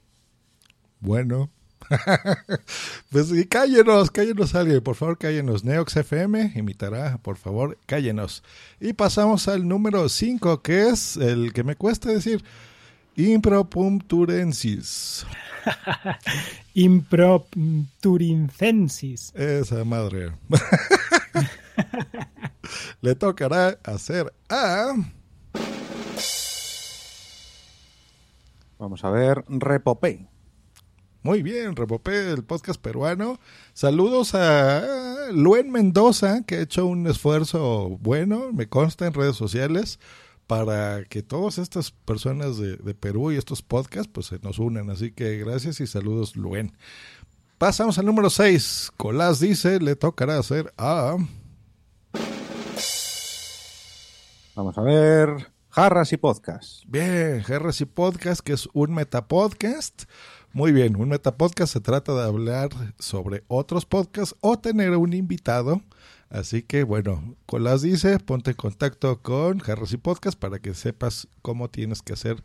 Bueno, 1.01 1.51
pues 3.09 3.31
y 3.31 3.45
cállenos, 3.45 4.11
cállenos 4.11 4.53
alguien, 4.55 4.81
por 4.81 4.95
favor, 4.95 5.17
cállenos. 5.17 5.63
Neox 5.63 5.95
FM 5.97 6.53
imitará, 6.55 7.17
por 7.19 7.37
favor, 7.37 7.77
cállenos. 7.85 8.43
Y 8.79 8.93
pasamos 8.93 9.47
al 9.47 9.67
número 9.67 10.09
5, 10.09 10.61
que 10.61 10.89
es 10.89 11.17
el 11.17 11.53
que 11.53 11.63
me 11.63 11.75
cuesta 11.75 12.09
decir, 12.09 12.43
impropuncturensis. 13.15 15.25
Impropuncturensis. 16.73 19.31
Esa 19.35 19.83
madre. 19.83 20.31
Le 23.01 23.15
tocará 23.15 23.77
hacer 23.83 24.33
a... 24.49 24.93
Vamos 28.77 29.03
a 29.03 29.09
ver, 29.09 29.43
repopé. 29.49 30.29
Muy 31.21 31.43
bien, 31.43 31.75
Repopé, 31.75 32.31
el 32.31 32.45
podcast 32.45 32.81
peruano. 32.81 33.41
Saludos 33.73 34.35
a 34.35 35.27
Luen 35.33 35.69
Mendoza, 35.69 36.43
que 36.43 36.55
ha 36.55 36.61
hecho 36.61 36.85
un 36.85 37.07
esfuerzo 37.07 37.97
bueno, 37.99 38.53
me 38.53 38.69
consta 38.69 39.05
en 39.05 39.13
redes 39.13 39.35
sociales, 39.35 39.99
para 40.47 41.03
que 41.03 41.21
todas 41.21 41.57
estas 41.57 41.91
personas 41.91 42.57
de, 42.57 42.77
Perú 42.93 43.33
y 43.33 43.35
estos 43.35 43.61
podcasts 43.61 44.09
pues 44.09 44.27
se 44.27 44.39
nos 44.39 44.59
unan. 44.59 44.89
Así 44.89 45.11
que 45.11 45.37
gracias 45.37 45.81
y 45.81 45.87
saludos, 45.87 46.37
Luen. 46.37 46.71
Pasamos 47.57 47.97
al 47.99 48.05
número 48.05 48.29
6. 48.29 48.91
Colás 48.95 49.41
dice, 49.41 49.81
le 49.81 49.97
tocará 49.97 50.39
hacer 50.39 50.73
a... 50.77 51.17
Vamos 54.55 54.77
a 54.77 54.81
ver. 54.81 55.51
Jarras 55.69 56.13
y 56.13 56.17
Podcast. 56.17 56.83
Bien, 56.87 57.41
Jarras 57.41 57.81
y 57.81 57.85
Podcast, 57.85 58.39
que 58.39 58.53
es 58.53 58.69
un 58.73 58.93
metapodcast 58.93 60.03
muy 60.51 60.71
bien, 60.71 60.95
un 60.95 61.09
metapodcast 61.09 61.73
se 61.73 61.79
trata 61.79 62.13
de 62.15 62.23
hablar 62.23 62.69
sobre 62.97 63.43
otros 63.47 63.85
podcasts 63.85 64.35
o 64.41 64.57
tener 64.57 64.91
un 64.91 65.13
invitado. 65.13 65.81
Así 66.29 66.63
que 66.63 66.83
bueno, 66.83 67.35
Colas 67.45 67.81
dice, 67.81 68.19
ponte 68.19 68.51
en 68.51 68.57
contacto 68.57 69.21
con 69.21 69.61
Harris 69.65 69.93
y 69.93 69.97
Podcast 69.97 70.39
para 70.39 70.59
que 70.59 70.73
sepas 70.73 71.27
cómo 71.41 71.69
tienes 71.69 72.01
que 72.01 72.13
hacer 72.13 72.43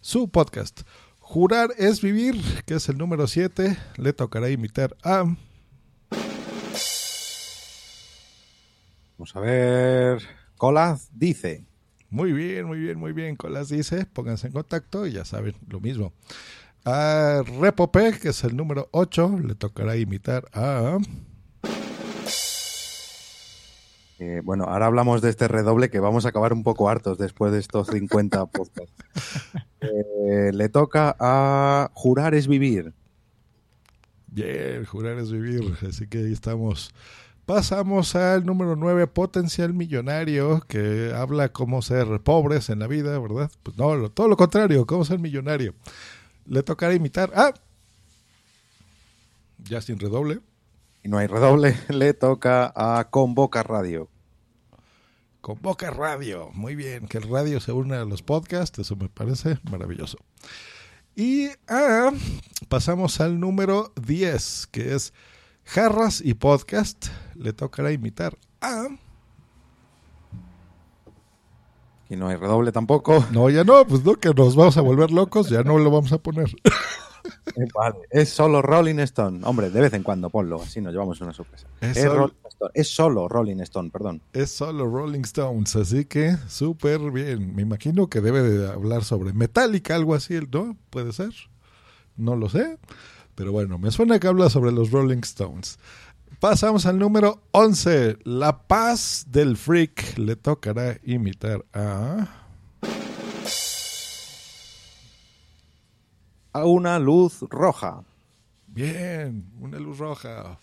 su 0.00 0.28
podcast. 0.28 0.82
Jurar 1.20 1.70
es 1.76 2.00
vivir, 2.00 2.36
que 2.64 2.74
es 2.74 2.88
el 2.88 2.96
número 2.96 3.26
7. 3.26 3.76
Le 3.96 4.12
tocará 4.12 4.48
imitar 4.48 4.96
a... 5.02 5.24
Vamos 9.18 9.36
a 9.36 9.40
ver. 9.40 10.22
Colas 10.56 11.08
dice. 11.12 11.66
Muy 12.10 12.32
bien, 12.32 12.66
muy 12.66 12.78
bien, 12.78 12.98
muy 12.98 13.12
bien. 13.12 13.36
Colas 13.36 13.68
dice, 13.68 14.06
pónganse 14.06 14.46
en 14.46 14.54
contacto 14.54 15.06
y 15.06 15.12
ya 15.12 15.26
saben 15.26 15.54
lo 15.68 15.80
mismo. 15.80 16.14
A 16.90 17.42
Repope, 17.42 18.18
que 18.18 18.30
es 18.30 18.44
el 18.44 18.56
número 18.56 18.88
8, 18.92 19.40
le 19.44 19.54
tocará 19.54 19.94
imitar 19.98 20.48
a... 20.54 20.96
Eh, 24.18 24.40
bueno, 24.42 24.64
ahora 24.64 24.86
hablamos 24.86 25.20
de 25.20 25.28
este 25.28 25.48
redoble 25.48 25.90
que 25.90 26.00
vamos 26.00 26.24
a 26.24 26.30
acabar 26.30 26.54
un 26.54 26.62
poco 26.62 26.88
hartos 26.88 27.18
después 27.18 27.52
de 27.52 27.58
estos 27.58 27.88
50 27.88 28.46
podcasts. 28.52 28.94
Eh, 29.82 30.50
le 30.54 30.70
toca 30.70 31.14
a 31.20 31.90
Jurar 31.92 32.34
es 32.34 32.48
Vivir. 32.48 32.94
Bien, 34.26 34.86
Jurar 34.86 35.18
es 35.18 35.30
Vivir. 35.30 35.76
Así 35.86 36.06
que 36.06 36.20
ahí 36.20 36.32
estamos. 36.32 36.94
Pasamos 37.44 38.16
al 38.16 38.46
número 38.46 38.76
9, 38.76 39.08
Potencial 39.08 39.74
Millonario, 39.74 40.62
que 40.66 41.12
habla 41.14 41.50
cómo 41.50 41.82
ser 41.82 42.06
pobres 42.20 42.70
en 42.70 42.78
la 42.78 42.86
vida, 42.86 43.18
¿verdad? 43.18 43.50
Pues 43.62 43.76
no, 43.76 44.10
todo 44.10 44.28
lo 44.28 44.38
contrario, 44.38 44.86
cómo 44.86 45.04
ser 45.04 45.18
millonario. 45.18 45.74
Le 46.48 46.62
tocará 46.62 46.94
imitar 46.94 47.32
a... 47.34 47.52
Ya 49.58 49.80
sin 49.80 49.98
redoble 49.98 50.40
y 51.02 51.08
no 51.08 51.18
hay 51.18 51.26
redoble, 51.26 51.76
le 51.88 52.14
toca 52.14 52.72
a 52.74 53.08
Convoca 53.10 53.62
Radio. 53.62 54.08
Convoca 55.40 55.90
Radio, 55.90 56.50
muy 56.52 56.74
bien, 56.74 57.06
que 57.06 57.18
el 57.18 57.28
radio 57.28 57.60
se 57.60 57.72
une 57.72 57.96
a 57.96 58.04
los 58.04 58.22
podcasts, 58.22 58.78
eso 58.78 58.96
me 58.96 59.08
parece 59.08 59.58
maravilloso. 59.70 60.18
Y 61.14 61.48
ah, 61.68 62.10
pasamos 62.68 63.20
al 63.20 63.40
número 63.40 63.92
10, 64.02 64.68
que 64.70 64.94
es 64.94 65.12
Jarras 65.64 66.20
y 66.20 66.34
Podcast. 66.34 67.06
Le 67.34 67.52
tocará 67.52 67.92
imitar 67.92 68.36
a... 68.60 68.88
Y 72.10 72.16
no 72.16 72.28
hay 72.28 72.36
redoble 72.36 72.72
tampoco. 72.72 73.24
No, 73.32 73.50
ya 73.50 73.64
no, 73.64 73.86
pues 73.86 74.04
no, 74.04 74.14
que 74.14 74.32
nos 74.34 74.56
vamos 74.56 74.76
a 74.76 74.80
volver 74.80 75.10
locos, 75.10 75.48
ya 75.50 75.62
no 75.62 75.78
lo 75.78 75.90
vamos 75.90 76.12
a 76.12 76.18
poner. 76.18 76.50
Vale, 77.74 77.98
es 78.10 78.30
solo 78.30 78.62
Rolling 78.62 78.98
Stone. 79.00 79.40
Hombre, 79.44 79.70
de 79.70 79.80
vez 79.80 79.92
en 79.92 80.02
cuando 80.02 80.30
ponlo, 80.30 80.62
así 80.62 80.80
nos 80.80 80.92
llevamos 80.92 81.20
una 81.20 81.32
sorpresa. 81.32 81.66
Es, 81.80 82.88
solo, 82.88 83.28
Rolling 83.28 83.60
Stone, 83.60 83.90
perdón. 83.90 84.22
Es 84.32 84.50
solo 84.50 84.86
Rolling 84.86 85.22
Stones, 85.22 85.76
así 85.76 86.04
que 86.04 86.36
súper 86.48 87.10
bien. 87.10 87.54
Me 87.54 87.62
imagino 87.62 88.08
que 88.08 88.20
debe 88.20 88.42
de 88.42 88.70
hablar 88.70 89.04
sobre 89.04 89.32
Metallica, 89.32 89.94
algo 89.94 90.14
así, 90.14 90.38
¿no? 90.50 90.76
Puede 90.90 91.12
ser. 91.12 91.32
No 92.16 92.36
lo 92.36 92.48
sé. 92.48 92.78
Pero 93.34 93.52
bueno, 93.52 93.78
me 93.78 93.90
suena 93.90 94.18
que 94.18 94.26
habla 94.26 94.50
sobre 94.50 94.72
los 94.72 94.90
Rolling 94.90 95.20
Stones. 95.22 95.78
Pasamos 96.40 96.86
al 96.86 97.00
número 97.00 97.42
11. 97.50 98.18
La 98.22 98.68
paz 98.68 99.26
del 99.28 99.56
freak 99.56 100.16
le 100.18 100.36
tocará 100.36 100.96
imitar 101.02 101.64
a... 101.72 102.28
una 106.54 107.00
luz 107.00 107.40
roja. 107.50 108.04
Bien, 108.68 109.50
una 109.58 109.80
luz 109.80 109.98
roja. 109.98 110.56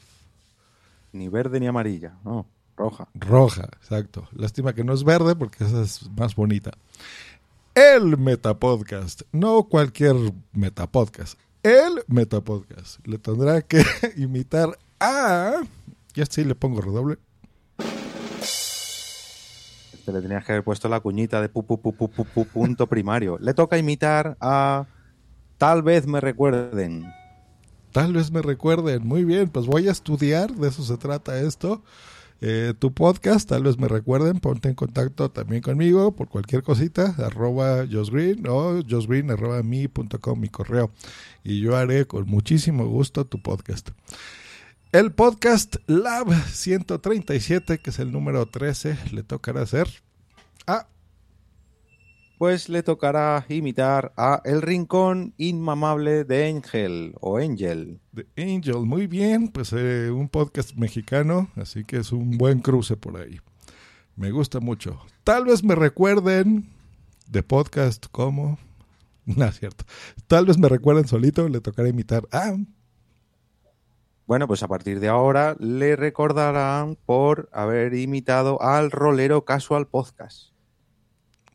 Ni 1.12 1.28
verde 1.28 1.60
ni 1.60 1.68
amarilla, 1.68 2.18
no, 2.24 2.46
roja. 2.78 3.10
Roja, 3.14 3.66
exacto. 3.76 4.30
Lástima 4.32 4.72
que 4.72 4.86
no 4.86 4.94
es 4.94 5.04
verde 5.04 5.36
porque 5.36 5.66
esa 5.66 5.82
es 5.82 6.10
más 6.12 6.36
bonita. 6.36 6.72
El 7.74 8.18
Metapodcast, 8.18 9.24
no 9.34 9.66
cualquier 9.66 10.16
Metapodcast. 10.54 11.38
El 11.64 12.02
Metapodcast. 12.08 13.06
Le 13.06 13.18
tendrá 13.18 13.62
que 13.62 13.84
imitar 14.16 14.78
a... 15.00 15.62
Ya 16.14 16.26
sí 16.26 16.44
le 16.44 16.56
pongo 16.56 16.82
redoble. 16.82 17.18
Este 19.94 20.12
le 20.12 20.22
tenías 20.22 20.46
que 20.46 20.52
haber 20.52 20.64
puesto 20.64 20.88
la 20.88 21.00
cuñita 21.00 21.42
de 21.42 21.50
pu, 21.50 21.66
pu, 21.66 21.80
pu, 21.82 22.46
punto 22.46 22.88
primario. 22.88 23.38
Le 23.40 23.54
toca 23.54 23.78
imitar 23.78 24.38
a 24.40 24.86
Tal 25.58 25.84
vez 25.84 26.06
me 26.06 26.20
recuerden. 26.20 27.06
Tal 27.92 28.14
vez 28.14 28.30
me 28.30 28.42
recuerden. 28.42 29.08
Muy 29.08 29.24
bien, 29.24 29.50
pues 29.50 29.68
voy 29.68 29.88
a 29.88 29.92
estudiar, 29.92 30.54
de 30.54 30.68
eso 30.68 30.84
se 30.84 30.98
trata 30.98 31.40
esto. 31.40 31.82
Eh, 32.42 32.74
tu 32.78 32.94
podcast, 32.94 33.48
tal 33.48 33.64
vez 33.64 33.80
me 33.80 33.88
recuerden, 33.88 34.42
ponte 34.42 34.68
en 34.68 34.76
contacto 34.76 35.32
también 35.32 35.62
conmigo 35.62 36.14
por 36.14 36.28
cualquier 36.28 36.64
cosita, 36.64 37.16
arroba 37.18 37.86
josgreen 37.90 38.46
o 38.50 38.82
josgreen 38.88 39.32
arroba 39.32 39.64
mi 39.64 39.88
correo. 40.50 40.92
Y 41.46 41.62
yo 41.62 41.78
haré 41.78 42.06
con 42.06 42.28
muchísimo 42.28 42.86
gusto 42.86 43.26
tu 43.26 43.42
podcast. 43.42 43.92
El 44.96 45.12
podcast 45.12 45.76
Lab 45.88 46.34
137, 46.34 47.80
que 47.80 47.90
es 47.90 48.00
el 48.00 48.14
número 48.14 48.46
13, 48.46 48.98
le 49.12 49.24
tocará 49.24 49.62
hacer 49.64 49.90
a 50.68 50.88
pues 52.38 52.70
le 52.70 52.82
tocará 52.82 53.46
imitar 53.50 54.14
a 54.16 54.42
El 54.46 54.62
Rincón 54.62 55.34
Inmamable 55.36 56.24
de 56.24 56.48
Angel 56.48 57.14
o 57.20 57.36
Angel. 57.36 58.00
De 58.14 58.26
Angel, 58.38 58.86
muy 58.86 59.08
bien, 59.08 59.50
pues 59.50 59.74
eh, 59.74 60.10
un 60.12 60.30
podcast 60.30 60.76
mexicano, 60.76 61.50
así 61.58 61.84
que 61.84 61.98
es 61.98 62.14
un 62.14 62.38
buen 62.38 62.60
cruce 62.60 62.96
por 62.96 63.18
ahí. 63.18 63.42
Me 64.16 64.32
gusta 64.32 64.62
mucho. 64.62 65.02
Tal 65.26 65.44
vez 65.44 65.62
me 65.62 65.76
recuerden 65.76 66.70
de 67.28 67.44
podcast 67.44 68.06
como... 68.14 68.58
No 69.26 69.44
es 69.44 69.60
cierto. 69.60 69.84
Tal 70.28 70.46
vez 70.46 70.58
me 70.58 70.70
recuerden 70.70 71.06
solito, 71.06 71.50
le 71.50 71.60
tocará 71.60 71.90
imitar 71.90 72.30
a... 72.32 72.56
Bueno, 74.28 74.48
pues 74.48 74.64
a 74.64 74.68
partir 74.68 75.00
de 75.00 75.08
ahora 75.08 75.56
le 75.60 75.96
recordarán 75.96 76.98
por 77.06 77.48
haber 77.52 77.94
imitado 77.94 78.62
al 78.62 78.90
Rolero 78.90 79.46
Casual 79.46 79.88
Podcast. 79.88 80.56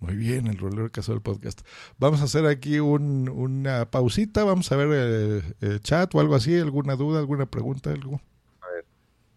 Muy 0.01 0.17
bien, 0.17 0.47
el 0.47 0.57
rolero 0.57 0.91
caso 0.91 1.13
del 1.13 1.21
podcast. 1.21 1.61
Vamos 1.99 2.23
a 2.23 2.25
hacer 2.25 2.47
aquí 2.47 2.81
una 2.81 3.91
pausita, 3.91 4.45
vamos 4.45 4.73
a 4.73 4.77
ver 4.77 4.89
el, 4.89 5.57
eh, 5.61 5.79
chat 5.83 6.15
o 6.15 6.21
algo 6.21 6.35
así, 6.35 6.59
alguna 6.59 6.97
duda, 6.97 7.19
alguna 7.19 7.45
pregunta, 7.45 7.91
algo. 7.91 8.19
A 8.63 8.69
ver, 8.73 8.87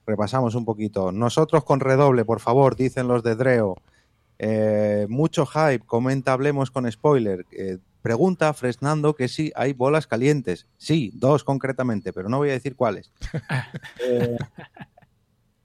repasamos 0.08 0.56
un 0.56 0.64
poquito. 0.64 1.12
Nosotros 1.12 1.66
con 1.66 1.82
redoble, 1.82 2.24
por 2.24 2.40
favor, 2.40 2.78
dicen 2.78 3.10
los 3.10 3.24
de 3.24 3.36
Dreo. 3.36 3.76
Eh, 4.40 5.06
mucho 5.10 5.46
hype, 5.46 5.86
comenta, 5.86 6.32
hablemos 6.32 6.72
con 6.72 6.90
spoiler. 6.90 7.46
Eh, 7.52 7.80
pregunta 8.04 8.54
Fresnando 8.54 9.16
que 9.16 9.28
si 9.28 9.52
hay 9.56 9.74
bolas 9.74 10.06
calientes. 10.06 10.68
Sí, 10.78 11.12
dos 11.16 11.44
concretamente, 11.44 12.14
pero 12.14 12.30
no 12.30 12.38
voy 12.38 12.50
a 12.50 12.54
decir 12.54 12.76
cuáles. 12.76 13.12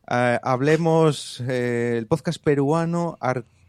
hablemos 0.07 1.41
el 1.41 2.07
podcast 2.07 2.43
peruano 2.43 3.19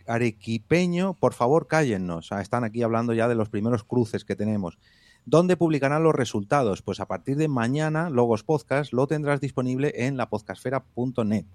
arequipeño, 0.08 1.16
por 1.16 1.34
favor 1.34 1.68
cállennos. 1.68 2.32
Ah, 2.32 2.42
están 2.42 2.64
aquí 2.64 2.84
hablando 2.84 3.14
ya 3.14 3.28
de 3.28 3.36
los 3.36 3.50
primeros 3.50 3.84
cruces 3.84 4.24
que 4.24 4.36
tenemos. 4.36 4.78
¿Dónde 5.26 5.58
publicarán 5.58 6.04
los 6.04 6.16
resultados? 6.16 6.82
Pues 6.82 7.00
a 7.00 7.08
partir 7.08 7.38
de 7.38 7.48
mañana, 7.48 8.10
Logos 8.10 8.44
Podcast 8.44 8.94
lo 8.94 9.08
tendrás 9.08 9.42
disponible 9.42 9.94
en 9.96 10.16
la 10.16 10.30
podcastfera.net. 10.30 11.46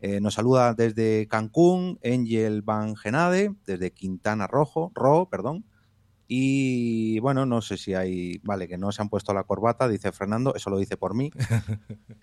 Eh, 0.00 0.20
nos 0.20 0.34
saluda 0.34 0.74
desde 0.74 1.26
Cancún, 1.26 1.98
Angel 2.04 2.60
Van 2.60 2.96
Genade, 2.96 3.54
desde 3.66 3.90
Quintana 3.90 4.46
Rojo, 4.46 4.92
Ro, 4.94 5.28
perdón. 5.30 5.64
Y 6.26 7.18
bueno, 7.20 7.44
no 7.46 7.60
sé 7.60 7.76
si 7.76 7.94
hay, 7.94 8.38
vale, 8.42 8.66
que 8.66 8.78
no 8.78 8.92
se 8.92 9.02
han 9.02 9.08
puesto 9.08 9.34
la 9.34 9.44
corbata, 9.44 9.88
dice 9.88 10.10
Fernando, 10.12 10.54
eso 10.54 10.70
lo 10.70 10.78
dice 10.78 10.96
por 10.96 11.14
mí. 11.14 11.30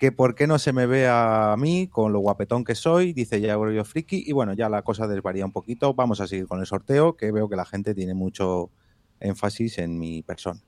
que 0.00 0.12
por 0.12 0.34
qué 0.34 0.46
no 0.46 0.58
se 0.58 0.72
me 0.72 0.86
ve 0.86 1.06
a 1.08 1.54
mí 1.58 1.86
con 1.86 2.12
lo 2.12 2.20
guapetón 2.20 2.64
que 2.64 2.74
soy, 2.74 3.12
dice 3.12 3.40
ya 3.40 3.48
yo 3.54 3.84
friki, 3.84 4.24
y 4.26 4.32
bueno, 4.32 4.54
ya 4.54 4.70
la 4.70 4.82
cosa 4.82 5.06
desvaría 5.06 5.44
un 5.44 5.52
poquito, 5.52 5.92
vamos 5.92 6.20
a 6.22 6.26
seguir 6.26 6.46
con 6.46 6.60
el 6.60 6.66
sorteo, 6.66 7.16
que 7.16 7.30
veo 7.32 7.50
que 7.50 7.56
la 7.56 7.66
gente 7.66 7.94
tiene 7.94 8.14
mucho 8.14 8.70
énfasis 9.20 9.78
en 9.78 9.98
mi 9.98 10.22
persona. 10.22 10.62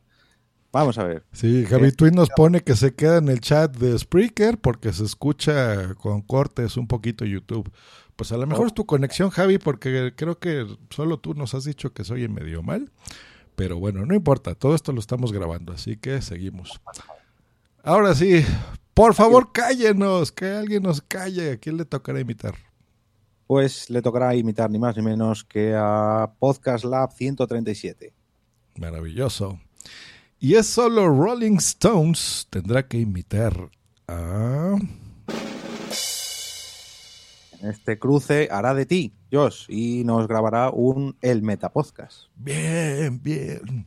Vamos 0.73 0.97
a 0.99 1.05
ver. 1.05 1.25
Sí, 1.33 1.67
Javi 1.67 1.89
eh, 1.89 1.93
Twin 1.93 2.15
nos 2.15 2.31
pone 2.31 2.61
que 2.61 2.75
se 2.77 2.95
queda 2.95 3.19
en 3.19 3.29
el 3.29 3.41
chat 3.41 3.77
de 3.77 3.99
Spreaker 3.99 4.59
porque 4.59 4.93
se 4.93 5.05
escucha 5.05 5.95
con 5.97 6.23
cortes 6.23 6.79
un 6.79 6.87
poquito 6.87 7.27
YouTube. 7.27 7.71
Pues 8.17 8.33
a 8.33 8.37
lo 8.37 8.47
mejor 8.47 8.67
es 8.67 8.75
tu 8.75 8.87
conexión, 8.87 9.31
Javi, 9.31 9.59
porque 9.59 10.13
creo 10.17 10.39
que 10.39 10.67
solo 10.91 11.19
tú 11.19 11.35
nos 11.35 11.55
has 11.55 11.65
dicho 11.65 11.93
que 11.93 12.05
soy 12.05 12.29
medio 12.29 12.63
mal. 12.63 12.91
Pero 13.57 13.79
bueno, 13.79 14.07
no 14.07 14.15
importa, 14.15 14.55
todo 14.55 14.75
esto 14.75 14.93
lo 14.93 15.01
estamos 15.01 15.33
grabando, 15.33 15.73
así 15.73 15.97
que 15.97 16.23
seguimos. 16.23 16.81
Ahora 17.83 18.15
sí, 18.15 18.45
por 18.95 19.15
favor, 19.15 19.53
cállenos, 19.53 20.33
que 20.33 20.47
alguien 20.47 20.83
nos 20.83 21.01
calle. 21.03 21.53
¿A 21.53 21.57
quién 21.57 21.77
le 21.77 21.85
tocará 21.85 22.21
imitar? 22.21 22.55
Pues 23.47 23.91
le 23.91 24.01
tocará 24.03 24.35
imitar 24.35 24.71
ni 24.71 24.79
más 24.79 24.97
ni 24.97 25.03
menos 25.03 25.45
que 25.45 25.75
a 25.77 26.33
Podcast 26.39 26.85
Lab 26.85 27.13
137. 27.13 28.13
Maravilloso. 28.77 29.59
Y 30.39 30.55
es 30.55 30.67
solo 30.67 31.09
Rolling 31.09 31.57
Stones 31.59 32.47
tendrá 32.51 32.87
que 32.87 32.99
imitar 32.99 33.71
a... 34.09 34.77
Este 37.63 37.99
cruce 37.99 38.49
hará 38.51 38.75
de 38.75 38.87
ti, 38.87 39.15
Josh, 39.31 39.67
y 39.69 40.03
nos 40.05 40.27
grabará 40.27 40.71
un 40.71 41.17
El 41.21 41.43
Meta 41.43 41.73
Podcast. 41.73 42.25
Bien, 42.35 43.23
bien. 43.23 43.87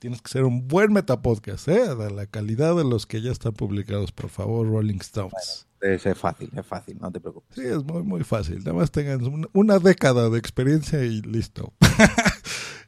Tienes 0.00 0.20
que 0.20 0.30
ser 0.30 0.42
un 0.42 0.66
buen 0.66 0.92
metapodcast, 0.92 1.68
¿eh? 1.68 1.94
De 1.94 2.10
la 2.10 2.26
calidad 2.26 2.74
de 2.74 2.82
los 2.82 3.06
que 3.06 3.22
ya 3.22 3.30
están 3.30 3.52
publicados, 3.52 4.10
por 4.10 4.30
favor, 4.30 4.68
Rolling 4.68 4.98
Stones. 5.00 5.68
es 5.80 6.02
fácil, 6.18 6.50
es 6.56 6.66
fácil, 6.66 6.98
no 7.00 7.12
te 7.12 7.20
preocupes. 7.20 7.54
Sí, 7.54 7.62
es 7.64 7.84
muy, 7.84 8.02
muy 8.02 8.24
fácil. 8.24 8.58
Nada 8.58 8.72
más 8.72 8.90
tengan 8.90 9.46
una 9.52 9.78
década 9.78 10.28
de 10.28 10.38
experiencia 10.38 11.04
y 11.04 11.22
listo. 11.22 11.72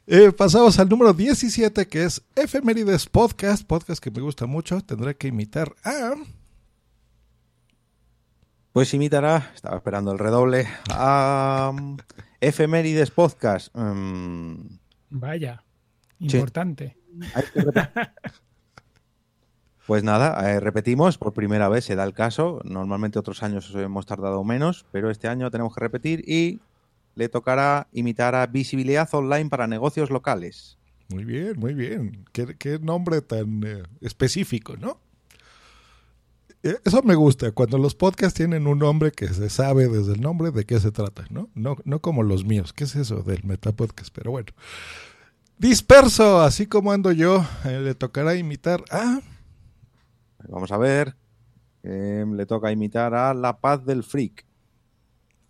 Eh, 0.07 0.31
pasamos 0.31 0.77
al 0.77 0.87
número 0.87 1.13
17, 1.13 1.87
que 1.87 2.03
es 2.03 2.21
Efemérides 2.35 3.07
Podcast, 3.07 3.65
podcast 3.65 3.99
que 4.03 4.11
me 4.11 4.21
gusta 4.21 4.45
mucho. 4.45 4.79
Tendré 4.81 5.17
que 5.17 5.29
imitar 5.29 5.73
a... 5.83 6.13
Pues 8.75 8.93
imitará, 8.93 9.51
estaba 9.55 9.77
esperando 9.77 10.11
el 10.11 10.19
redoble, 10.19 10.67
a 10.89 11.71
Efemérides 12.41 13.09
Podcast. 13.09 13.73
Mm. 13.73 14.67
Vaya, 15.11 15.63
importante. 16.19 16.97
Pues 19.87 20.03
nada, 20.03 20.51
eh, 20.51 20.59
repetimos, 20.59 21.17
por 21.17 21.31
primera 21.31 21.69
vez 21.69 21.85
se 21.85 21.95
da 21.95 22.03
el 22.03 22.13
caso. 22.13 22.59
Normalmente 22.65 23.17
otros 23.17 23.43
años 23.43 23.71
hemos 23.75 24.05
tardado 24.07 24.43
menos, 24.43 24.85
pero 24.91 25.09
este 25.09 25.29
año 25.29 25.49
tenemos 25.51 25.73
que 25.73 25.79
repetir 25.79 26.27
y 26.27 26.59
le 27.13 27.29
tocará 27.29 27.87
imitar 27.93 28.35
a 28.35 28.45
Visibilidad 28.47 29.07
Online 29.13 29.49
para 29.49 29.67
negocios 29.67 30.09
locales. 30.09 30.77
Muy 31.09 31.23
bien, 31.23 31.57
muy 31.57 31.75
bien. 31.75 32.25
Qué, 32.33 32.79
nombre 32.81 33.21
tan 33.21 33.63
eh, 33.63 33.83
específico, 34.01 34.75
¿no? 34.75 34.99
Eh, 36.65 36.79
eso 36.83 37.03
me 37.03 37.13
gusta, 37.13 37.51
cuando 37.51 37.77
los 37.77 37.93
podcasts 37.93 38.35
tienen 38.35 38.65
un 38.65 38.79
nombre 38.79 39.11
que 39.11 39.27
se 39.27 39.51
sabe 39.51 39.87
desde 39.87 40.13
el 40.13 40.21
nombre 40.21 40.49
de 40.49 40.65
qué 40.65 40.79
se 40.79 40.91
trata, 40.91 41.27
¿no? 41.29 41.47
No, 41.53 41.77
no 41.85 42.01
como 42.01 42.23
los 42.23 42.43
míos. 42.43 42.73
¿Qué 42.73 42.85
es 42.85 42.95
eso 42.95 43.21
del 43.21 43.43
Metapodcast? 43.43 44.09
Pero 44.11 44.31
bueno. 44.31 44.47
Disperso, 45.59 46.41
así 46.41 46.65
como 46.65 46.91
ando 46.91 47.11
yo, 47.11 47.45
eh, 47.65 47.79
le 47.79 47.93
tocará 47.93 48.33
imitar 48.33 48.83
a... 48.89 49.19
Vamos 50.49 50.71
a 50.71 50.77
ver. 50.77 51.15
le 51.83 52.45
toca 52.47 52.71
imitar 52.71 53.13
a 53.13 53.35
La 53.35 53.59
Paz 53.59 53.85
del 53.85 54.03
Freak. 54.03 54.43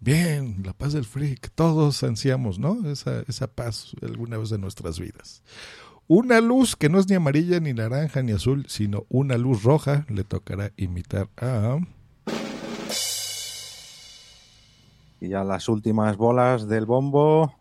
Bien, 0.02 0.62
la 0.64 0.74
paz 0.74 0.94
del 0.94 1.06
freak. 1.06 1.50
Todos 1.56 2.04
ansiamos, 2.04 2.60
¿no? 2.60 2.88
Esa, 2.90 3.24
esa 3.28 3.48
paz 3.48 3.94
alguna 4.04 4.38
vez 4.38 4.50
de 4.50 4.60
nuestras 4.60 5.00
vidas. 5.00 5.42
Una 6.08 6.40
luz 6.40 6.76
que 6.76 6.88
no 6.88 7.00
es 7.00 7.10
ni 7.10 7.16
amarilla, 7.16 7.60
ni 7.60 7.74
naranja, 7.74 8.22
ni 8.22 8.32
azul, 8.32 8.68
sino 8.68 9.08
una 9.10 9.40
luz 9.40 9.64
roja, 9.64 10.06
le 10.08 10.24
tocará 10.24 10.72
imitar 10.78 11.30
a... 11.38 11.80
Y 15.20 15.30
ya 15.30 15.44
las 15.44 15.68
últimas 15.68 16.16
bolas 16.16 16.68
del 16.68 16.86
bombo. 16.86 17.56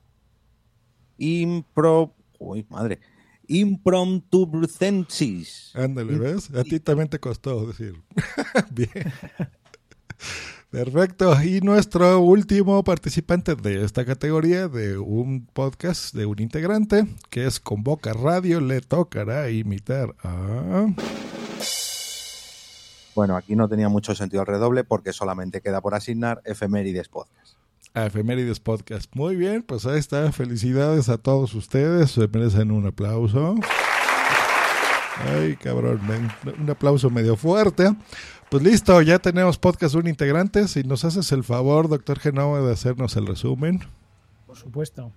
Impro... 1.17 2.15
Uy, 2.39 2.67
madre. 2.69 3.01
Impromptubrucensis. 3.47 5.71
Ándale, 5.75 6.19
¿ves? 6.19 6.51
A 6.55 6.65
ti 6.65 6.81
también 6.81 7.09
te 7.09 7.19
costó 7.19 7.67
decir. 7.67 8.03
Bien. 8.73 8.91
Perfecto. 10.75 11.41
Y 11.41 11.61
nuestro 11.61 12.19
último 12.19 12.83
participante 12.83 13.55
de 13.55 13.85
esta 13.85 14.05
categoría 14.05 14.67
de 14.67 14.99
un 14.99 15.47
podcast 15.47 16.13
de 16.13 16.27
un 16.27 16.41
integrante, 16.41 17.07
que 17.31 17.47
es 17.47 17.61
Convoca 17.61 18.13
Radio, 18.13 18.61
le 18.61 18.81
tocará 18.81 19.49
imitar 19.51 20.17
a... 20.25 20.87
Bueno, 23.15 23.37
aquí 23.37 23.55
no 23.55 23.69
tenía 23.69 23.89
mucho 23.89 24.17
sentido 24.17 24.43
el 24.43 24.49
redoble 24.49 24.83
porque 24.83 25.13
solamente 25.13 25.61
queda 25.61 25.81
por 25.81 25.95
asignar 25.95 26.43
Efemérides 26.45 27.07
Podcast. 27.07 27.55
A 27.95 28.07
Efemérides 28.07 28.59
Podcast. 28.59 29.09
Muy 29.15 29.37
bien, 29.37 29.63
pues 29.63 29.87
ahí 29.87 30.01
está. 30.01 30.33
Felicidades 30.33 31.09
a 31.09 31.19
todos 31.19 31.55
ustedes. 31.55 32.11
Se 32.11 32.27
merecen 32.27 32.73
un 32.73 32.89
aplauso. 32.89 33.55
Ay, 35.33 35.55
cabrón, 35.55 36.01
un 36.59 36.69
aplauso 36.69 37.11
medio 37.11 37.37
fuerte. 37.37 37.95
Pues 38.55 38.63
listo, 38.63 39.03
ya 39.03 39.19
tenemos 39.19 39.59
podcast 39.59 39.97
un 39.97 40.07
integrante. 40.07 40.69
Si 40.69 40.85
nos 40.85 41.05
haces 41.05 41.33
el 41.33 41.43
favor, 41.43 41.89
doctor 41.89 42.21
Genova, 42.21 42.61
de 42.61 42.73
hacernos 42.73 43.17
el 43.17 43.27
resumen. 43.27 43.81
Por 44.47 44.57
supuesto. 44.57 45.11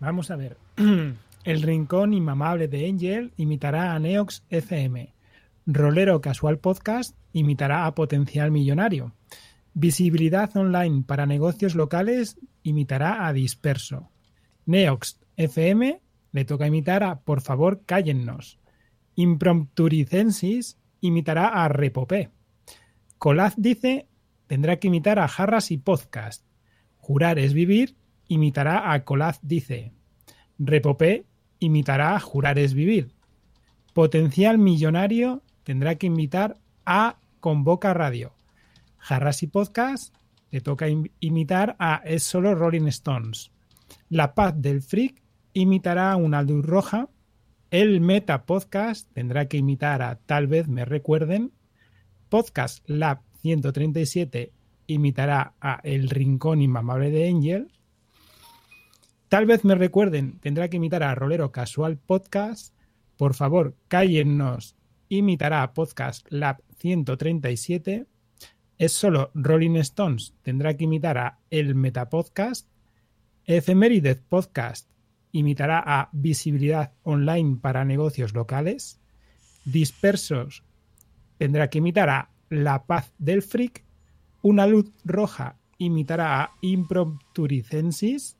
Vamos 0.00 0.30
a 0.30 0.36
ver. 0.36 0.56
El 1.44 1.60
rincón 1.60 2.14
inmamable 2.14 2.68
de 2.68 2.88
Angel 2.88 3.30
imitará 3.36 3.92
a 3.92 3.98
Neox 3.98 4.42
FM. 4.48 5.12
Rolero 5.66 6.22
Casual 6.22 6.60
Podcast 6.60 7.14
imitará 7.34 7.84
a 7.84 7.94
Potencial 7.94 8.50
Millonario. 8.50 9.12
Visibilidad 9.74 10.56
Online 10.56 11.04
para 11.06 11.26
negocios 11.26 11.74
locales 11.74 12.38
imitará 12.62 13.26
a 13.26 13.34
Disperso. 13.34 14.08
Neox 14.64 15.18
FM 15.36 16.00
le 16.32 16.44
toca 16.46 16.68
imitar 16.68 17.02
a 17.02 17.20
Por 17.20 17.42
favor, 17.42 17.82
cállennos. 17.84 18.58
Imprompturicensis 19.14 20.78
imitará 21.02 21.48
a 21.48 21.68
Repopé. 21.68 22.30
Colaz 23.22 23.54
dice, 23.56 24.08
tendrá 24.48 24.80
que 24.80 24.88
imitar 24.88 25.20
a 25.20 25.28
Jarras 25.28 25.70
y 25.70 25.78
Podcast. 25.78 26.44
Jurar 26.96 27.38
es 27.38 27.54
vivir, 27.54 27.94
imitará 28.26 28.92
a 28.92 29.04
Colaz 29.04 29.38
dice. 29.42 29.92
Repopé 30.58 31.24
imitará 31.60 32.16
a 32.16 32.18
Jurar 32.18 32.58
es 32.58 32.74
vivir. 32.74 33.14
Potencial 33.92 34.58
millonario 34.58 35.44
tendrá 35.62 35.94
que 35.94 36.08
imitar 36.08 36.58
a 36.84 37.20
Convoca 37.38 37.94
Radio. 37.94 38.34
Jarras 38.98 39.44
y 39.44 39.46
Podcast 39.46 40.12
le 40.50 40.60
toca 40.60 40.88
imitar 41.20 41.76
a 41.78 42.02
Es 42.04 42.24
solo 42.24 42.56
Rolling 42.56 42.88
Stones. 42.88 43.52
La 44.08 44.34
Paz 44.34 44.60
del 44.60 44.82
Freak 44.82 45.22
imitará 45.52 46.10
a 46.10 46.16
una 46.16 46.42
luz 46.42 46.66
roja. 46.66 47.08
El 47.70 48.00
Meta 48.00 48.46
Podcast 48.46 49.08
tendrá 49.12 49.46
que 49.46 49.58
imitar 49.58 50.02
a 50.02 50.16
Tal 50.16 50.48
vez 50.48 50.66
me 50.66 50.84
recuerden. 50.84 51.52
Podcast 52.32 52.82
Lab 52.88 53.20
137 53.42 54.54
imitará 54.86 55.52
a 55.60 55.80
El 55.84 56.08
Rincón 56.08 56.62
Inmamable 56.62 57.10
de 57.10 57.28
Angel. 57.28 57.70
Tal 59.28 59.44
vez 59.44 59.66
me 59.66 59.74
recuerden, 59.74 60.38
tendrá 60.40 60.70
que 60.70 60.78
imitar 60.78 61.02
a 61.02 61.14
Rolero 61.14 61.52
Casual 61.52 61.98
Podcast. 61.98 62.74
Por 63.18 63.34
favor, 63.34 63.76
cállennos. 63.86 64.76
Imitará 65.10 65.62
a 65.62 65.74
Podcast 65.74 66.26
Lab 66.30 66.62
137. 66.78 68.06
Es 68.78 68.92
solo 68.92 69.30
Rolling 69.34 69.76
Stones. 69.76 70.32
Tendrá 70.40 70.74
que 70.74 70.84
imitar 70.84 71.18
a 71.18 71.38
El 71.50 71.74
Metapodcast. 71.74 72.66
Efemérides 73.44 74.22
Podcast 74.26 74.88
imitará 75.32 75.82
a 75.84 76.08
Visibilidad 76.12 76.94
Online 77.02 77.58
para 77.60 77.84
negocios 77.84 78.32
locales. 78.32 79.02
Dispersos 79.66 80.64
tendrá 81.42 81.68
que 81.68 81.78
imitar 81.78 82.08
a 82.08 82.30
La 82.50 82.84
Paz 82.84 83.10
del 83.18 83.42
Freak, 83.42 83.82
Una 84.42 84.64
Luz 84.68 84.92
Roja 85.04 85.56
imitará 85.76 86.40
a 86.40 86.52
Imprompturicensis 86.60 88.36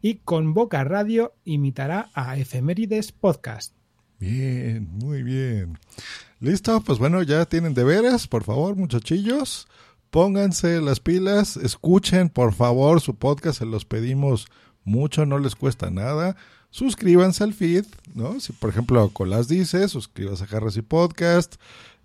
y 0.00 0.18
Convoca 0.18 0.84
Radio 0.84 1.34
imitará 1.44 2.10
a 2.14 2.38
Efemérides 2.38 3.10
Podcast. 3.10 3.74
Bien, 4.20 4.88
muy 4.88 5.24
bien. 5.24 5.80
¿Listo? 6.38 6.80
Pues 6.82 7.00
bueno, 7.00 7.24
ya 7.24 7.44
tienen 7.46 7.74
deberes, 7.74 8.28
por 8.28 8.44
favor, 8.44 8.76
muchachillos. 8.76 9.66
Pónganse 10.12 10.80
las 10.80 11.00
pilas, 11.00 11.56
escuchen 11.56 12.28
por 12.28 12.52
favor 12.52 13.00
su 13.00 13.16
podcast, 13.16 13.58
se 13.58 13.66
los 13.66 13.84
pedimos 13.84 14.46
mucho, 14.84 15.26
no 15.26 15.40
les 15.40 15.56
cuesta 15.56 15.90
nada 15.90 16.36
suscríbanse 16.74 17.44
al 17.44 17.54
feed, 17.54 17.84
¿no? 18.14 18.40
Si 18.40 18.52
por 18.52 18.68
ejemplo 18.68 19.08
Colás 19.10 19.46
dice, 19.46 19.86
suscríbanse 19.86 20.42
a 20.42 20.56
Harris 20.56 20.76
y 20.76 20.82
Podcast, 20.82 21.54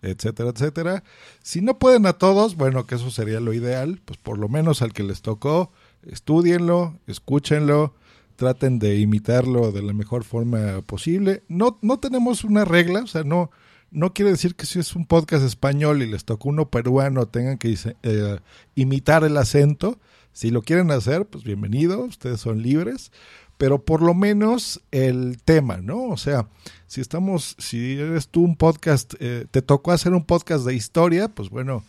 etcétera, 0.01 0.49
etcétera. 0.49 1.03
Si 1.41 1.61
no 1.61 1.79
pueden 1.79 2.05
a 2.05 2.13
todos, 2.13 2.55
bueno, 2.55 2.85
que 2.85 2.95
eso 2.95 3.11
sería 3.11 3.39
lo 3.39 3.53
ideal, 3.53 4.01
pues 4.05 4.17
por 4.17 4.37
lo 4.37 4.49
menos 4.49 4.81
al 4.81 4.93
que 4.93 5.03
les 5.03 5.21
tocó, 5.21 5.71
estudienlo, 6.03 6.99
escúchenlo, 7.07 7.93
traten 8.35 8.79
de 8.79 8.97
imitarlo 8.97 9.71
de 9.71 9.81
la 9.81 9.93
mejor 9.93 10.23
forma 10.23 10.81
posible. 10.81 11.43
No, 11.47 11.77
no 11.81 11.99
tenemos 11.99 12.43
una 12.43 12.65
regla, 12.65 13.01
o 13.03 13.07
sea, 13.07 13.23
no, 13.23 13.51
no 13.91 14.13
quiere 14.13 14.31
decir 14.31 14.55
que 14.55 14.65
si 14.65 14.79
es 14.79 14.95
un 14.95 15.05
podcast 15.05 15.43
español 15.43 16.01
y 16.01 16.07
les 16.07 16.25
tocó 16.25 16.49
uno 16.49 16.69
peruano 16.69 17.27
tengan 17.27 17.57
que 17.57 17.77
eh, 18.03 18.39
imitar 18.75 19.23
el 19.23 19.37
acento. 19.37 19.99
Si 20.31 20.51
lo 20.51 20.61
quieren 20.61 20.91
hacer, 20.91 21.25
pues 21.25 21.43
bienvenido, 21.43 22.01
ustedes 22.01 22.39
son 22.39 22.61
libres 22.61 23.11
pero 23.59 23.83
por 23.83 24.01
lo 24.01 24.13
menos 24.13 24.81
el 24.89 25.37
tema, 25.43 25.79
¿no? 25.79 26.05
O 26.05 26.15
sea, 26.15 26.47
si 26.87 27.01
estamos, 27.01 27.57
si 27.59 27.99
eres 27.99 28.29
tú 28.29 28.41
un 28.41 28.55
podcast, 28.55 29.15
eh, 29.19 29.47
te 29.51 29.61
tocó 29.61 29.91
hacer 29.91 30.13
un 30.13 30.23
podcast 30.23 30.65
de 30.65 30.75
historia, 30.75 31.27
pues 31.27 31.49
bueno, 31.49 31.83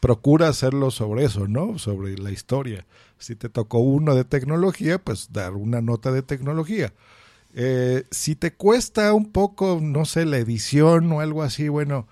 procura 0.00 0.48
hacerlo 0.48 0.90
sobre 0.90 1.26
eso, 1.26 1.48
¿no? 1.48 1.78
Sobre 1.78 2.16
la 2.16 2.30
historia. 2.30 2.86
Si 3.18 3.36
te 3.36 3.50
tocó 3.50 3.80
uno 3.80 4.14
de 4.14 4.24
tecnología, 4.24 4.96
pues 4.96 5.28
dar 5.34 5.52
una 5.52 5.82
nota 5.82 6.12
de 6.12 6.22
tecnología. 6.22 6.94
Eh, 7.52 8.04
si 8.10 8.34
te 8.34 8.54
cuesta 8.54 9.12
un 9.12 9.32
poco, 9.32 9.80
no 9.82 10.06
sé, 10.06 10.24
la 10.24 10.38
edición 10.38 11.12
o 11.12 11.20
algo 11.20 11.42
así, 11.42 11.68
bueno, 11.68 12.08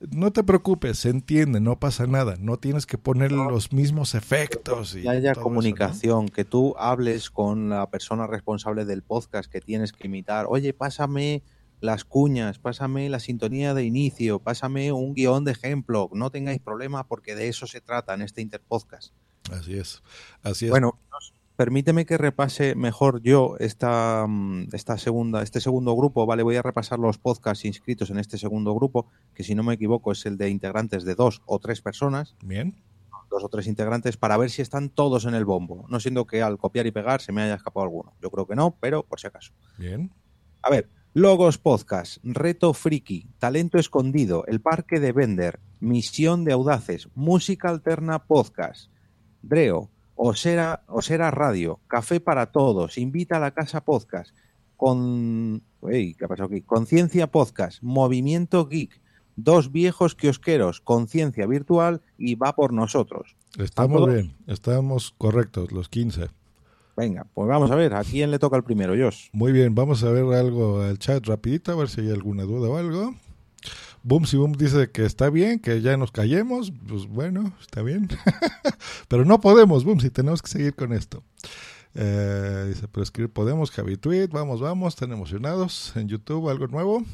no 0.00 0.32
te 0.32 0.42
preocupes, 0.42 0.98
se 0.98 1.10
entiende, 1.10 1.60
no 1.60 1.78
pasa 1.78 2.06
nada, 2.06 2.36
no 2.40 2.58
tienes 2.58 2.86
que 2.86 2.96
poner 2.96 3.32
los 3.32 3.72
mismos 3.72 4.14
efectos. 4.14 4.96
Y 4.96 5.06
haya 5.06 5.34
comunicación, 5.34 6.28
que 6.28 6.44
tú 6.44 6.74
hables 6.78 7.30
con 7.30 7.68
la 7.68 7.90
persona 7.90 8.26
responsable 8.26 8.86
del 8.86 9.02
podcast 9.02 9.50
que 9.50 9.60
tienes 9.60 9.92
que 9.92 10.06
imitar. 10.08 10.46
Oye, 10.48 10.72
pásame 10.72 11.42
las 11.80 12.04
cuñas, 12.04 12.58
pásame 12.58 13.08
la 13.10 13.20
sintonía 13.20 13.74
de 13.74 13.84
inicio, 13.84 14.38
pásame 14.38 14.92
un 14.92 15.14
guion 15.14 15.44
de 15.44 15.52
ejemplo. 15.52 16.08
No 16.12 16.30
tengáis 16.30 16.60
problema 16.60 17.06
porque 17.06 17.34
de 17.34 17.48
eso 17.48 17.66
se 17.66 17.80
trata 17.80 18.14
en 18.14 18.22
este 18.22 18.40
Interpodcast. 18.40 19.12
Así 19.50 19.76
es, 19.76 20.02
así 20.42 20.66
es. 20.66 20.70
Bueno, 20.70 20.98
permíteme 21.60 22.06
que 22.06 22.16
repase 22.16 22.74
mejor 22.74 23.20
yo 23.20 23.56
esta, 23.58 24.24
mm, 24.26 24.68
esta 24.72 24.96
segunda, 24.96 25.42
este 25.42 25.60
segundo 25.60 25.94
grupo, 25.94 26.24
¿vale? 26.24 26.42
Voy 26.42 26.56
a 26.56 26.62
repasar 26.62 26.98
los 26.98 27.18
podcasts 27.18 27.66
inscritos 27.66 28.08
en 28.08 28.18
este 28.18 28.38
segundo 28.38 28.74
grupo, 28.74 29.08
que 29.34 29.44
si 29.44 29.54
no 29.54 29.62
me 29.62 29.74
equivoco 29.74 30.10
es 30.12 30.24
el 30.24 30.38
de 30.38 30.48
integrantes 30.48 31.04
de 31.04 31.14
dos 31.14 31.42
o 31.44 31.58
tres 31.58 31.82
personas. 31.82 32.34
Bien. 32.42 32.82
Dos 33.28 33.44
o 33.44 33.50
tres 33.50 33.66
integrantes 33.66 34.16
para 34.16 34.38
ver 34.38 34.48
si 34.48 34.62
están 34.62 34.88
todos 34.88 35.26
en 35.26 35.34
el 35.34 35.44
bombo. 35.44 35.84
No 35.90 36.00
siendo 36.00 36.26
que 36.26 36.40
al 36.40 36.56
copiar 36.56 36.86
y 36.86 36.92
pegar 36.92 37.20
se 37.20 37.30
me 37.30 37.42
haya 37.42 37.56
escapado 37.56 37.84
alguno. 37.84 38.14
Yo 38.22 38.30
creo 38.30 38.46
que 38.46 38.56
no, 38.56 38.78
pero 38.80 39.02
por 39.02 39.20
si 39.20 39.26
acaso. 39.26 39.52
Bien. 39.76 40.10
A 40.62 40.70
ver, 40.70 40.88
Logos 41.12 41.58
Podcast, 41.58 42.16
Reto 42.22 42.72
Friki, 42.72 43.26
Talento 43.38 43.76
Escondido, 43.76 44.46
El 44.46 44.62
Parque 44.62 44.98
de 44.98 45.12
Bender, 45.12 45.60
Misión 45.78 46.42
de 46.44 46.54
Audaces, 46.54 47.10
Música 47.14 47.68
Alterna 47.68 48.24
Podcast, 48.24 48.90
Dreo, 49.42 49.90
Osera, 50.22 50.82
Osera 50.86 51.30
Radio, 51.30 51.80
Café 51.86 52.20
para 52.20 52.52
Todos, 52.52 52.98
Invita 52.98 53.38
a 53.38 53.40
la 53.40 53.52
Casa 53.52 53.82
Podcast, 53.82 54.36
con... 54.76 55.62
¿qué 55.80 56.14
ha 56.22 56.28
pasado 56.28 56.48
aquí? 56.48 56.60
Conciencia 56.60 57.28
Podcast, 57.28 57.82
Movimiento 57.82 58.68
Geek, 58.68 59.00
Dos 59.36 59.72
Viejos 59.72 60.14
Kiosqueros, 60.14 60.82
Conciencia 60.82 61.46
Virtual 61.46 62.02
y 62.18 62.34
Va 62.34 62.54
por 62.54 62.74
Nosotros. 62.74 63.34
Estamos 63.58 64.06
bien, 64.12 64.36
estamos 64.46 65.14
correctos, 65.16 65.72
los 65.72 65.88
15. 65.88 66.26
Venga, 66.98 67.26
pues 67.32 67.48
vamos 67.48 67.70
a 67.70 67.74
ver, 67.74 67.94
¿a 67.94 68.04
quién 68.04 68.30
le 68.30 68.38
toca 68.38 68.58
el 68.58 68.62
primero, 68.62 68.92
Jos? 68.94 69.30
Muy 69.32 69.52
bien, 69.52 69.74
vamos 69.74 70.04
a 70.04 70.10
ver 70.10 70.24
algo 70.34 70.82
al 70.82 70.98
chat 70.98 71.26
rapidito, 71.26 71.72
a 71.72 71.76
ver 71.76 71.88
si 71.88 72.02
hay 72.02 72.10
alguna 72.10 72.42
duda 72.42 72.68
o 72.68 72.76
algo. 72.76 73.14
Boom, 74.02 74.24
si 74.24 74.36
Boom 74.36 74.52
dice 74.52 74.90
que 74.90 75.04
está 75.04 75.28
bien, 75.28 75.58
que 75.58 75.82
ya 75.82 75.96
nos 75.96 76.10
callemos, 76.10 76.72
pues 76.88 77.06
bueno, 77.06 77.52
está 77.60 77.82
bien. 77.82 78.08
pero 79.08 79.24
no 79.24 79.40
podemos, 79.40 79.84
Boom, 79.84 80.00
si 80.00 80.10
tenemos 80.10 80.40
que 80.40 80.50
seguir 80.50 80.74
con 80.74 80.92
esto. 80.92 81.22
Eh, 81.94 82.66
dice, 82.68 82.88
pero 82.88 83.02
escribir 83.02 83.32
podemos, 83.32 83.70
Javi 83.70 83.96
Tweet, 83.96 84.28
vamos, 84.28 84.60
vamos, 84.60 84.94
están 84.94 85.12
emocionados. 85.12 85.92
En 85.96 86.08
YouTube, 86.08 86.48
algo 86.48 86.66
nuevo. 86.66 87.04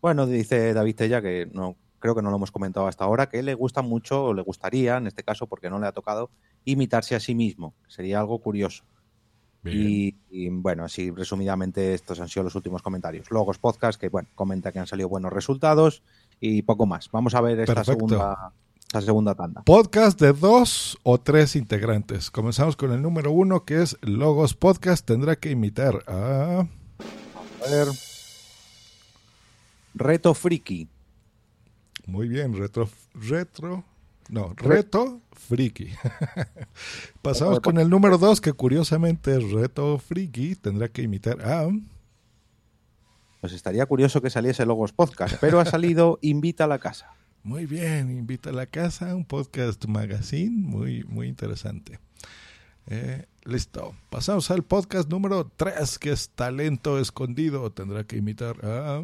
Bueno, 0.00 0.26
dice 0.26 0.72
David 0.72 0.96
Tella, 0.96 1.20
que 1.20 1.48
no 1.52 1.76
creo 1.98 2.14
que 2.14 2.22
no 2.22 2.30
lo 2.30 2.36
hemos 2.36 2.52
comentado 2.52 2.86
hasta 2.86 3.04
ahora, 3.04 3.28
que 3.28 3.42
le 3.42 3.54
gusta 3.54 3.82
mucho, 3.82 4.26
o 4.26 4.34
le 4.34 4.42
gustaría, 4.42 4.96
en 4.96 5.08
este 5.08 5.24
caso, 5.24 5.46
porque 5.46 5.68
no 5.68 5.78
le 5.78 5.86
ha 5.86 5.92
tocado, 5.92 6.30
imitarse 6.64 7.16
a 7.16 7.20
sí 7.20 7.34
mismo. 7.34 7.74
Sería 7.88 8.20
algo 8.20 8.40
curioso. 8.40 8.84
Y, 9.70 10.48
bueno, 10.50 10.84
así 10.84 11.10
resumidamente 11.10 11.94
estos 11.94 12.20
han 12.20 12.28
sido 12.28 12.44
los 12.44 12.54
últimos 12.54 12.82
comentarios. 12.82 13.30
Logos 13.30 13.58
Podcast, 13.58 14.00
que 14.00 14.08
bueno, 14.08 14.28
comenta 14.34 14.72
que 14.72 14.78
han 14.78 14.86
salido 14.86 15.08
buenos 15.08 15.32
resultados 15.32 16.02
y 16.40 16.62
poco 16.62 16.86
más. 16.86 17.10
Vamos 17.10 17.34
a 17.34 17.40
ver 17.40 17.60
esta 17.60 17.84
segunda, 17.84 18.52
esta 18.80 19.00
segunda 19.00 19.34
tanda. 19.34 19.62
Podcast 19.62 20.20
de 20.20 20.32
dos 20.32 20.98
o 21.02 21.18
tres 21.18 21.56
integrantes. 21.56 22.30
Comenzamos 22.30 22.76
con 22.76 22.92
el 22.92 23.02
número 23.02 23.30
uno, 23.32 23.64
que 23.64 23.82
es 23.82 23.96
Logos 24.02 24.54
Podcast. 24.54 25.06
Tendrá 25.06 25.36
que 25.36 25.50
imitar 25.50 26.04
a... 26.06 26.66
A 27.66 27.70
ver. 27.70 27.88
Reto 29.94 30.34
Friki. 30.34 30.88
Muy 32.06 32.28
bien, 32.28 32.56
retro, 32.56 32.88
retro, 33.14 33.84
no, 34.28 34.52
reto 34.56 35.22
friki. 35.32 35.88
Pasamos 37.22 37.60
con 37.60 37.78
el 37.78 37.88
número 37.88 38.18
dos, 38.18 38.40
que 38.40 38.52
curiosamente 38.52 39.36
es 39.36 39.50
reto 39.50 39.98
friki. 39.98 40.54
Tendrá 40.56 40.88
que 40.88 41.02
imitar 41.02 41.40
a. 41.42 41.68
Pues 43.40 43.52
estaría 43.52 43.86
curioso 43.86 44.20
que 44.20 44.30
saliese 44.30 44.66
Logos 44.66 44.92
Podcast, 44.92 45.36
pero 45.40 45.60
ha 45.60 45.64
salido 45.64 46.18
Invita 46.22 46.64
a 46.64 46.66
la 46.66 46.78
Casa. 46.78 47.14
Muy 47.42 47.66
bien, 47.66 48.10
Invita 48.10 48.50
a 48.50 48.52
la 48.52 48.66
Casa, 48.66 49.14
un 49.14 49.24
podcast 49.24 49.84
magazine 49.86 50.50
muy, 50.50 51.04
muy 51.04 51.28
interesante. 51.28 52.00
Eh, 52.86 53.26
listo. 53.44 53.94
Pasamos 54.10 54.50
al 54.50 54.64
podcast 54.64 55.08
número 55.08 55.50
tres, 55.56 55.98
que 55.98 56.10
es 56.10 56.30
Talento 56.30 56.98
Escondido. 56.98 57.70
Tendrá 57.70 58.04
que 58.04 58.16
imitar 58.16 58.64
a. 58.64 59.02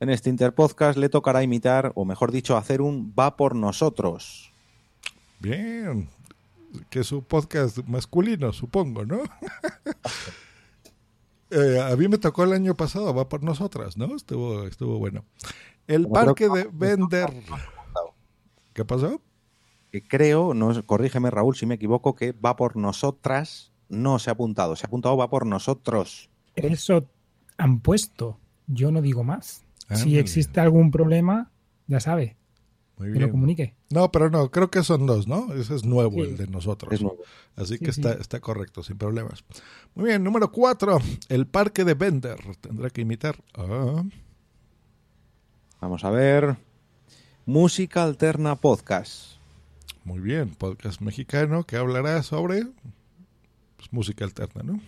En 0.00 0.10
este 0.10 0.30
Interpodcast 0.30 0.96
le 0.96 1.08
tocará 1.08 1.42
imitar, 1.42 1.92
o 1.96 2.04
mejor 2.04 2.30
dicho, 2.30 2.56
hacer 2.56 2.80
un 2.80 3.12
va 3.18 3.36
por 3.36 3.56
nosotros. 3.56 4.52
Bien, 5.40 6.08
que 6.88 7.00
es 7.00 7.10
un 7.10 7.22
podcast 7.22 7.78
masculino, 7.86 8.52
supongo, 8.52 9.04
¿no? 9.04 9.22
Eh, 11.50 11.80
a 11.80 11.96
mí 11.96 12.08
me 12.08 12.18
tocó 12.18 12.44
el 12.44 12.52
año 12.52 12.74
pasado, 12.74 13.14
va 13.14 13.26
por 13.30 13.42
nosotras, 13.42 13.96
¿no? 13.96 14.14
Estuvo, 14.14 14.64
estuvo 14.66 14.98
bueno. 14.98 15.24
El 15.86 16.06
parque 16.06 16.46
de 16.46 16.68
Vender. 16.70 17.32
¿Qué 18.74 18.84
pasó? 18.84 19.22
Que 19.90 20.06
creo, 20.06 20.52
no, 20.52 20.84
corrígeme 20.84 21.30
Raúl 21.30 21.56
si 21.56 21.64
me 21.64 21.76
equivoco, 21.76 22.14
que 22.14 22.32
va 22.32 22.54
por 22.54 22.76
nosotras 22.76 23.72
no 23.88 24.18
se 24.18 24.28
ha 24.28 24.34
apuntado, 24.34 24.76
se 24.76 24.84
ha 24.84 24.88
apuntado 24.88 25.16
va 25.16 25.30
por 25.30 25.46
nosotros. 25.46 26.28
Eso 26.54 27.08
han 27.56 27.80
puesto, 27.80 28.38
yo 28.66 28.92
no 28.92 29.00
digo 29.00 29.24
más 29.24 29.64
si 29.94 30.18
existe 30.18 30.60
algún 30.60 30.90
problema, 30.90 31.50
ya 31.86 32.00
sabe. 32.00 32.36
que 32.98 33.20
lo 33.20 33.30
comunique. 33.30 33.74
No, 33.90 34.10
pero 34.10 34.28
no, 34.30 34.50
creo 34.50 34.70
que 34.70 34.82
son 34.82 35.06
dos, 35.06 35.28
¿no? 35.28 35.52
Ese 35.54 35.74
es 35.74 35.84
nuevo, 35.84 36.24
el 36.24 36.36
de 36.36 36.46
nosotros. 36.48 37.00
Así 37.56 37.78
que 37.78 37.90
está, 37.90 38.12
está 38.12 38.40
correcto, 38.40 38.82
sin 38.82 38.98
problemas. 38.98 39.44
Muy 39.94 40.10
bien, 40.10 40.22
número 40.24 40.50
cuatro, 40.52 40.98
el 41.28 41.46
parque 41.46 41.84
de 41.84 41.94
Bender. 41.94 42.38
Tendrá 42.60 42.90
que 42.90 43.02
imitar. 43.02 43.36
Vamos 45.80 46.04
a 46.04 46.10
ver. 46.10 46.56
Música 47.46 48.04
Alterna 48.04 48.56
Podcast. 48.56 49.38
Muy 50.04 50.20
bien, 50.20 50.54
podcast 50.54 51.00
mexicano 51.00 51.64
que 51.64 51.76
hablará 51.76 52.22
sobre 52.22 52.66
pues, 53.78 53.92
música 53.92 54.24
alterna, 54.24 54.62
¿no? 54.64 54.80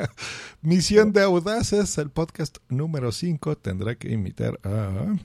Misión 0.62 1.12
de 1.12 1.22
Audaces, 1.22 1.98
el 1.98 2.08
podcast 2.08 2.58
número 2.68 3.10
5, 3.10 3.58
tendrá 3.58 3.96
que 3.96 4.12
imitar 4.12 4.58
a... 4.62 5.16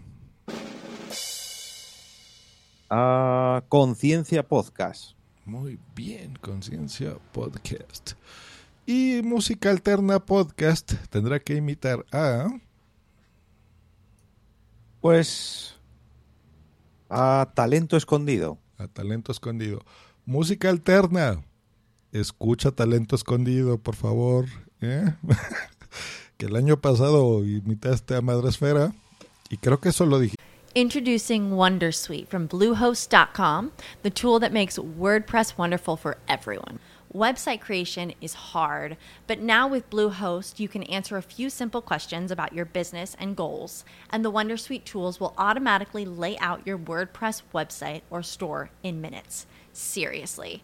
A 2.89 3.63
Conciencia 3.69 4.47
Podcast. 4.47 5.11
Muy 5.45 5.79
bien, 5.95 6.35
Conciencia 6.41 7.17
Podcast. 7.31 8.13
Y 8.85 9.21
Música 9.23 9.69
Alterna 9.69 10.19
Podcast 10.19 10.93
tendrá 11.09 11.39
que 11.39 11.55
imitar 11.55 12.05
a... 12.11 12.49
Pues... 15.01 15.75
A 17.09 17.51
Talento 17.53 17.95
Escondido. 17.95 18.57
A 18.77 18.87
Talento 18.87 19.31
Escondido. 19.31 19.85
Música 20.25 20.69
Alterna 20.69 21.43
escucha 22.13 22.71
Talento 22.71 23.15
Escondido, 23.15 23.77
por 23.77 23.95
favor. 23.95 24.45
¿eh? 24.81 25.13
que 26.37 26.45
el 26.45 26.55
año 26.55 26.79
pasado 26.79 27.43
imitaste 27.43 28.15
a 28.15 28.21
Madresfera 28.21 28.93
y 29.49 29.57
creo 29.57 29.79
que 29.79 29.89
eso 29.89 30.05
lo 30.05 30.19
dije. 30.19 30.35
Introducing 30.75 31.51
Wondersuite 31.51 32.27
from 32.27 32.47
Bluehost.com, 32.47 33.71
the 34.01 34.09
tool 34.09 34.39
that 34.39 34.51
makes 34.51 34.79
WordPress 34.79 35.55
wonderful 35.55 35.95
for 35.95 36.17
everyone. 36.27 36.79
Website 37.13 37.61
creation 37.61 38.11
is 38.21 38.33
hard, 38.33 38.97
but 39.27 39.37
now 39.37 39.67
with 39.67 39.87
Bluehost, 39.91 40.59
you 40.59 40.67
can 40.67 40.81
answer 40.83 41.15
a 41.15 41.21
few 41.21 41.51
simple 41.51 41.79
questions 41.79 42.31
about 42.31 42.53
your 42.53 42.65
business 42.65 43.15
and 43.19 43.35
goals, 43.35 43.85
and 44.09 44.25
the 44.25 44.31
Wondersuite 44.31 44.83
tools 44.83 45.19
will 45.19 45.35
automatically 45.37 46.05
lay 46.05 46.39
out 46.39 46.65
your 46.65 46.79
WordPress 46.79 47.43
website 47.53 48.01
or 48.09 48.23
store 48.23 48.71
in 48.81 48.99
minutes. 48.99 49.45
Seriously. 49.73 50.63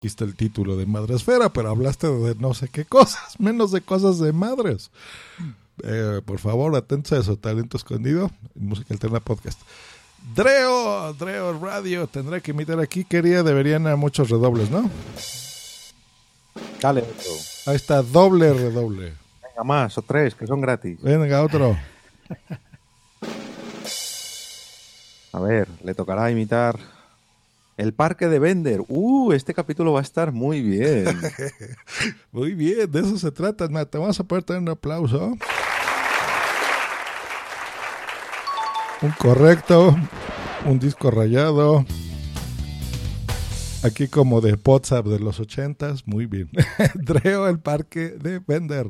Aquí 0.00 0.06
está 0.06 0.24
el 0.24 0.34
título 0.34 0.78
de 0.78 0.86
Madresfera, 0.86 1.52
pero 1.52 1.68
hablaste 1.68 2.06
de 2.06 2.34
no 2.36 2.54
sé 2.54 2.68
qué 2.68 2.86
cosas, 2.86 3.38
menos 3.38 3.70
de 3.70 3.82
cosas 3.82 4.18
de 4.18 4.32
madres. 4.32 4.90
Eh, 5.82 6.22
por 6.24 6.38
favor, 6.38 6.74
atentos 6.74 7.12
a 7.12 7.18
eso, 7.18 7.36
Talento 7.36 7.76
Escondido, 7.76 8.30
Música 8.54 8.94
Alterna 8.94 9.20
Podcast. 9.20 9.60
Dreo, 10.34 11.12
Dreo 11.12 11.60
Radio, 11.60 12.06
tendré 12.06 12.40
que 12.40 12.52
imitar 12.52 12.80
aquí, 12.80 13.04
quería, 13.04 13.42
deberían 13.42 13.86
a 13.86 13.96
muchos 13.96 14.30
redobles, 14.30 14.70
¿no? 14.70 14.90
Dale, 16.80 17.04
Ahí 17.66 17.76
está, 17.76 18.00
doble 18.00 18.54
redoble. 18.54 19.12
Venga, 19.42 19.64
más, 19.64 19.98
o 19.98 20.02
tres, 20.02 20.34
que 20.34 20.46
son 20.46 20.62
gratis. 20.62 20.98
Venga, 21.02 21.42
otro. 21.42 21.76
A 25.34 25.40
ver, 25.40 25.68
le 25.84 25.94
tocará 25.94 26.30
imitar 26.30 26.80
el 27.80 27.94
parque 27.94 28.28
de 28.28 28.38
Bender. 28.38 28.82
Uh, 28.88 29.32
este 29.32 29.54
capítulo 29.54 29.94
va 29.94 30.00
a 30.00 30.02
estar 30.02 30.32
muy 30.32 30.60
bien. 30.60 31.06
muy 32.30 32.54
bien, 32.54 32.90
de 32.90 33.00
eso 33.00 33.16
se 33.16 33.32
trata. 33.32 33.66
Te 33.86 33.98
vamos 33.98 34.20
a 34.20 34.24
poder 34.24 34.44
tener 34.44 34.60
un 34.60 34.68
aplauso. 34.68 35.34
Un 39.00 39.10
correcto, 39.12 39.96
un 40.66 40.78
disco 40.78 41.10
rayado. 41.10 41.86
Aquí 43.82 44.08
como 44.08 44.42
de 44.42 44.58
WhatsApp 44.62 45.06
de 45.06 45.18
los 45.18 45.40
ochentas, 45.40 46.06
muy 46.06 46.26
bien. 46.26 46.50
Dreo, 46.94 47.48
el 47.48 47.60
parque 47.60 48.10
de 48.10 48.40
Bender. 48.46 48.88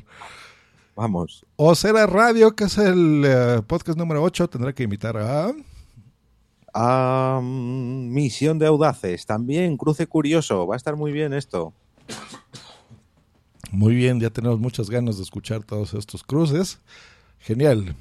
Vamos. 0.96 1.46
O 1.54 1.76
será 1.76 2.08
Radio, 2.08 2.56
que 2.56 2.64
es 2.64 2.76
el 2.76 3.22
eh, 3.24 3.62
podcast 3.64 3.96
número 3.96 4.20
8, 4.20 4.48
tendrá 4.48 4.72
que 4.72 4.82
imitar 4.82 5.16
a... 5.16 5.52
A 6.72 7.40
Misión 7.42 8.58
de 8.58 8.66
Audaces, 8.66 9.26
también 9.26 9.76
Cruce 9.76 10.06
Curioso, 10.06 10.66
va 10.66 10.74
a 10.74 10.76
estar 10.76 10.96
muy 10.96 11.12
bien 11.12 11.32
esto. 11.32 11.72
Muy 13.72 13.94
bien, 13.94 14.20
ya 14.20 14.30
tenemos 14.30 14.58
muchas 14.58 14.90
ganas 14.90 15.16
de 15.16 15.22
escuchar 15.22 15.62
todos 15.62 15.94
estos 15.94 16.24
cruces. 16.24 16.80
Genial. 17.38 17.96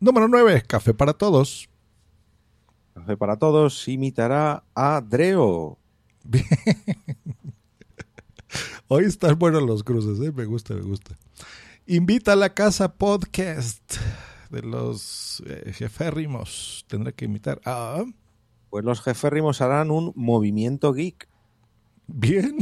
Número 0.00 0.28
9, 0.28 0.62
Café 0.66 0.94
para 0.94 1.12
Todos. 1.12 1.68
Café 2.94 3.16
para 3.16 3.36
Todos 3.36 3.86
imitará 3.88 4.64
a 4.74 5.00
Dreo. 5.00 5.78
Bien. 6.24 6.44
Hoy 8.88 9.04
están 9.04 9.38
buenos 9.38 9.62
los 9.62 9.82
cruces, 9.82 10.20
¿eh? 10.26 10.32
me 10.32 10.44
gusta, 10.44 10.74
me 10.74 10.82
gusta. 10.82 11.16
Invita 11.86 12.32
a 12.32 12.36
la 12.36 12.52
casa 12.52 12.94
podcast 12.94 13.96
de 14.50 14.62
los 14.62 15.42
eh, 15.46 15.72
jeférrimos. 15.72 16.84
Tendrá 16.88 17.12
que 17.12 17.24
imitar 17.24 17.60
a... 17.64 18.04
Pues 18.70 18.84
los 18.84 19.00
jeférrimos 19.00 19.60
harán 19.60 19.90
un 19.90 20.12
movimiento 20.14 20.92
geek. 20.92 21.28
Bien. 22.06 22.56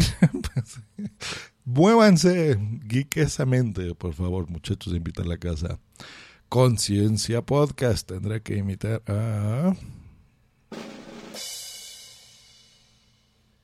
Muévanse 1.65 2.59
geekesamente, 2.87 3.95
por 3.95 4.13
favor, 4.15 4.51
muchachos, 4.51 4.95
invita 4.95 5.23
a 5.23 5.27
la 5.27 5.39
casa. 5.39 5.79
Conciencia 6.49 7.43
Podcast 7.43 8.09
tendrá 8.09 8.41
que 8.41 8.57
imitar 8.57 9.03
a... 9.07 9.75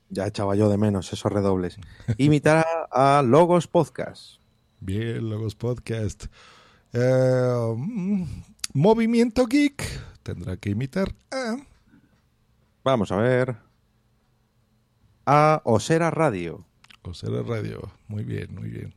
Ya 0.08 0.26
echaba 0.26 0.56
yo 0.56 0.68
de 0.68 0.76
menos 0.76 1.12
esos 1.12 1.30
redobles. 1.30 1.78
Imitar 2.16 2.66
a 2.90 3.22
Logos 3.22 3.68
Podcast. 3.68 4.40
Bien, 4.80 5.30
Logos 5.30 5.54
Podcast. 5.54 6.26
Eh, 6.92 7.74
mm, 7.76 8.24
Movimiento 8.74 9.46
Geek 9.46 9.82
tendrá 10.22 10.56
que 10.56 10.70
imitar 10.70 11.14
a... 11.30 11.56
Vamos 12.84 13.12
a 13.12 13.16
ver. 13.16 13.56
A 15.26 15.60
Osera 15.64 16.10
Radio. 16.10 16.64
Osera 17.02 17.42
Radio. 17.42 17.92
Muy 18.08 18.24
bien, 18.24 18.54
muy 18.54 18.70
bien. 18.70 18.94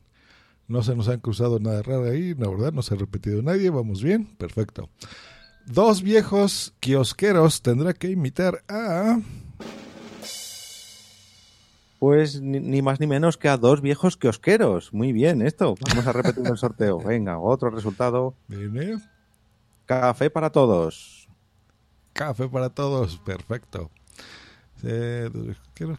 No 0.66 0.82
se 0.82 0.96
nos 0.96 1.08
han 1.08 1.20
cruzado 1.20 1.58
nada 1.60 1.82
raro 1.82 2.04
ahí, 2.04 2.34
la 2.34 2.48
verdad, 2.48 2.72
no 2.72 2.82
se 2.82 2.94
ha 2.94 2.96
repetido 2.96 3.42
nadie. 3.42 3.68
Vamos 3.70 4.02
bien, 4.02 4.26
perfecto. 4.36 4.88
Dos 5.66 6.02
viejos 6.02 6.74
kiosqueros 6.80 7.62
tendrá 7.62 7.92
que 7.92 8.10
imitar 8.10 8.64
a... 8.68 9.20
Pues 11.98 12.40
ni, 12.40 12.60
ni, 12.60 12.82
más 12.82 13.00
ni 13.00 13.06
menos 13.06 13.38
que 13.38 13.48
a 13.48 13.56
dos 13.56 13.80
viejos 13.80 14.16
kiosqueros. 14.16 14.92
Muy 14.92 15.12
bien, 15.12 15.42
esto. 15.42 15.74
Vamos 15.88 16.06
a 16.06 16.12
repetir 16.12 16.46
el 16.46 16.56
sorteo. 16.56 16.98
Venga, 17.04 17.38
otro 17.38 17.70
resultado. 17.70 18.34
Viene. 18.48 18.98
Café 19.86 20.30
para 20.30 20.50
todos. 20.50 21.28
Café 22.12 22.48
para 22.48 22.70
todos, 22.70 23.18
perfecto. 23.18 23.90
Eh, 24.84 25.30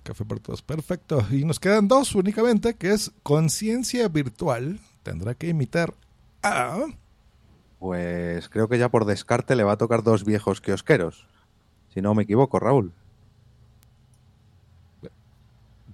café 0.03 0.25
para 0.25 0.41
todos, 0.41 0.61
perfecto. 0.61 1.25
Y 1.31 1.43
nos 1.43 1.59
quedan 1.59 1.87
dos 1.87 2.15
únicamente, 2.15 2.75
que 2.75 2.91
es 2.91 3.11
conciencia 3.23 4.07
virtual. 4.07 4.79
Tendrá 5.03 5.35
que 5.35 5.49
imitar 5.49 5.93
a... 6.41 6.85
Pues 7.79 8.47
creo 8.49 8.67
que 8.67 8.77
ya 8.77 8.89
por 8.89 9.05
descarte 9.05 9.55
le 9.55 9.63
va 9.63 9.73
a 9.73 9.77
tocar 9.77 10.03
dos 10.03 10.23
viejos 10.23 10.61
kiosqueros. 10.61 11.27
Si 11.93 12.01
no 12.01 12.15
me 12.15 12.23
equivoco, 12.23 12.59
Raúl. 12.59 12.93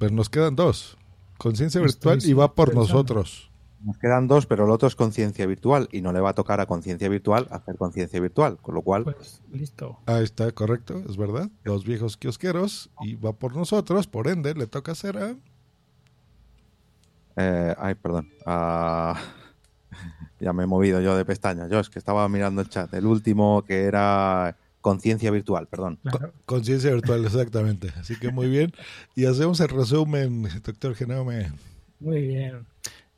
Pues 0.01 0.11
nos 0.11 0.31
quedan 0.31 0.55
dos. 0.55 0.97
Conciencia 1.37 1.79
virtual 1.79 2.17
y 2.25 2.33
va 2.33 2.55
por 2.55 2.73
nosotros. 2.73 3.51
Nos 3.81 3.99
quedan 3.99 4.27
dos, 4.27 4.47
pero 4.47 4.65
el 4.65 4.71
otro 4.71 4.87
es 4.87 4.95
conciencia 4.95 5.45
virtual 5.45 5.87
y 5.91 6.01
no 6.01 6.11
le 6.11 6.19
va 6.19 6.31
a 6.31 6.33
tocar 6.33 6.59
a 6.59 6.65
conciencia 6.65 7.07
virtual 7.07 7.47
hacer 7.51 7.75
conciencia 7.77 8.19
virtual, 8.19 8.57
con 8.57 8.73
lo 8.73 8.81
cual... 8.81 9.03
Pues 9.03 9.43
listo. 9.51 9.99
Ahí 10.07 10.23
está, 10.23 10.51
correcto, 10.53 11.03
es 11.07 11.17
verdad. 11.17 11.51
Dos 11.65 11.85
viejos 11.85 12.17
kiosqueros 12.17 12.89
y 13.01 13.13
va 13.13 13.33
por 13.33 13.55
nosotros, 13.55 14.07
por 14.07 14.27
ende 14.27 14.55
le 14.55 14.65
toca 14.65 14.93
hacer 14.93 15.17
a... 15.19 15.35
Eh, 17.35 17.75
ay, 17.77 17.93
perdón. 17.93 18.27
Uh, 18.47 19.13
ya 20.39 20.51
me 20.51 20.63
he 20.63 20.65
movido 20.65 20.99
yo 21.01 21.15
de 21.15 21.25
pestaña. 21.25 21.67
Yo 21.67 21.79
es 21.79 21.91
que 21.91 21.99
estaba 21.99 22.27
mirando 22.27 22.61
el 22.61 22.69
chat. 22.69 22.91
El 22.95 23.05
último 23.05 23.63
que 23.67 23.83
era 23.83 24.57
conciencia 24.81 25.31
virtual, 25.31 25.67
perdón. 25.67 25.99
Claro. 26.03 26.33
Conciencia 26.45 26.91
virtual, 26.91 27.23
exactamente. 27.25 27.89
Así 27.97 28.17
que 28.17 28.31
muy 28.31 28.49
bien. 28.49 28.73
Y 29.15 29.25
hacemos 29.25 29.59
el 29.59 29.69
resumen, 29.69 30.43
doctor 30.63 30.95
Genome. 30.95 31.51
Muy 31.99 32.27
bien. 32.27 32.65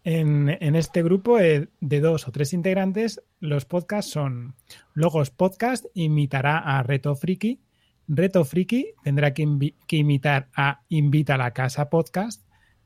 En, 0.03 0.49
en, 0.59 0.75
este 0.75 1.01
grupo 1.01 1.37
de 1.37 1.69
dos 1.79 2.27
o 2.27 2.31
tres 2.31 2.53
integrantes, 2.53 3.21
los 3.39 3.63
podcasts 3.63 4.11
son 4.11 4.55
Logos 4.93 5.29
Podcast 5.29 5.85
imitará 5.93 6.57
a 6.57 6.83
Reto 6.83 7.15
Friki, 7.15 7.61
Reto 8.09 8.43
Friki 8.43 8.95
tendrá 9.01 9.33
que 9.33 9.47
imitar 9.91 10.49
a 10.53 10.81
Invita 10.89 11.35
a 11.35 11.37
la 11.37 11.51
Casa 11.51 11.89
Podcast, 11.89 12.45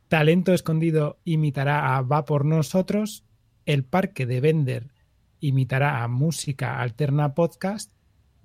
Talento 0.10 0.54
Escondido 0.54 1.18
imitará 1.24 1.98
a 1.98 2.02
Va 2.04 2.24
por 2.26 2.46
Nosotros, 2.46 3.26
El 3.66 3.84
Parque 3.84 4.28
de 4.28 4.40
Vender 4.40 4.92
imitará 5.40 6.04
a 6.04 6.08
Música 6.08 6.82
Alterna 6.82 7.34
Podcast, 7.34 7.92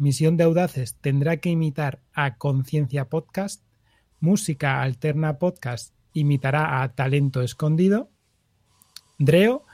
Misión 0.02 0.36
de 0.36 0.42
Audaces 0.42 0.96
tendrá 1.00 1.36
que 1.36 1.48
imitar 1.48 2.00
a 2.12 2.34
Conciencia 2.36 3.08
Podcast, 3.08 3.62
Música 4.18 4.82
Alterna 4.82 5.38
Podcast 5.38 5.94
imitará 6.12 6.82
a 6.82 6.88
Talento 6.96 7.40
Escondido, 7.40 8.10
Dreo 9.20 9.64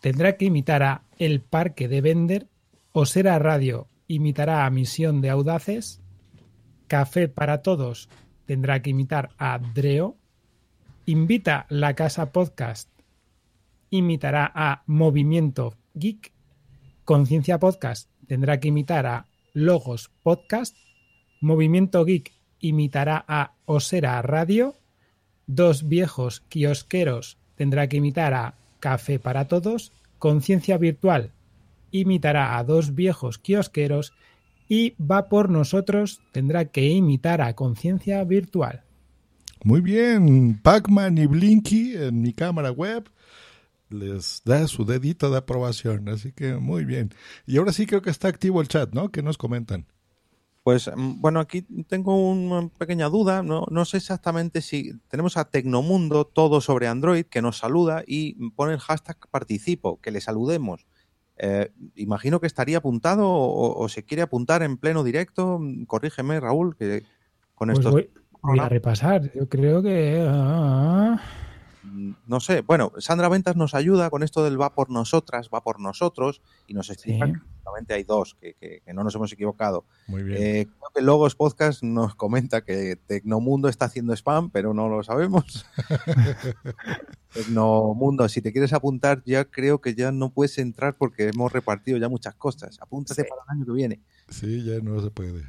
tendrá 0.00 0.36
que 0.36 0.46
imitar 0.46 0.82
a 0.82 1.02
El 1.16 1.42
Parque 1.42 1.86
de 1.86 2.00
Bender, 2.00 2.48
Osera 2.90 3.38
Radio 3.38 3.86
imitará 4.08 4.66
a 4.66 4.70
Misión 4.70 5.20
de 5.20 5.30
Audaces, 5.30 6.02
Café 6.88 7.28
para 7.28 7.62
Todos 7.62 8.08
tendrá 8.46 8.82
que 8.82 8.90
imitar 8.90 9.30
a 9.38 9.60
Dreo, 9.60 10.16
Invita 11.06 11.66
la 11.68 11.94
Casa 11.94 12.32
Podcast 12.32 12.90
imitará 13.90 14.50
a 14.52 14.82
Movimiento 14.86 15.76
Geek, 15.94 16.32
Conciencia 17.04 17.60
Podcast 17.60 18.10
tendrá 18.26 18.58
que 18.58 18.66
imitar 18.66 19.06
a 19.06 19.28
Logos 19.52 20.10
Podcast, 20.22 20.76
Movimiento 21.40 22.04
Geek 22.04 22.32
imitará 22.60 23.24
a 23.26 23.54
Osera 23.64 24.20
Radio, 24.22 24.74
Dos 25.46 25.88
Viejos 25.88 26.40
Kiosqueros 26.48 27.38
tendrá 27.56 27.88
que 27.88 27.98
imitar 27.98 28.34
a 28.34 28.54
Café 28.80 29.18
para 29.18 29.48
Todos, 29.48 29.92
Conciencia 30.18 30.78
Virtual 30.78 31.32
imitará 31.92 32.58
a 32.58 32.64
dos 32.64 32.94
viejos 32.94 33.38
kiosqueros 33.38 34.12
y 34.68 34.94
Va 35.00 35.28
por 35.28 35.50
Nosotros 35.50 36.20
tendrá 36.32 36.64
que 36.64 36.88
imitar 36.88 37.40
a 37.40 37.54
Conciencia 37.54 38.24
Virtual. 38.24 38.82
Muy 39.62 39.80
bien, 39.80 40.58
Pac-Man 40.60 41.18
y 41.18 41.26
Blinky 41.26 41.94
en 41.94 42.22
mi 42.22 42.32
cámara 42.32 42.72
web. 42.72 43.08
Les 43.92 44.42
da 44.44 44.66
su 44.66 44.84
dedito 44.84 45.30
de 45.30 45.38
aprobación. 45.38 46.08
Así 46.08 46.32
que 46.32 46.54
muy 46.54 46.84
bien. 46.84 47.10
Y 47.46 47.58
ahora 47.58 47.72
sí 47.72 47.86
creo 47.86 48.02
que 48.02 48.10
está 48.10 48.28
activo 48.28 48.60
el 48.60 48.68
chat, 48.68 48.92
¿no? 48.92 49.10
¿Qué 49.10 49.22
nos 49.22 49.38
comentan? 49.38 49.86
Pues 50.62 50.90
mm, 50.94 51.20
bueno, 51.20 51.40
aquí 51.40 51.62
tengo 51.88 52.30
una 52.30 52.68
pequeña 52.68 53.08
duda. 53.08 53.42
No, 53.42 53.66
no 53.70 53.84
sé 53.84 53.96
exactamente 53.96 54.60
si 54.60 54.98
tenemos 55.08 55.36
a 55.36 55.44
Tecnomundo, 55.44 56.24
todo 56.24 56.60
sobre 56.60 56.88
Android, 56.88 57.24
que 57.26 57.42
nos 57.42 57.58
saluda 57.58 58.02
y 58.06 58.50
pone 58.50 58.74
el 58.74 58.80
hashtag 58.80 59.16
participo, 59.30 60.00
que 60.00 60.10
le 60.10 60.20
saludemos. 60.20 60.86
Eh, 61.38 61.72
imagino 61.96 62.40
que 62.40 62.46
estaría 62.46 62.78
apuntado 62.78 63.28
o, 63.28 63.88
se 63.88 64.04
quiere 64.04 64.22
apuntar 64.22 64.62
en 64.62 64.76
pleno 64.76 65.02
directo. 65.02 65.60
Corrígeme, 65.86 66.38
Raúl, 66.38 66.76
que 66.76 67.02
con 67.54 67.68
pues 67.68 67.78
esto. 67.78 67.90
Voy, 68.42 68.58
a 68.58 68.68
repasar. 68.68 69.32
Yo 69.34 69.48
creo 69.48 69.82
que. 69.82 70.24
Ah, 70.28 71.20
Mm, 71.20 71.41
no 71.84 72.40
sé, 72.40 72.60
bueno, 72.60 72.92
Sandra 72.98 73.28
Ventas 73.28 73.56
nos 73.56 73.74
ayuda 73.74 74.10
con 74.10 74.22
esto 74.22 74.44
del 74.44 74.60
va 74.60 74.74
por 74.74 74.90
nosotras, 74.90 75.50
va 75.52 75.62
por 75.62 75.80
nosotros, 75.80 76.40
y 76.66 76.74
nos 76.74 76.90
explica 76.90 77.26
que 77.26 77.40
solamente 77.62 77.94
hay 77.94 78.04
dos, 78.04 78.36
que, 78.40 78.82
no 78.92 79.02
nos 79.02 79.14
hemos 79.14 79.32
equivocado. 79.32 79.84
Muy 80.06 80.22
bien. 80.22 80.42
Eh, 80.42 80.66
creo 80.66 80.90
que 80.94 81.02
Logos 81.02 81.34
Podcast 81.34 81.82
nos 81.82 82.14
comenta 82.14 82.64
que 82.64 82.96
Tecnomundo 82.96 83.68
está 83.68 83.86
haciendo 83.86 84.12
spam, 84.12 84.50
pero 84.50 84.74
no 84.74 84.88
lo 84.88 85.02
sabemos. 85.02 85.66
Tecnomundo, 87.32 88.28
si 88.28 88.42
te 88.42 88.52
quieres 88.52 88.72
apuntar, 88.72 89.22
ya 89.24 89.44
creo 89.44 89.80
que 89.80 89.94
ya 89.94 90.12
no 90.12 90.30
puedes 90.30 90.58
entrar 90.58 90.96
porque 90.96 91.28
hemos 91.28 91.52
repartido 91.52 91.98
ya 91.98 92.08
muchas 92.08 92.34
cosas. 92.34 92.78
Apúntate 92.80 93.24
para 93.24 93.42
el 93.42 93.56
año 93.56 93.66
que 93.66 93.72
viene. 93.72 94.00
Sí, 94.28 94.64
ya 94.64 94.78
no 94.80 95.00
se 95.00 95.10
puede. 95.10 95.42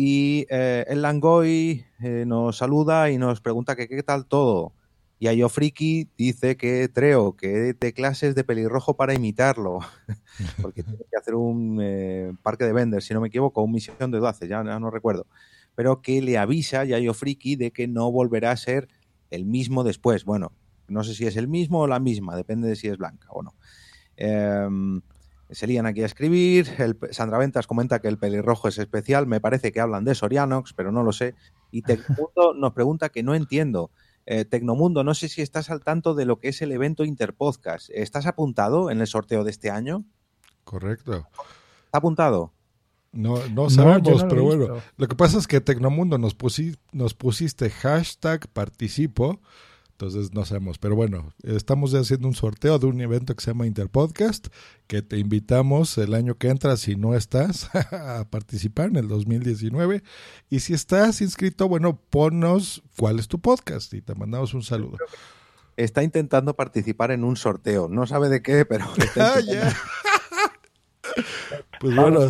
Y 0.00 0.46
eh, 0.48 0.84
el 0.88 1.02
Langoy 1.02 1.84
eh, 2.00 2.24
nos 2.24 2.58
saluda 2.58 3.10
y 3.10 3.18
nos 3.18 3.40
pregunta 3.40 3.74
que 3.74 3.88
qué 3.88 4.02
tal 4.02 4.26
todo. 4.26 4.72
Y 5.20 5.26
Ayo 5.26 5.48
Friki 5.48 6.08
dice 6.16 6.56
que 6.56 6.88
Treo, 6.88 7.34
que 7.34 7.74
de 7.74 7.92
clases 7.92 8.34
de 8.34 8.44
pelirrojo 8.44 8.96
para 8.96 9.14
imitarlo, 9.14 9.80
porque 10.62 10.82
tiene 10.82 11.04
que 11.10 11.16
hacer 11.16 11.34
un 11.34 11.80
eh, 11.82 12.32
parque 12.42 12.64
de 12.64 12.72
venders, 12.72 13.04
si 13.04 13.14
no 13.14 13.20
me 13.20 13.28
equivoco, 13.28 13.62
un 13.62 13.72
misión 13.72 14.10
de 14.10 14.18
12, 14.18 14.46
ya, 14.46 14.62
no 14.62 14.90
recuerdo. 14.90 15.26
Pero 15.74 16.02
que 16.02 16.22
le 16.22 16.38
avisa 16.38 16.84
Yayo 16.84 17.14
Friki 17.14 17.56
de 17.56 17.72
que 17.72 17.88
no 17.88 18.12
volverá 18.12 18.52
a 18.52 18.56
ser 18.56 18.88
el 19.30 19.44
mismo 19.44 19.82
después. 19.82 20.24
Bueno, 20.24 20.52
no 20.86 21.04
sé 21.04 21.14
si 21.14 21.26
es 21.26 21.36
el 21.36 21.48
mismo 21.48 21.80
o 21.80 21.86
la 21.86 22.00
misma, 22.00 22.36
depende 22.36 22.68
de 22.68 22.76
si 22.76 22.88
es 22.88 22.96
blanca 22.96 23.28
o 23.30 23.42
no. 23.42 23.54
Em, 24.16 25.00
se 25.50 25.66
lían 25.66 25.86
aquí 25.86 26.02
a 26.02 26.06
escribir. 26.06 26.68
El, 26.78 26.98
Sandra 27.10 27.38
Ventas 27.38 27.66
comenta 27.66 28.00
que 28.00 28.08
el 28.08 28.18
pelirrojo 28.18 28.68
es 28.68 28.78
especial. 28.78 29.26
Me 29.26 29.40
parece 29.40 29.72
que 29.72 29.80
hablan 29.80 30.04
de 30.04 30.14
Sorianox, 30.14 30.74
pero 30.74 30.92
no 30.92 31.02
lo 31.02 31.12
sé. 31.12 31.34
Y 31.70 31.82
Tecmundo 31.82 32.54
nos 32.56 32.72
pregunta 32.72 33.08
que 33.08 33.22
no 33.22 33.34
entiendo. 33.34 33.90
Eh, 34.30 34.44
Tecnomundo, 34.44 35.04
no 35.04 35.14
sé 35.14 35.30
si 35.30 35.40
estás 35.40 35.70
al 35.70 35.82
tanto 35.82 36.14
de 36.14 36.26
lo 36.26 36.38
que 36.38 36.48
es 36.48 36.60
el 36.60 36.70
evento 36.70 37.02
Interpodcast. 37.02 37.88
¿Estás 37.94 38.26
apuntado 38.26 38.90
en 38.90 39.00
el 39.00 39.06
sorteo 39.06 39.42
de 39.42 39.50
este 39.50 39.70
año? 39.70 40.04
Correcto. 40.64 41.26
¿Está 41.86 41.96
apuntado? 41.96 42.52
No, 43.10 43.38
no 43.48 43.70
sabemos, 43.70 44.26
pero 44.28 44.44
bueno. 44.44 44.82
Lo 44.98 45.08
que 45.08 45.16
pasa 45.16 45.38
es 45.38 45.46
que 45.46 45.62
Tecnomundo 45.62 46.18
nos, 46.18 46.36
nos 46.92 47.14
pusiste 47.14 47.70
hashtag 47.70 48.46
participo 48.48 49.40
entonces 50.00 50.32
no 50.32 50.44
sabemos, 50.44 50.78
pero 50.78 50.94
bueno, 50.94 51.34
estamos 51.42 51.92
haciendo 51.92 52.28
un 52.28 52.34
sorteo 52.36 52.78
de 52.78 52.86
un 52.86 53.00
evento 53.00 53.34
que 53.34 53.42
se 53.42 53.50
llama 53.50 53.66
Interpodcast, 53.66 54.46
que 54.86 55.02
te 55.02 55.18
invitamos 55.18 55.98
el 55.98 56.14
año 56.14 56.36
que 56.36 56.50
entra, 56.50 56.76
si 56.76 56.94
no 56.94 57.16
estás, 57.16 57.68
a 57.92 58.24
participar 58.30 58.90
en 58.90 58.96
el 58.96 59.08
2019. 59.08 60.04
Y 60.50 60.60
si 60.60 60.72
estás 60.72 61.20
inscrito, 61.20 61.66
bueno, 61.66 62.00
ponnos 62.10 62.84
cuál 62.96 63.18
es 63.18 63.26
tu 63.26 63.40
podcast 63.40 63.92
y 63.92 64.00
te 64.00 64.14
mandamos 64.14 64.54
un 64.54 64.62
saludo. 64.62 64.98
Está 65.76 66.04
intentando 66.04 66.54
participar 66.54 67.10
en 67.10 67.24
un 67.24 67.34
sorteo, 67.34 67.88
no 67.88 68.06
sabe 68.06 68.28
de 68.28 68.40
qué, 68.40 68.64
pero... 68.64 68.84
ah, 69.16 69.40
pues 71.80 71.96
bueno... 71.96 72.20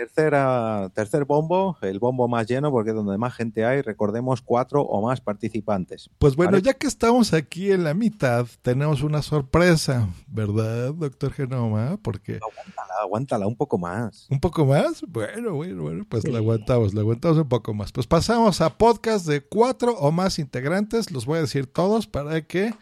Tercera, 0.00 0.90
tercer 0.94 1.26
bombo, 1.26 1.76
el 1.82 1.98
bombo 1.98 2.26
más 2.26 2.46
lleno, 2.46 2.70
porque 2.70 2.92
donde 2.92 3.18
más 3.18 3.34
gente 3.34 3.66
hay, 3.66 3.82
recordemos 3.82 4.40
cuatro 4.40 4.80
o 4.80 5.06
más 5.06 5.20
participantes. 5.20 6.08
Pues 6.18 6.36
bueno, 6.36 6.56
ya 6.56 6.72
que 6.72 6.86
estamos 6.86 7.34
aquí 7.34 7.70
en 7.70 7.84
la 7.84 7.92
mitad, 7.92 8.46
tenemos 8.62 9.02
una 9.02 9.20
sorpresa, 9.20 10.08
¿verdad, 10.26 10.94
doctor 10.94 11.34
Genoma? 11.34 11.98
Porque... 12.02 12.36
Aguántala, 12.36 12.94
aguántala 13.02 13.46
un 13.46 13.56
poco 13.56 13.76
más. 13.76 14.26
¿Un 14.30 14.40
poco 14.40 14.64
más? 14.64 15.02
Bueno, 15.06 15.52
bueno, 15.52 15.82
bueno, 15.82 16.06
pues 16.08 16.26
la 16.26 16.38
aguantamos, 16.38 16.94
la 16.94 17.02
aguantamos 17.02 17.36
un 17.36 17.50
poco 17.50 17.74
más. 17.74 17.92
Pues 17.92 18.06
pasamos 18.06 18.62
a 18.62 18.78
podcast 18.78 19.26
de 19.26 19.42
cuatro 19.42 19.92
o 19.98 20.10
más 20.10 20.38
integrantes, 20.38 21.10
los 21.10 21.26
voy 21.26 21.36
a 21.36 21.42
decir 21.42 21.66
todos 21.66 22.06
para 22.06 22.40
que 22.40 22.72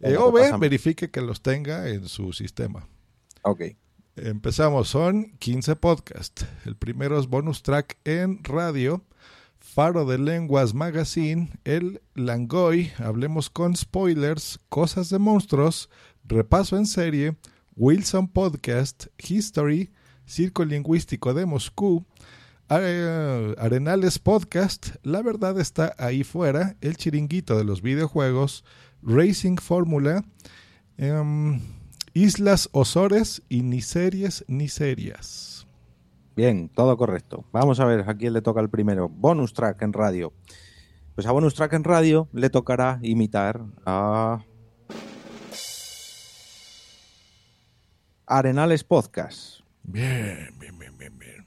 eh, 0.00 0.16
OB 0.16 0.58
verifique 0.58 1.10
que 1.10 1.20
los 1.20 1.42
tenga 1.42 1.90
en 1.90 2.08
su 2.08 2.32
sistema. 2.32 2.88
Ok. 3.42 3.64
Empezamos, 4.16 4.88
son 4.88 5.32
15 5.40 5.74
podcasts. 5.74 6.46
El 6.64 6.76
primero 6.76 7.18
es 7.18 7.26
bonus 7.26 7.64
track 7.64 7.98
en 8.04 8.44
radio, 8.44 9.02
Faro 9.58 10.04
de 10.04 10.18
Lenguas 10.18 10.72
Magazine, 10.72 11.50
El 11.64 12.00
Langoy, 12.14 12.92
Hablemos 12.98 13.50
con 13.50 13.74
Spoilers, 13.74 14.60
Cosas 14.68 15.10
de 15.10 15.18
Monstruos, 15.18 15.90
Repaso 16.24 16.76
en 16.76 16.86
Serie, 16.86 17.36
Wilson 17.74 18.28
Podcast, 18.28 19.06
History, 19.18 19.90
Circo 20.26 20.64
Lingüístico 20.64 21.34
de 21.34 21.44
Moscú, 21.44 22.06
Arenales 22.68 24.20
Podcast, 24.20 24.90
La 25.02 25.22
Verdad 25.22 25.58
está 25.58 25.92
ahí 25.98 26.22
fuera, 26.22 26.76
El 26.80 26.96
Chiringuito 26.96 27.58
de 27.58 27.64
los 27.64 27.82
Videojuegos, 27.82 28.64
Racing 29.02 29.56
Fórmula, 29.56 30.24
em, 30.98 31.60
Islas 32.16 32.68
Osores 32.70 33.42
y 33.48 33.62
ni 33.62 33.82
series 33.82 34.44
ni 34.46 34.68
serias. 34.68 35.66
Bien, 36.36 36.68
todo 36.68 36.96
correcto. 36.96 37.44
Vamos 37.50 37.80
a 37.80 37.84
ver 37.86 38.08
a 38.08 38.14
quién 38.16 38.32
le 38.32 38.40
toca 38.40 38.60
el 38.60 38.70
primero. 38.70 39.08
Bonus 39.08 39.52
track 39.52 39.82
en 39.82 39.92
radio. 39.92 40.32
Pues 41.16 41.26
a 41.26 41.32
bonus 41.32 41.54
track 41.54 41.72
en 41.72 41.82
radio 41.82 42.28
le 42.32 42.50
tocará 42.50 43.00
imitar 43.02 43.64
a 43.84 44.44
Arenales 48.26 48.84
Podcast. 48.84 49.62
Bien, 49.82 50.50
bien, 50.60 50.78
bien, 50.78 50.96
bien, 50.96 51.18
bien. 51.18 51.46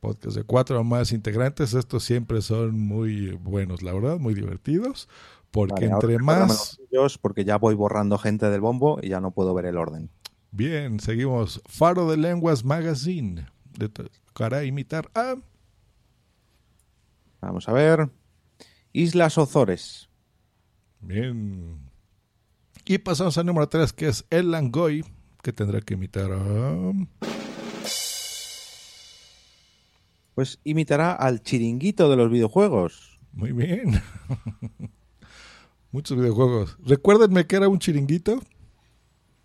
Podcast 0.00 0.36
de 0.38 0.44
cuatro 0.44 0.80
o 0.80 0.84
más 0.84 1.12
integrantes. 1.12 1.74
Estos 1.74 2.02
siempre 2.02 2.40
son 2.40 2.78
muy 2.80 3.32
buenos, 3.32 3.82
la 3.82 3.92
verdad, 3.92 4.18
muy 4.18 4.32
divertidos. 4.32 5.06
Porque 5.50 5.86
entre 5.86 6.18
más... 6.18 6.78
porque 7.20 7.44
ya 7.44 7.56
voy 7.56 7.74
borrando 7.74 8.18
gente 8.18 8.50
del 8.50 8.60
bombo 8.60 8.98
y 9.02 9.08
ya 9.08 9.20
no 9.20 9.30
puedo 9.30 9.54
ver 9.54 9.66
el 9.66 9.76
orden. 9.76 10.10
Bien, 10.50 11.00
seguimos. 11.00 11.62
Faro 11.66 12.10
de 12.10 12.16
Lenguas 12.16 12.64
Magazine. 12.64 13.46
De 13.76 13.90
a 14.40 14.64
imitar 14.64 15.10
a... 15.14 15.36
Vamos 17.40 17.68
a 17.68 17.72
ver. 17.72 18.10
Islas 18.92 19.38
Ozores. 19.38 20.08
Bien. 21.00 21.90
Y 22.84 22.98
pasamos 22.98 23.36
al 23.38 23.46
número 23.46 23.68
3, 23.68 23.92
que 23.92 24.08
es 24.08 24.24
El 24.30 24.50
Langoy, 24.50 25.04
que 25.42 25.52
tendrá 25.52 25.80
que 25.80 25.94
imitar 25.94 26.32
a... 26.32 26.92
Pues 30.34 30.60
imitará 30.64 31.12
al 31.12 31.42
chiringuito 31.42 32.08
de 32.08 32.16
los 32.16 32.30
videojuegos. 32.30 33.18
Muy 33.32 33.52
bien. 33.52 34.00
Muchos 35.90 36.18
videojuegos. 36.18 36.76
Recuérdenme 36.84 37.46
que 37.46 37.56
era 37.56 37.68
un 37.68 37.78
chiringuito. 37.78 38.40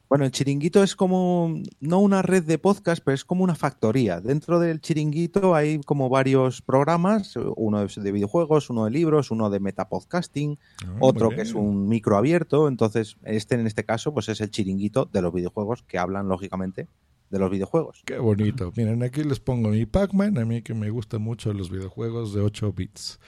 Bueno, 0.10 0.26
el 0.26 0.32
chiringuito 0.32 0.84
es 0.84 0.96
como, 0.96 1.56
no 1.80 2.00
una 2.00 2.22
red 2.22 2.44
de 2.44 2.60
podcast, 2.60 3.02
pero 3.04 3.16
es 3.16 3.26
como 3.26 3.44
una 3.44 3.56
factoría. 3.56 4.20
Dentro 4.20 4.60
del 4.60 4.80
chiringuito 4.80 5.56
hay 5.56 5.80
como 5.82 6.10
varios 6.10 6.62
programas, 6.62 7.34
uno 7.56 7.88
de 7.88 8.12
videojuegos, 8.12 8.70
uno 8.70 8.86
de 8.86 8.92
libros, 8.92 9.32
uno 9.32 9.50
de 9.50 9.60
metapodcasting, 9.60 10.60
ah, 10.86 10.98
otro 11.00 11.30
que 11.30 11.42
es 11.42 11.54
un 11.56 11.88
micro 11.88 12.18
abierto. 12.18 12.68
Entonces, 12.68 13.18
este 13.24 13.56
en 13.56 13.66
este 13.66 13.86
caso, 13.86 14.14
pues 14.14 14.30
es 14.30 14.40
el 14.42 14.52
chiringuito 14.52 15.06
de 15.12 15.22
los 15.22 15.34
videojuegos 15.34 15.82
que 15.82 15.98
hablan, 15.98 16.28
lógicamente, 16.28 16.88
de 17.32 17.40
los 17.40 17.50
videojuegos. 17.50 18.04
Qué 18.06 18.20
bonito. 18.20 18.72
Miren, 18.76 19.02
aquí 19.02 19.24
les 19.24 19.40
pongo 19.40 19.70
mi 19.70 19.88
Pac-Man, 19.88 20.38
a 20.38 20.46
mí 20.46 20.62
que 20.62 20.76
me 20.76 20.92
gustan 20.92 21.24
mucho 21.24 21.54
los 21.54 21.72
videojuegos 21.72 22.36
de 22.36 22.42
8 22.42 22.74
bits. 22.74 23.20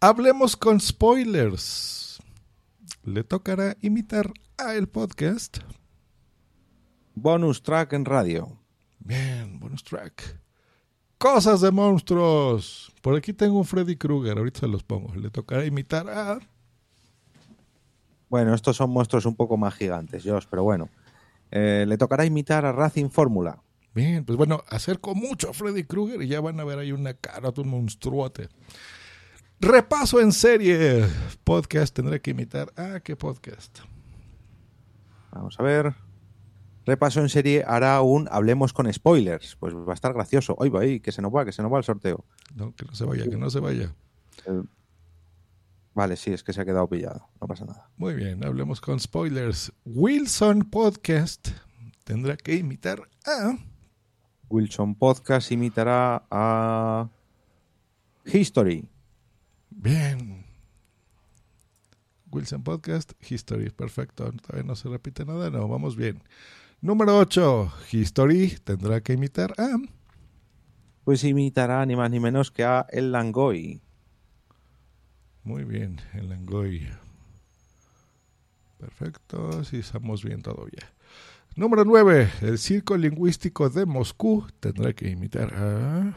Hablemos 0.00 0.56
con 0.56 0.80
spoilers 0.80 2.01
le 3.04 3.24
tocará 3.24 3.76
imitar 3.80 4.32
a 4.56 4.74
el 4.74 4.88
podcast. 4.88 5.58
Bonus 7.14 7.62
track 7.62 7.92
en 7.94 8.04
radio. 8.04 8.58
Bien, 9.00 9.58
bonus 9.58 9.82
track. 9.82 10.40
Cosas 11.18 11.60
de 11.60 11.70
monstruos. 11.70 12.92
Por 13.00 13.16
aquí 13.16 13.32
tengo 13.32 13.58
un 13.58 13.64
Freddy 13.64 13.96
Krueger, 13.96 14.38
ahorita 14.38 14.60
se 14.60 14.68
los 14.68 14.82
pongo. 14.82 15.14
Le 15.14 15.30
tocará 15.30 15.64
imitar 15.64 16.08
a... 16.08 16.38
Bueno, 18.28 18.54
estos 18.54 18.76
son 18.76 18.90
monstruos 18.90 19.26
un 19.26 19.36
poco 19.36 19.56
más 19.56 19.74
gigantes, 19.74 20.22
Josh, 20.24 20.46
pero 20.48 20.62
bueno. 20.62 20.88
Eh, 21.50 21.84
le 21.86 21.98
tocará 21.98 22.24
imitar 22.24 22.64
a 22.64 22.72
Racing 22.72 23.10
Fórmula. 23.10 23.62
Bien, 23.94 24.24
pues 24.24 24.38
bueno, 24.38 24.62
acerco 24.68 25.14
mucho 25.14 25.50
a 25.50 25.52
Freddy 25.52 25.84
Krueger 25.84 26.22
y 26.22 26.28
ya 26.28 26.40
van 26.40 26.58
a 26.58 26.64
ver 26.64 26.78
ahí 26.78 26.92
una 26.92 27.14
cara, 27.14 27.52
un 27.56 27.68
monstruote. 27.68 28.48
Repaso 29.62 30.20
en 30.20 30.32
serie. 30.32 31.06
Podcast 31.44 31.94
tendré 31.94 32.20
que 32.20 32.32
imitar. 32.32 32.72
Ah, 32.76 32.98
¿qué 32.98 33.14
podcast? 33.14 33.78
Vamos 35.30 35.54
a 35.60 35.62
ver. 35.62 35.94
Repaso 36.84 37.20
en 37.20 37.28
serie 37.28 37.62
hará 37.64 38.02
un 38.02 38.28
Hablemos 38.32 38.72
con 38.72 38.92
spoilers. 38.92 39.54
Pues 39.54 39.72
va 39.72 39.92
a 39.92 39.94
estar 39.94 40.12
gracioso. 40.14 40.56
Hoy 40.58 40.68
va 40.68 40.80
ahí, 40.80 40.98
que 40.98 41.12
se 41.12 41.22
nos 41.22 41.32
va, 41.32 41.44
que 41.44 41.52
se 41.52 41.62
nos 41.62 41.72
va 41.72 41.78
el 41.78 41.84
sorteo. 41.84 42.24
No, 42.56 42.74
que 42.74 42.84
no 42.86 42.92
se 42.96 43.04
vaya, 43.04 43.22
que 43.30 43.36
no 43.36 43.50
se 43.50 43.60
vaya. 43.60 43.94
Eh, 44.46 44.62
vale, 45.94 46.16
sí, 46.16 46.32
es 46.32 46.42
que 46.42 46.52
se 46.52 46.60
ha 46.60 46.64
quedado 46.64 46.88
pillado. 46.88 47.28
No 47.40 47.46
pasa 47.46 47.64
nada. 47.64 47.88
Muy 47.96 48.14
bien, 48.14 48.44
hablemos 48.44 48.80
con 48.80 48.98
spoilers. 48.98 49.72
Wilson 49.84 50.62
Podcast 50.62 51.50
tendrá 52.02 52.36
que 52.36 52.56
imitar 52.56 53.08
a. 53.24 53.56
Wilson 54.48 54.96
Podcast 54.96 55.52
imitará 55.52 56.26
a. 56.32 57.08
History. 58.24 58.88
Bien. 59.76 60.44
Wilson 62.30 62.62
Podcast, 62.62 63.12
History. 63.28 63.70
Perfecto. 63.70 64.30
Todavía 64.32 64.66
no 64.66 64.74
se 64.74 64.88
repite 64.88 65.24
nada. 65.24 65.50
No, 65.50 65.68
vamos 65.68 65.96
bien. 65.96 66.22
Número 66.80 67.18
8. 67.18 67.72
History 67.92 68.56
tendrá 68.64 69.00
que 69.00 69.12
imitar 69.12 69.54
a. 69.58 69.76
Pues 71.04 71.24
imitará 71.24 71.84
ni 71.86 71.96
más 71.96 72.10
ni 72.10 72.20
menos 72.20 72.50
que 72.50 72.64
a 72.64 72.86
El 72.90 73.12
Langoy. 73.12 73.82
Muy 75.44 75.64
bien, 75.64 76.00
El 76.14 76.28
Langoy. 76.28 76.88
Perfecto. 78.78 79.64
Sí, 79.64 79.78
estamos 79.78 80.24
bien 80.24 80.42
todavía. 80.42 80.92
Número 81.54 81.84
9. 81.84 82.30
El 82.40 82.58
Circo 82.58 82.96
Lingüístico 82.96 83.68
de 83.68 83.84
Moscú 83.84 84.46
tendrá 84.60 84.92
que 84.92 85.10
imitar 85.10 85.52
a. 85.54 86.14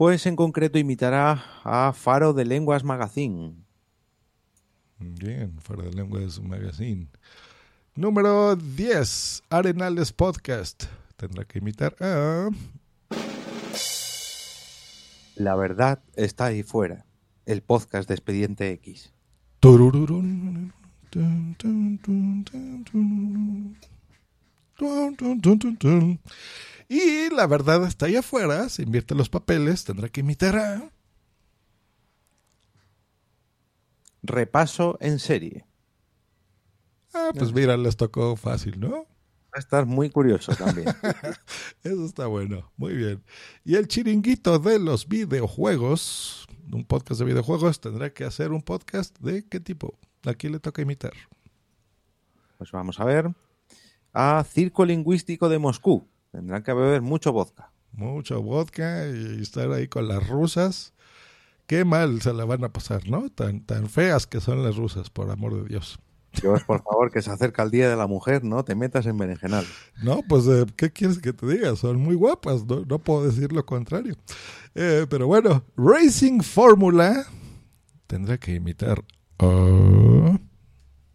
Pues 0.00 0.24
en 0.24 0.34
concreto 0.34 0.78
imitará 0.78 1.44
a 1.62 1.92
Faro 1.92 2.32
de 2.32 2.46
Lenguas 2.46 2.84
Magazine. 2.84 3.54
Bien, 4.98 5.60
Faro 5.60 5.82
de 5.82 5.92
Lenguas 5.92 6.40
Magazine. 6.40 7.08
Número 7.94 8.56
10. 8.56 9.42
Arenales 9.50 10.10
Podcast. 10.14 10.84
Tendrá 11.16 11.44
que 11.44 11.58
imitar 11.58 11.94
a. 12.00 12.48
La 15.34 15.54
verdad 15.54 16.02
está 16.16 16.46
ahí 16.46 16.62
fuera. 16.62 17.04
El 17.44 17.60
podcast 17.60 18.08
de 18.08 18.14
Expediente 18.14 18.70
X. 18.70 19.12
Turururun. 19.60 20.72
Y 26.90 27.30
la 27.30 27.46
verdad 27.46 27.86
está 27.86 28.06
ahí 28.06 28.16
afuera, 28.16 28.68
se 28.68 28.82
invierte 28.82 29.14
los 29.14 29.28
papeles, 29.28 29.84
tendrá 29.84 30.08
que 30.08 30.22
imitar 30.22 30.56
a... 30.56 30.90
Repaso 34.24 34.98
en 35.00 35.20
serie. 35.20 35.64
Ah, 37.14 37.30
pues 37.32 37.52
mira, 37.52 37.76
les 37.76 37.96
tocó 37.96 38.34
fácil, 38.34 38.80
¿no? 38.80 38.90
Va 38.90 39.54
a 39.54 39.58
estar 39.60 39.86
muy 39.86 40.10
curioso 40.10 40.52
también. 40.56 40.88
Eso 41.84 42.04
está 42.04 42.26
bueno, 42.26 42.72
muy 42.76 42.94
bien. 42.94 43.22
Y 43.64 43.76
el 43.76 43.86
chiringuito 43.86 44.58
de 44.58 44.80
los 44.80 45.06
videojuegos, 45.06 46.48
un 46.72 46.84
podcast 46.84 47.20
de 47.20 47.26
videojuegos, 47.26 47.80
tendrá 47.80 48.12
que 48.12 48.24
hacer 48.24 48.50
un 48.50 48.62
podcast 48.62 49.16
de 49.20 49.46
qué 49.46 49.60
tipo. 49.60 49.96
Aquí 50.24 50.48
le 50.48 50.58
toca 50.58 50.82
imitar. 50.82 51.12
Pues 52.58 52.72
vamos 52.72 52.98
a 52.98 53.04
ver. 53.04 53.30
A 54.12 54.42
Circo 54.42 54.84
Lingüístico 54.84 55.48
de 55.48 55.60
Moscú. 55.60 56.09
Tendrán 56.32 56.62
que 56.62 56.72
beber 56.72 57.02
mucho 57.02 57.32
vodka. 57.32 57.72
Mucho 57.92 58.42
vodka 58.42 59.06
y 59.08 59.42
estar 59.42 59.70
ahí 59.72 59.88
con 59.88 60.08
las 60.08 60.26
rusas. 60.28 60.94
Qué 61.66 61.84
mal 61.84 62.20
se 62.20 62.32
la 62.32 62.44
van 62.44 62.64
a 62.64 62.72
pasar, 62.72 63.08
¿no? 63.08 63.30
Tan, 63.30 63.60
tan 63.60 63.88
feas 63.88 64.26
que 64.26 64.40
son 64.40 64.62
las 64.62 64.76
rusas, 64.76 65.10
por 65.10 65.30
amor 65.30 65.54
de 65.62 65.68
Dios. 65.68 65.98
Dios, 66.40 66.64
por 66.64 66.82
favor, 66.84 67.10
que 67.10 67.22
se 67.22 67.30
acerca 67.30 67.62
el 67.62 67.70
Día 67.70 67.88
de 67.88 67.96
la 67.96 68.06
Mujer, 68.06 68.44
no 68.44 68.64
te 68.64 68.74
metas 68.74 69.06
en 69.06 69.18
berenjenal. 69.18 69.64
No, 70.02 70.22
pues, 70.28 70.46
eh, 70.46 70.66
¿qué 70.76 70.90
quieres 70.90 71.18
que 71.18 71.32
te 71.32 71.46
diga? 71.46 71.74
Son 71.76 72.00
muy 72.00 72.14
guapas, 72.14 72.64
no, 72.64 72.84
no 72.86 72.98
puedo 72.98 73.24
decir 73.26 73.52
lo 73.52 73.64
contrario. 73.64 74.16
Eh, 74.74 75.06
pero 75.08 75.26
bueno, 75.26 75.64
Racing 75.76 76.40
Fórmula 76.40 77.26
tendrá 78.06 78.38
que 78.38 78.54
imitar. 78.54 79.02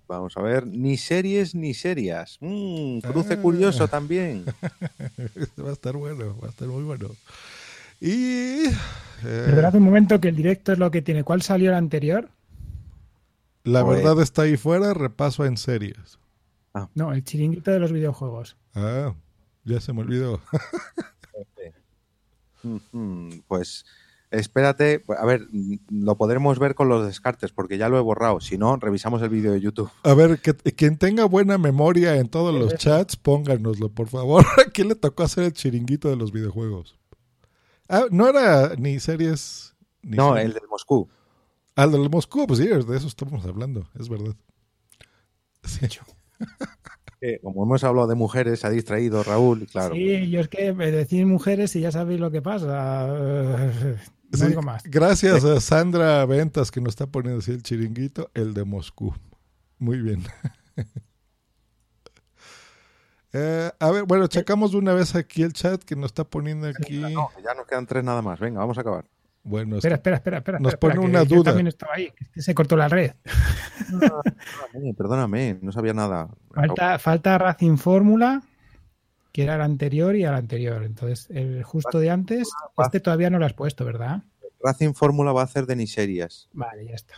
Vamos 0.08 0.38
a 0.38 0.42
ver, 0.42 0.68
ni 0.68 0.98
series 0.98 1.56
ni 1.56 1.74
serias. 1.74 2.38
Mm, 2.42 3.00
cruce 3.00 3.38
curioso 3.38 3.88
también. 3.88 4.46
va 5.60 5.70
a 5.70 5.74
estar 5.74 5.96
bueno, 5.96 6.38
va 6.42 6.48
a 6.48 6.50
estar 6.52 6.68
muy 6.68 6.84
bueno. 6.84 7.10
Y... 8.00 8.66
Eh, 8.68 8.72
verdad 9.24 9.76
un 9.76 9.84
momento 9.84 10.20
que 10.20 10.28
el 10.28 10.36
directo 10.36 10.74
es 10.74 10.80
lo 10.80 10.92
que 10.92 11.02
tiene. 11.02 11.24
¿Cuál 11.24 11.42
salió 11.42 11.72
el 11.72 11.76
anterior? 11.76 12.30
La 13.64 13.84
verdad 13.84 14.22
está 14.22 14.44
ahí 14.44 14.58
fuera, 14.58 14.94
repaso 14.94 15.44
en 15.46 15.58
series. 15.58 16.20
Ah. 16.74 16.90
No, 16.94 17.14
el 17.14 17.24
chiringuito 17.24 17.72
de 17.72 17.80
los 17.80 17.92
videojuegos. 17.92 18.58
Ah, 18.76 19.16
ya 19.64 19.80
se 19.80 19.92
me 19.92 20.02
olvidó. 20.02 20.40
pues 23.48 23.86
espérate, 24.40 25.04
a 25.18 25.26
ver, 25.26 25.48
lo 25.90 26.18
podremos 26.18 26.60
ver 26.60 26.76
con 26.76 26.90
los 26.90 27.06
descartes 27.06 27.52
porque 27.52 27.78
ya 27.78 27.90
lo 27.90 27.98
he 27.98 28.02
borrado. 28.02 28.40
Si 28.42 28.58
no, 28.58 28.76
revisamos 28.78 29.22
el 29.22 29.30
vídeo 29.30 29.52
de 29.52 29.62
YouTube. 29.62 29.90
A 30.04 30.14
ver, 30.14 30.40
que, 30.40 30.54
quien 30.54 30.98
tenga 30.98 31.26
buena 31.26 31.58
memoria 31.58 32.16
en 32.18 32.28
todos 32.30 32.54
los 32.54 32.76
chats, 32.76 33.16
pónganoslo, 33.16 33.90
por 33.90 34.08
favor. 34.08 34.46
¿A 34.66 34.70
quién 34.72 34.90
le 34.90 34.96
tocó 34.96 35.24
hacer 35.24 35.46
el 35.46 35.54
chiringuito 35.54 36.10
de 36.10 36.16
los 36.16 36.32
videojuegos? 36.32 36.98
Ah, 37.88 38.06
no 38.12 38.28
era 38.28 38.76
ni 38.76 39.00
series. 39.00 39.76
Ni 40.02 40.18
no, 40.18 40.38
el 40.38 40.54
de 40.54 40.62
Moscú. 40.70 41.10
Al 41.76 41.92
del 41.92 42.10
Moscú, 42.10 42.48
pues 42.48 42.60
sí, 42.60 42.68
de 42.68 42.98
eso 42.98 43.08
estamos 43.08 43.46
hablando, 43.46 43.88
es 44.00 44.08
verdad. 44.08 44.36
Sí. 45.64 45.88
como 47.42 47.64
hemos 47.64 47.84
hablado 47.84 48.08
de 48.08 48.16
mujeres, 48.16 48.60
se 48.60 48.68
ha 48.68 48.70
distraído 48.70 49.24
Raúl, 49.24 49.68
claro. 49.68 49.96
Sí, 49.96 50.30
yo 50.30 50.42
es 50.42 50.48
que 50.48 50.74
decir 50.74 51.26
mujeres 51.26 51.76
y 51.76 51.82
ya 51.82 51.92
sabéis 51.92 52.20
lo 52.20 52.32
que 52.32 52.42
pasa. 52.42 53.08
No 54.32 54.48
digo 54.48 54.62
más. 54.62 54.84
Gracias 54.84 55.44
a 55.44 55.60
Sandra 55.62 56.26
Ventas 56.26 56.72
que 56.72 56.82
nos 56.82 56.92
está 56.92 57.08
poniendo 57.08 57.40
así 57.40 57.52
el 57.52 57.64
chiringuito, 57.64 58.30
el 58.34 58.54
de 58.54 58.64
Moscú. 58.64 59.14
Muy 59.80 60.00
bien. 60.00 60.24
Eh, 63.38 63.70
a 63.82 63.92
ver, 63.92 64.06
bueno, 64.06 64.28
checamos 64.28 64.72
de 64.72 64.78
una 64.78 64.94
vez 64.94 65.14
aquí 65.14 65.44
el 65.44 65.52
chat 65.52 65.84
que 65.84 65.98
nos 65.98 66.06
está 66.06 66.24
poniendo 66.24 66.70
aquí. 66.70 67.00
No, 67.00 67.30
ya 67.44 67.54
nos 67.54 67.68
quedan 67.68 67.86
tres 67.86 68.02
nada 68.02 68.22
más. 68.22 68.40
Venga, 68.40 68.62
vamos 68.62 68.78
a 68.78 68.82
acabar. 68.82 69.04
Bueno, 69.44 69.76
espera, 69.76 69.96
espera, 69.96 70.16
espera, 70.16 70.38
espera. 70.38 70.60
Nos 70.60 70.78
pone 70.78 71.00
una 71.00 71.26
duda. 71.26 71.36
Yo 71.36 71.44
también 71.44 71.68
estaba 71.68 71.96
ahí, 71.96 72.14
que 72.34 72.42
se 72.42 72.56
cortó 72.56 72.78
la 72.78 72.88
red. 72.88 73.12
perdóname, 74.72 74.94
perdóname, 74.94 75.60
no 75.62 75.74
sabía 75.74 75.94
nada. 75.94 76.30
Falta, 76.52 76.98
falta 76.98 77.38
Racing 77.38 77.76
Fórmula, 77.76 78.42
que 79.36 79.44
era 79.44 79.56
el 79.56 79.62
anterior 79.62 80.16
y 80.16 80.24
al 80.24 80.34
anterior. 80.34 80.82
Entonces, 80.86 81.30
el 81.30 81.62
justo 81.62 82.00
de 82.00 82.10
antes, 82.10 82.48
este 82.82 83.02
todavía 83.02 83.30
no 83.30 83.38
lo 83.38 83.46
has 83.46 83.52
puesto, 83.52 83.84
¿verdad? 83.84 84.24
Racing 84.64 84.94
Fórmula 84.94 85.34
va 85.34 85.42
a 85.42 85.44
hacer 85.44 85.66
de 85.66 85.76
Niserias. 85.76 86.48
Vale, 86.54 86.86
ya 86.86 86.96
está. 86.96 87.16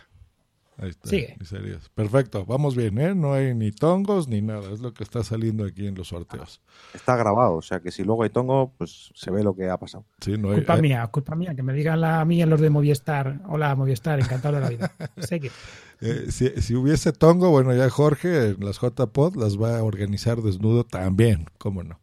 Ahí 0.78 0.88
está. 0.88 1.58
Perfecto, 1.94 2.44
vamos 2.44 2.74
bien, 2.74 2.98
¿eh? 2.98 3.14
No 3.14 3.34
hay 3.34 3.54
ni 3.54 3.70
tongos 3.70 4.26
ni 4.26 4.42
nada, 4.42 4.68
es 4.72 4.80
lo 4.80 4.92
que 4.92 5.04
está 5.04 5.22
saliendo 5.22 5.64
aquí 5.64 5.86
en 5.86 5.94
los 5.94 6.08
sorteos. 6.08 6.60
Está 6.92 7.14
grabado, 7.14 7.54
o 7.54 7.62
sea 7.62 7.78
que 7.78 7.92
si 7.92 8.02
luego 8.02 8.24
hay 8.24 8.30
tongo, 8.30 8.72
pues 8.76 9.12
se 9.14 9.30
ve 9.30 9.44
lo 9.44 9.54
que 9.54 9.70
ha 9.70 9.78
pasado. 9.78 10.04
Sí, 10.20 10.36
no 10.36 10.48
hay, 10.48 10.56
culpa 10.56 10.76
mía, 10.78 11.06
culpa 11.06 11.36
mía, 11.36 11.54
que 11.54 11.62
me 11.62 11.72
digan 11.72 12.00
la 12.00 12.24
mía 12.24 12.46
los 12.46 12.60
de 12.60 12.70
Movistar. 12.70 13.42
Hola, 13.46 13.76
Movistar, 13.76 14.18
encantado 14.18 14.56
de 14.56 14.60
la 14.60 14.68
vida. 14.70 14.92
sé 15.18 15.38
que... 15.38 15.52
Eh, 16.00 16.32
si, 16.32 16.48
si, 16.60 16.74
hubiese 16.74 17.12
tongo, 17.12 17.50
bueno, 17.50 17.72
ya 17.74 17.88
Jorge 17.90 18.48
en 18.50 18.64
las 18.64 18.80
JPod 18.80 19.36
las 19.36 19.56
va 19.56 19.78
a 19.78 19.84
organizar 19.84 20.42
desnudo 20.42 20.82
también, 20.82 21.46
cómo 21.58 21.84
no. 21.84 22.00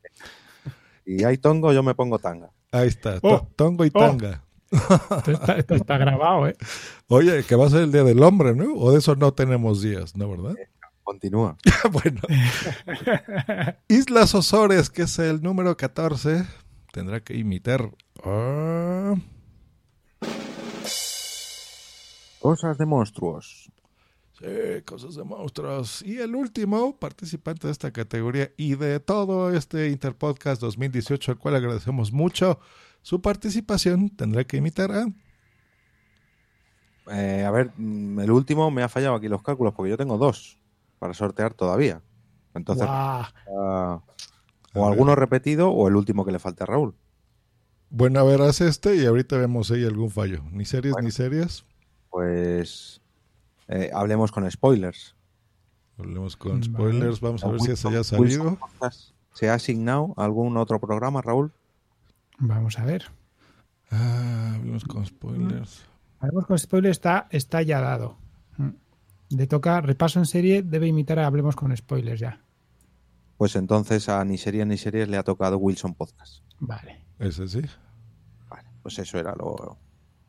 Y 1.06 1.24
hay 1.24 1.38
tongo, 1.38 1.72
yo 1.72 1.84
me 1.84 1.96
pongo 1.96 2.20
tanga. 2.20 2.52
Ahí 2.72 2.88
está, 2.88 3.20
oh, 3.22 3.48
tongo 3.56 3.86
y 3.86 3.92
oh. 3.94 4.00
tanga. 4.00 4.44
Esto 5.58 5.76
está, 5.76 5.98
grabado, 5.98 6.48
¿eh? 6.48 6.56
Oye, 7.08 7.44
que 7.44 7.56
va 7.56 7.68
a 7.68 7.70
ser 7.70 7.84
el 7.84 7.92
Día 7.92 8.04
del 8.04 8.22
Hombre, 8.24 8.56
¿no? 8.56 8.74
O 8.76 8.92
de 8.92 9.00
eso 9.00 9.16
no 9.16 9.34
tenemos 9.34 9.82
días, 9.82 10.16
¿no, 10.16 10.30
verdad? 10.30 10.56
Continúa. 11.04 11.56
bueno. 11.92 12.22
Islas 13.88 14.34
Osores, 14.34 14.90
que 14.90 15.04
es 15.04 15.20
el 15.20 15.42
número 15.42 15.78
14, 15.78 16.46
tendrá 16.92 17.20
que 17.22 17.38
imitar. 17.38 17.92
Cosas 22.40 22.78
de 22.78 22.86
monstruos. 22.86 23.72
Sí, 24.40 24.82
cosas 24.86 25.16
de 25.16 25.24
monstruos. 25.24 26.02
Y 26.02 26.20
el 26.20 26.36
último 26.36 26.98
participante 26.98 27.68
de 27.68 27.72
esta 27.72 27.92
categoría 27.92 28.52
y 28.58 28.76
de 28.76 29.00
todo 29.00 29.54
este 29.54 29.90
Interpodcast 29.90 30.62
2018, 30.62 31.32
al 31.32 31.38
cual 31.38 31.56
agradecemos 31.56 32.12
mucho, 32.12 32.60
su 33.02 33.22
participación 33.22 34.10
tendrá 34.10 34.44
que 34.44 34.58
imitar 34.58 34.92
a... 34.92 35.06
Eh, 37.12 37.46
a 37.46 37.52
ver, 37.52 37.72
mm, 37.78 38.20
el 38.20 38.32
último 38.32 38.72
me 38.72 38.84
ha 38.84 38.90
fallado 38.90 39.16
aquí 39.16 39.30
los 39.30 39.42
cálculos 39.42 39.74
porque 39.74 39.92
yo 39.92 39.98
tengo 39.98 40.18
dos 40.18 40.60
para 41.00 41.14
sortear 41.14 41.54
todavía. 41.54 42.02
Entonces, 42.54 42.88
ah, 42.90 44.02
o 44.74 44.88
alguno 44.88 45.16
repetido 45.16 45.70
o 45.70 45.88
el 45.88 45.96
último 45.96 46.26
que 46.26 46.32
le 46.32 46.40
falte 46.40 46.64
a 46.64 46.66
Raúl. 46.66 46.96
Bueno, 47.90 48.20
a 48.20 48.24
ver, 48.24 48.42
haz 48.42 48.60
este 48.60 48.96
y 48.96 49.06
ahorita 49.06 49.38
vemos 49.38 49.72
ahí 49.72 49.86
algún 49.86 50.10
fallo. 50.10 50.44
Ni 50.52 50.66
series 50.66 50.96
ni 51.02 51.12
series. 51.12 51.64
Pues 52.10 53.02
eh, 53.68 53.92
hablemos 53.94 54.32
con 54.32 54.50
spoilers. 54.50 55.16
Hablemos 55.98 56.36
con 56.36 56.64
spoilers, 56.64 57.22
vamos 57.22 57.44
a 57.44 57.48
ver 57.48 57.62
si 57.62 57.72
eso 57.72 57.90
ya 57.92 58.02
ha 58.02 58.04
salido. 58.04 58.58
¿Se 59.34 59.50
ha 59.50 59.54
asignado 59.54 60.14
algún 60.18 60.58
otro 60.58 60.80
programa, 60.80 61.22
Raúl? 61.22 61.52
Vamos 62.40 62.80
a 62.80 62.86
ver. 62.86 63.06
Ah, 63.92 64.54
hablemos 64.56 64.84
con 64.84 65.06
spoilers. 65.06 65.86
Hablemos 66.20 66.46
con 66.46 66.58
spoilers 66.58 66.98
está, 66.98 67.28
está 67.32 67.62
ya 67.62 67.80
dado. 67.82 68.18
Mm. 68.58 68.70
Le 69.30 69.48
toca 69.48 69.82
repaso 69.82 70.20
en 70.20 70.26
serie, 70.26 70.64
debe 70.64 70.88
imitar 70.88 71.20
a 71.20 71.28
Hablemos 71.28 71.56
con 71.56 71.76
spoilers 71.76 72.20
ya. 72.20 72.42
Pues 73.38 73.56
entonces 73.56 74.08
a 74.10 74.24
ni 74.24 74.38
series 74.38 74.66
ni 74.66 74.78
series 74.78 75.10
le 75.10 75.18
ha 75.18 75.24
tocado 75.24 75.58
Wilson 75.58 75.94
Podcast. 75.94 76.44
Vale. 76.60 77.02
Ese 77.20 77.48
sí. 77.48 77.62
Vale, 78.50 78.70
pues 78.82 79.00
eso 79.00 79.18
era 79.18 79.34
lo. 79.36 79.78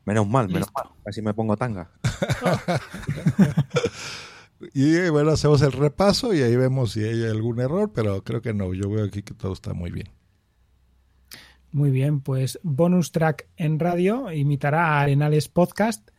Menos 0.07 0.25
mal, 0.25 0.47
menos 0.47 0.69
mal. 0.73 0.87
Así 1.05 1.21
me 1.21 1.33
pongo 1.33 1.57
tanga. 1.57 1.91
y 4.73 5.09
bueno, 5.09 5.31
hacemos 5.31 5.61
el 5.61 5.73
repaso 5.73 6.33
y 6.33 6.41
ahí 6.41 6.55
vemos 6.55 6.93
si 6.93 7.03
hay 7.03 7.25
algún 7.25 7.59
error, 7.59 7.91
pero 7.93 8.23
creo 8.23 8.41
que 8.41 8.53
no. 8.53 8.73
Yo 8.73 8.89
veo 8.89 9.03
aquí 9.03 9.21
que 9.21 9.33
todo 9.33 9.51
está 9.51 9.73
muy 9.73 9.91
bien. 9.91 10.07
Muy 11.73 11.91
bien, 11.91 12.21
pues 12.21 12.57
bonus 12.63 13.11
track 13.11 13.49
en 13.57 13.79
radio 13.79 14.31
imitará 14.31 14.93
a 14.93 15.01
Arenales 15.01 15.49
Podcast, 15.49 16.09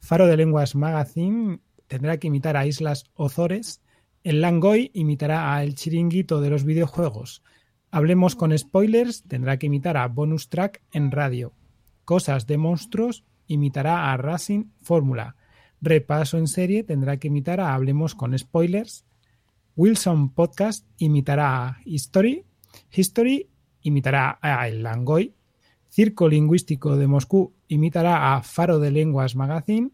Faro 0.00 0.26
de 0.26 0.38
Lenguas 0.38 0.74
Magazine 0.74 1.60
tendrá 1.86 2.16
que 2.16 2.28
imitar 2.28 2.56
a 2.56 2.66
Islas 2.66 3.04
Ozores, 3.12 3.82
el 4.22 4.40
Langoy 4.40 4.90
imitará 4.94 5.54
a 5.54 5.62
El 5.62 5.74
Chiringuito 5.74 6.40
de 6.40 6.48
los 6.48 6.64
videojuegos, 6.64 7.42
Hablemos 7.90 8.36
con 8.36 8.56
spoilers 8.56 9.22
tendrá 9.24 9.58
que 9.58 9.66
imitar 9.66 9.98
a 9.98 10.08
bonus 10.08 10.48
track 10.48 10.80
en 10.92 11.10
radio, 11.10 11.52
Cosas 12.06 12.46
de 12.46 12.56
monstruos 12.56 13.24
imitará 13.46 14.12
a 14.12 14.16
Racing 14.16 14.66
Fórmula, 14.82 15.36
Repaso 15.80 16.38
en 16.38 16.48
serie 16.48 16.82
tendrá 16.82 17.18
que 17.18 17.28
imitar 17.28 17.60
a 17.60 17.74
Hablemos 17.74 18.14
con 18.14 18.36
spoilers, 18.38 19.04
Wilson 19.76 20.32
Podcast 20.32 20.86
imitará 20.96 21.66
a 21.66 21.78
History, 21.84 22.44
History 22.90 23.50
imitará 23.82 24.38
a 24.40 24.66
El 24.68 24.82
Langoy, 24.82 25.34
Circo 25.90 26.28
Lingüístico 26.28 26.96
de 26.96 27.06
Moscú 27.06 27.54
imitará 27.68 28.34
a 28.34 28.42
Faro 28.42 28.78
de 28.78 28.90
Lenguas 28.90 29.36
Magazine, 29.36 29.90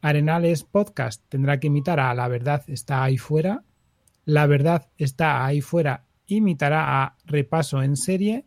Arenales 0.00 0.64
Podcast 0.64 1.22
tendrá 1.28 1.60
que 1.60 1.68
imitar 1.68 2.00
a 2.00 2.14
La 2.14 2.26
Verdad 2.28 2.64
está 2.66 3.04
ahí 3.04 3.16
fuera, 3.16 3.64
La 4.24 4.46
Verdad 4.46 4.88
está 4.96 5.44
ahí 5.44 5.60
fuera 5.60 6.06
imitará 6.34 7.02
a 7.02 7.16
Repaso 7.24 7.82
en 7.82 7.96
serie, 7.96 8.46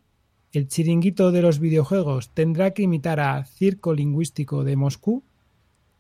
El 0.54 0.68
Chiringuito 0.68 1.32
de 1.32 1.42
los 1.42 1.58
videojuegos 1.58 2.30
tendrá 2.30 2.76
que 2.76 2.84
imitar 2.84 3.20
a 3.20 3.44
Circo 3.44 3.96
Lingüístico 3.96 4.64
de 4.64 4.76
Moscú, 4.76 5.24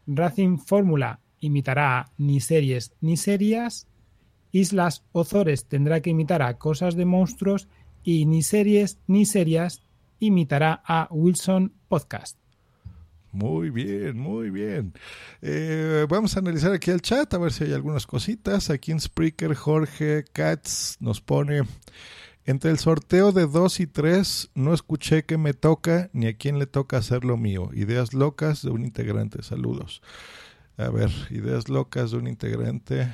Racing 0.05 0.59
Fórmula 0.59 1.21
imitará 1.39 1.97
a 1.97 2.11
Ni 2.19 2.39
series 2.39 2.93
ni 3.01 3.17
serias, 3.17 3.87
Islas 4.51 5.03
Ozores 5.11 5.65
tendrá 5.65 6.01
que 6.01 6.11
imitar 6.11 6.43
a 6.43 6.59
Cosas 6.59 6.93
de 6.93 7.05
monstruos 7.05 7.67
y 8.03 8.27
ni 8.27 8.43
series 8.43 8.99
ni 9.07 9.25
serias 9.25 9.81
imitará 10.19 10.83
a 10.85 11.07
Wilson 11.09 11.73
Podcast. 11.87 12.37
Muy 13.31 13.71
bien, 13.71 14.19
muy 14.19 14.51
bien. 14.51 14.93
Eh, 15.41 16.05
vamos 16.07 16.37
a 16.37 16.41
analizar 16.41 16.71
aquí 16.71 16.91
el 16.91 17.01
chat, 17.01 17.33
a 17.33 17.39
ver 17.39 17.51
si 17.51 17.63
hay 17.63 17.73
algunas 17.73 18.05
cositas. 18.05 18.69
Aquí 18.69 18.91
en 18.91 18.99
Spreaker, 18.99 19.55
Jorge 19.55 20.23
Katz 20.31 20.97
nos 20.99 21.19
pone, 21.21 21.63
entre 22.45 22.71
el 22.71 22.79
sorteo 22.79 23.31
de 23.31 23.47
2 23.47 23.79
y 23.79 23.87
3, 23.87 24.51
no 24.55 24.73
escuché 24.73 25.23
que 25.23 25.37
me 25.37 25.53
toca 25.53 26.09
ni 26.13 26.27
a 26.27 26.37
quién 26.37 26.59
le 26.59 26.67
toca 26.67 26.97
hacer 26.97 27.23
lo 27.23 27.37
mío. 27.37 27.69
Ideas 27.73 28.13
locas 28.13 28.61
de 28.61 28.69
un 28.69 28.83
integrante. 28.83 29.43
Saludos. 29.43 30.01
A 30.77 30.89
ver, 30.89 31.11
ideas 31.29 31.69
locas 31.69 32.11
de 32.11 32.17
un 32.17 32.27
integrante. 32.27 33.13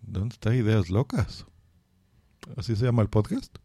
¿Dónde 0.00 0.34
está 0.34 0.54
Ideas 0.54 0.90
Locas? 0.90 1.46
¿Así 2.56 2.76
se 2.76 2.84
llama 2.84 3.02
el 3.02 3.08
podcast? 3.08 3.61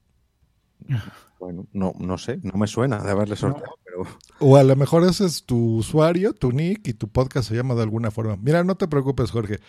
Bueno, 1.39 1.67
no, 1.71 1.93
no 1.99 2.17
sé, 2.17 2.39
no 2.41 2.57
me 2.57 2.65
suena 2.65 2.97
de 2.97 3.11
haberle 3.11 3.35
sorteado, 3.35 3.77
pero... 3.83 4.07
O 4.39 4.57
a 4.57 4.63
lo 4.63 4.75
mejor 4.75 5.03
ese 5.03 5.25
es 5.25 5.43
tu 5.43 5.77
usuario, 5.77 6.33
tu 6.33 6.51
nick, 6.51 6.87
y 6.87 6.93
tu 6.93 7.09
podcast 7.09 7.49
se 7.49 7.55
llama 7.55 7.75
de 7.75 7.83
alguna 7.83 8.09
forma. 8.09 8.37
Mira, 8.37 8.63
no 8.63 8.75
te 8.75 8.87
preocupes, 8.87 9.29
Jorge. 9.29 9.59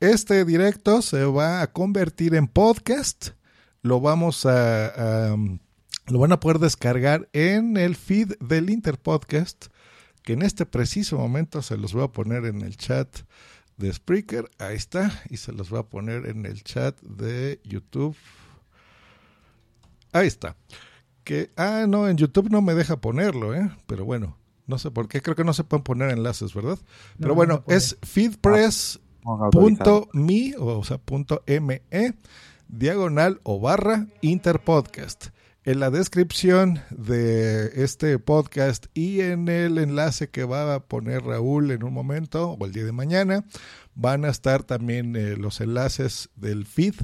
Este 0.00 0.44
directo 0.46 1.02
se 1.02 1.24
va 1.26 1.60
a 1.60 1.70
convertir 1.70 2.34
en 2.34 2.48
podcast. 2.48 3.30
Lo 3.82 4.00
vamos 4.00 4.46
a, 4.46 5.36
lo 6.06 6.18
van 6.18 6.32
a 6.32 6.40
poder 6.40 6.60
descargar 6.60 7.28
en 7.34 7.76
el 7.76 7.94
feed 7.94 8.32
del 8.40 8.70
Interpodcast, 8.70 9.66
que 10.22 10.32
en 10.32 10.40
este 10.40 10.64
preciso 10.64 11.18
momento 11.18 11.60
se 11.60 11.76
los 11.76 11.92
voy 11.92 12.04
a 12.04 12.08
poner 12.08 12.46
en 12.46 12.62
el 12.62 12.78
chat 12.78 13.18
de 13.76 13.92
Spreaker. 13.92 14.50
Ahí 14.58 14.76
está. 14.76 15.22
Y 15.28 15.36
se 15.36 15.52
los 15.52 15.68
voy 15.68 15.80
a 15.80 15.84
poner 15.84 16.26
en 16.26 16.46
el 16.46 16.62
chat 16.64 16.98
de 17.02 17.60
YouTube. 17.64 18.16
Ahí 20.12 20.26
está. 20.26 20.56
Que, 21.24 21.50
ah, 21.56 21.86
no, 21.88 22.08
en 22.08 22.16
YouTube 22.16 22.50
no 22.50 22.62
me 22.62 22.74
deja 22.74 23.00
ponerlo, 23.00 23.54
¿eh? 23.54 23.70
Pero 23.86 24.04
bueno, 24.04 24.36
no 24.66 24.78
sé 24.78 24.90
por 24.90 25.08
qué, 25.08 25.22
creo 25.22 25.36
que 25.36 25.44
no 25.44 25.52
se 25.52 25.64
pueden 25.64 25.82
poner 25.82 26.10
enlaces, 26.10 26.54
¿verdad? 26.54 26.78
Pero 27.18 27.34
bueno, 27.34 27.64
es 27.66 27.98
feedpress.me, 28.02 30.54
o 30.58 30.84
sea, 30.84 30.98
punto 30.98 31.42
.me, 31.46 31.82
diagonal 32.68 33.40
o 33.42 33.60
barra 33.60 34.06
interpodcast. 34.20 35.28
En 35.64 35.80
la 35.80 35.90
descripción 35.90 36.80
de 36.90 37.82
este 37.82 38.18
podcast 38.18 38.86
y 38.94 39.20
en 39.20 39.48
el 39.48 39.76
enlace 39.76 40.30
que 40.30 40.44
va 40.44 40.74
a 40.74 40.80
poner 40.80 41.24
Raúl 41.24 41.72
en 41.72 41.84
un 41.84 41.92
momento 41.92 42.52
o 42.52 42.64
el 42.64 42.72
día 42.72 42.84
de 42.84 42.92
mañana, 42.92 43.44
van 43.94 44.24
a 44.24 44.30
estar 44.30 44.62
también 44.62 45.14
eh, 45.16 45.36
los 45.36 45.60
enlaces 45.60 46.30
del 46.36 46.64
feed 46.64 46.94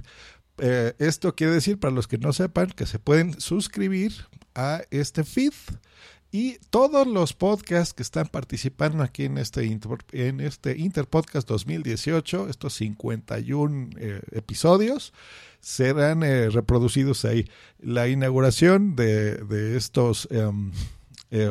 eh, 0.59 0.95
esto 0.99 1.35
quiere 1.35 1.55
decir, 1.55 1.79
para 1.79 1.95
los 1.95 2.07
que 2.07 2.19
no 2.19 2.33
sepan, 2.33 2.71
que 2.71 2.87
se 2.87 2.99
pueden 2.99 3.41
suscribir 3.41 4.13
a 4.55 4.83
este 4.91 5.25
feed 5.25 5.53
y 6.31 6.59
todos 6.71 7.07
los 7.07 7.33
podcasts 7.33 7.95
que 7.95 8.03
están 8.03 8.27
participando 8.27 9.03
aquí 9.03 9.25
en 9.25 9.39
este, 9.39 9.65
en 10.13 10.41
este 10.41 10.77
Interpodcast 10.79 11.49
2018, 11.49 12.49
estos 12.49 12.75
51 12.75 13.91
eh, 13.97 14.21
episodios, 14.33 15.13
serán 15.61 16.25
eh, 16.25 16.51
reproducidos 16.51 17.25
ahí. 17.25 17.49
La 17.81 18.09
inauguración 18.09 18.97
de, 18.97 19.37
de 19.37 19.77
estos 19.77 20.29
em, 20.31 20.73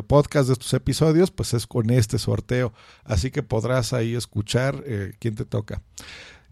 podcasts, 0.07 0.47
de 0.47 0.53
estos 0.53 0.73
episodios, 0.73 1.31
pues 1.31 1.53
es 1.53 1.65
con 1.65 1.89
este 1.89 2.19
sorteo. 2.19 2.73
Así 3.05 3.31
que 3.31 3.41
podrás 3.41 3.93
ahí 3.93 4.15
escuchar 4.15 4.83
quién 5.19 5.35
te 5.35 5.45
toca. 5.45 5.81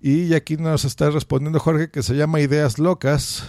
Y 0.04 0.34
aquí 0.34 0.58
nos 0.58 0.84
está 0.84 1.12
respondiendo 1.12 1.60
Jorge 1.60 1.92
que 1.92 2.02
se 2.02 2.16
llama 2.16 2.40
Ideas 2.40 2.80
Locas. 2.80 3.48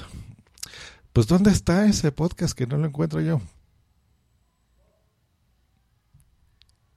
Pues 1.14 1.26
¿dónde 1.26 1.50
está 1.50 1.86
ese 1.86 2.12
podcast 2.12 2.56
que 2.56 2.66
no 2.66 2.76
lo 2.76 2.86
encuentro 2.86 3.22
yo? 3.22 3.40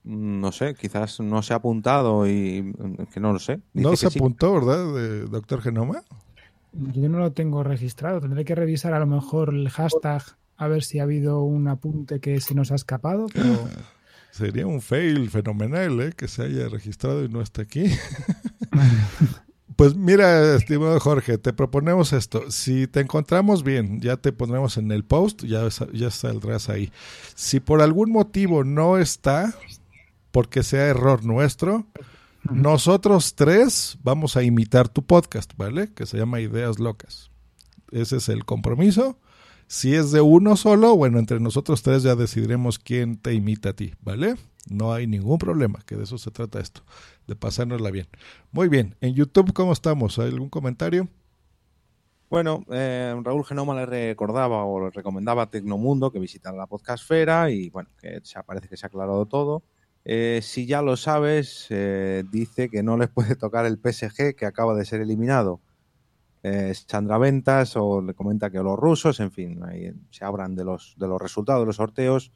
No 0.04 0.52
sé, 0.52 0.74
quizás 0.74 1.20
no 1.20 1.42
se 1.42 1.54
ha 1.54 1.56
apuntado 1.56 2.28
y 2.28 2.74
que 3.14 3.18
no 3.18 3.32
lo 3.32 3.38
sé. 3.38 3.60
no 3.72 3.96
se 3.96 4.08
apuntó, 4.08 4.52
¿verdad, 4.52 4.94
de 4.94 5.24
Doctor 5.24 5.62
Genoma? 5.62 6.02
Yo 6.72 7.08
no 7.08 7.18
lo 7.18 7.32
tengo 7.32 7.62
registrado. 7.62 8.20
Tendré 8.20 8.44
que 8.44 8.54
revisar 8.54 8.92
a 8.92 9.00
lo 9.00 9.06
mejor 9.06 9.54
el 9.54 9.70
hashtag 9.70 10.22
a 10.58 10.68
ver 10.68 10.84
si 10.84 10.98
ha 10.98 11.04
habido 11.04 11.42
un 11.42 11.66
apunte 11.68 12.20
que 12.20 12.42
se 12.42 12.54
nos 12.54 12.72
ha 12.72 12.74
escapado, 12.74 13.26
pero... 13.32 13.68
Sería 14.32 14.66
un 14.66 14.82
fail 14.82 15.30
fenomenal, 15.30 15.98
¿eh? 16.02 16.12
Que 16.14 16.28
se 16.28 16.42
haya 16.42 16.68
registrado 16.68 17.24
y 17.24 17.30
no 17.30 17.40
esté 17.40 17.62
aquí. 17.62 17.86
Pues 19.76 19.94
mira, 19.94 20.56
estimado 20.56 20.98
Jorge, 20.98 21.36
te 21.36 21.52
proponemos 21.52 22.14
esto. 22.14 22.50
Si 22.50 22.86
te 22.86 23.00
encontramos 23.00 23.62
bien, 23.62 24.00
ya 24.00 24.16
te 24.16 24.32
pondremos 24.32 24.78
en 24.78 24.90
el 24.90 25.04
post, 25.04 25.44
ya, 25.44 25.68
ya 25.92 26.10
saldrás 26.10 26.70
ahí. 26.70 26.90
Si 27.34 27.60
por 27.60 27.82
algún 27.82 28.10
motivo 28.10 28.64
no 28.64 28.96
está, 28.96 29.54
porque 30.30 30.62
sea 30.62 30.86
error 30.86 31.24
nuestro, 31.26 31.86
nosotros 32.50 33.34
tres 33.34 33.98
vamos 34.02 34.36
a 34.36 34.42
imitar 34.42 34.88
tu 34.88 35.04
podcast, 35.04 35.52
¿vale? 35.58 35.92
Que 35.92 36.06
se 36.06 36.16
llama 36.16 36.40
Ideas 36.40 36.78
Locas. 36.78 37.30
Ese 37.90 38.16
es 38.16 38.30
el 38.30 38.46
compromiso. 38.46 39.18
Si 39.68 39.94
es 39.94 40.12
de 40.12 40.20
uno 40.20 40.56
solo, 40.56 40.96
bueno, 40.96 41.18
entre 41.18 41.40
nosotros 41.40 41.82
tres 41.82 42.04
ya 42.04 42.14
decidiremos 42.14 42.78
quién 42.78 43.16
te 43.16 43.34
imita 43.34 43.70
a 43.70 43.72
ti, 43.72 43.94
¿vale? 44.00 44.36
No 44.70 44.92
hay 44.92 45.06
ningún 45.06 45.38
problema, 45.38 45.80
que 45.84 45.96
de 45.96 46.04
eso 46.04 46.18
se 46.18 46.30
trata 46.30 46.60
esto, 46.60 46.82
de 47.26 47.34
pasárnosla 47.34 47.90
bien. 47.90 48.06
Muy 48.52 48.68
bien, 48.68 48.96
en 49.00 49.14
YouTube, 49.14 49.52
¿cómo 49.52 49.72
estamos? 49.72 50.18
¿Hay 50.18 50.28
algún 50.28 50.50
comentario? 50.50 51.08
Bueno, 52.28 52.64
eh, 52.70 53.14
Raúl 53.22 53.44
Genoma 53.44 53.74
le 53.74 53.86
recordaba 53.86 54.64
o 54.64 54.84
le 54.86 54.90
recomendaba 54.90 55.42
a 55.42 55.50
Tecnomundo 55.50 56.10
que 56.10 56.18
visitara 56.18 56.56
la 56.56 56.66
podcastfera 56.66 57.50
y 57.50 57.70
bueno, 57.70 57.88
que 58.00 58.20
se 58.24 58.42
parece 58.42 58.68
que 58.68 58.76
se 58.76 58.86
ha 58.86 58.88
aclarado 58.88 59.26
todo. 59.26 59.62
Eh, 60.04 60.40
si 60.42 60.66
ya 60.66 60.82
lo 60.82 60.96
sabes, 60.96 61.66
eh, 61.70 62.24
dice 62.30 62.68
que 62.68 62.82
no 62.82 62.96
les 62.96 63.08
puede 63.10 63.36
tocar 63.36 63.66
el 63.66 63.78
PSG 63.78 64.34
que 64.36 64.46
acaba 64.46 64.74
de 64.74 64.84
ser 64.84 65.00
eliminado. 65.00 65.60
Sandra 66.86 67.18
Ventas 67.18 67.76
o 67.76 68.00
le 68.02 68.14
comenta 68.14 68.50
que 68.50 68.58
los 68.58 68.78
rusos, 68.78 69.20
en 69.20 69.30
fin, 69.30 69.60
se 70.10 70.24
abran 70.24 70.54
de 70.54 70.64
los, 70.64 70.94
de 70.98 71.08
los 71.08 71.20
resultados 71.20 71.62
de 71.62 71.66
los 71.66 71.76
sorteos 71.76 72.32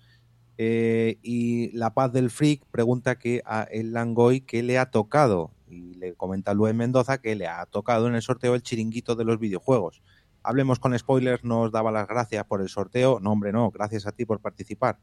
Eh, 0.63 1.19
y 1.23 1.73
La 1.73 1.95
Paz 1.95 2.13
del 2.13 2.29
Freak 2.29 2.67
pregunta 2.71 3.19
que 3.19 3.41
a 3.47 3.63
El 3.63 3.95
Langoy 3.95 4.43
qué 4.43 4.63
le 4.63 4.77
ha 4.77 4.91
tocado. 4.91 5.53
Y 5.67 5.95
le 5.95 6.15
comenta 6.17 6.53
Luis 6.53 6.75
Mendoza 6.75 7.17
que 7.23 7.35
le 7.35 7.47
ha 7.47 7.65
tocado 7.65 8.09
en 8.09 8.15
el 8.15 8.21
sorteo 8.21 8.55
el 8.55 8.63
chiringuito 8.63 9.17
de 9.17 9.25
los 9.25 9.39
videojuegos. 9.39 10.03
Hablemos 10.43 10.79
con 10.79 10.99
spoilers, 10.99 11.45
no 11.45 11.63
os 11.63 11.73
daba 11.73 11.91
las 11.91 12.07
gracias 12.07 12.45
por 12.45 12.61
el 12.61 12.69
sorteo. 12.69 13.21
No, 13.21 13.33
hombre, 13.33 13.53
no, 13.53 13.71
gracias 13.71 14.07
a 14.07 14.13
ti 14.13 14.27
por 14.27 14.41
participar. 14.41 14.99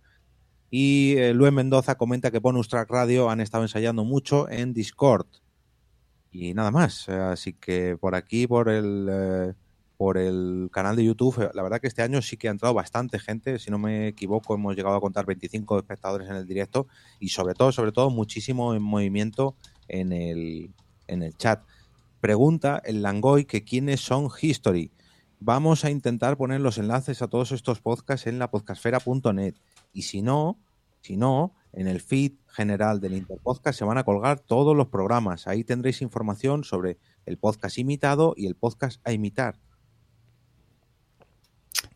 Y 0.69 1.15
eh, 1.17 1.33
Luis 1.33 1.51
Mendoza 1.51 1.95
comenta 1.95 2.29
que 2.29 2.37
Bonus 2.37 2.69
Track 2.69 2.91
Radio 2.91 3.31
han 3.31 3.41
estado 3.41 3.63
ensayando 3.63 4.03
mucho 4.03 4.47
en 4.51 4.73
Discord. 4.73 5.25
Y 6.32 6.53
nada 6.53 6.71
más. 6.71 7.09
Así 7.09 7.53
que 7.53 7.97
por 7.97 8.15
aquí, 8.15 8.47
por 8.47 8.69
el. 8.69 9.07
Eh, 9.09 9.53
por 9.97 10.17
el 10.17 10.69
canal 10.71 10.95
de 10.95 11.03
YouTube. 11.03 11.43
Eh, 11.43 11.49
la 11.53 11.63
verdad 11.63 11.82
que 11.82 11.88
este 11.88 12.03
año 12.03 12.21
sí 12.21 12.38
que 12.38 12.47
ha 12.47 12.51
entrado 12.51 12.73
bastante 12.73 13.19
gente, 13.19 13.59
si 13.59 13.71
no 13.71 13.80
me 13.80 14.07
equivoco, 14.07 14.53
hemos 14.53 14.75
llegado 14.75 14.95
a 14.95 15.01
contar 15.01 15.25
25 15.25 15.80
espectadores 15.80 16.30
en 16.30 16.36
el 16.36 16.47
directo 16.47 16.88
y 17.19 17.30
sobre 17.30 17.55
todo, 17.55 17.71
sobre 17.71 17.91
todo, 17.91 18.09
muchísimo 18.09 18.75
en 18.75 18.84
movimiento 18.84 19.55
en 19.88 20.13
el, 20.13 20.71
en 21.07 21.23
el 21.23 21.36
chat. 21.36 21.63
Pregunta 22.21 22.82
el 22.86 23.01
Langoy 23.01 23.45
que 23.45 23.63
quiénes 23.63 24.01
son 24.01 24.30
History. 24.39 24.91
Vamos 25.39 25.86
a 25.86 25.91
intentar 25.91 26.38
poner 26.38 26.61
los 26.61 26.78
enlaces 26.78 27.21
a 27.21 27.28
todos 27.28 27.51
estos 27.51 27.80
podcasts 27.80 28.28
en 28.28 28.39
la 28.39 28.49
podcastfera.net 28.49 29.55
y 29.93 30.03
si 30.03 30.21
no, 30.21 30.59
si 31.01 31.15
no, 31.15 31.53
en 31.78 31.88
el 31.88 32.01
feed 32.01 32.34
general 32.47 32.99
del 32.99 33.13
Interpodcast 33.13 33.78
se 33.78 33.86
van 33.86 33.99
a 33.99 34.03
colgar 34.03 34.39
todos 34.39 34.75
los 34.75 34.88
programas. 34.88 35.47
Ahí 35.47 35.63
tendréis 35.63 36.01
información 36.01 36.63
sobre 36.63 36.97
el 37.25 37.38
podcast 37.38 37.78
imitado 37.78 38.34
y 38.36 38.47
el 38.47 38.55
podcast 38.55 38.99
a 39.07 39.11
imitar. 39.11 39.59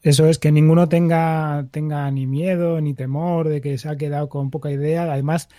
Eso 0.03 0.27
es, 0.27 0.37
que 0.37 0.51
ninguno 0.51 0.87
tenga, 0.87 1.67
tenga 1.71 2.09
ni 2.11 2.27
miedo 2.27 2.79
ni 2.79 2.93
temor 2.93 3.49
de 3.49 3.61
que 3.61 3.77
se 3.79 3.89
ha 3.89 3.97
quedado 3.97 4.29
con 4.29 4.51
poca 4.51 4.71
idea. 4.71 5.11
Además, 5.11 5.49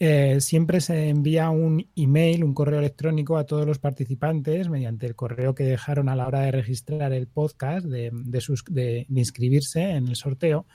eh, 0.00 0.40
siempre 0.40 0.80
se 0.80 1.08
envía 1.08 1.50
un 1.50 1.88
email, 1.94 2.42
un 2.42 2.54
correo 2.54 2.80
electrónico 2.80 3.36
a 3.36 3.46
todos 3.46 3.64
los 3.66 3.78
participantes 3.78 4.68
mediante 4.68 5.06
el 5.06 5.14
correo 5.14 5.54
que 5.54 5.64
dejaron 5.64 6.08
a 6.08 6.16
la 6.16 6.26
hora 6.26 6.40
de 6.40 6.52
registrar 6.52 7.12
el 7.12 7.28
podcast, 7.28 7.86
de, 7.86 8.10
de, 8.12 9.06
inscribirse 9.08 9.82
en 9.82 10.08
el 10.08 10.16
sorteo, 10.16 10.66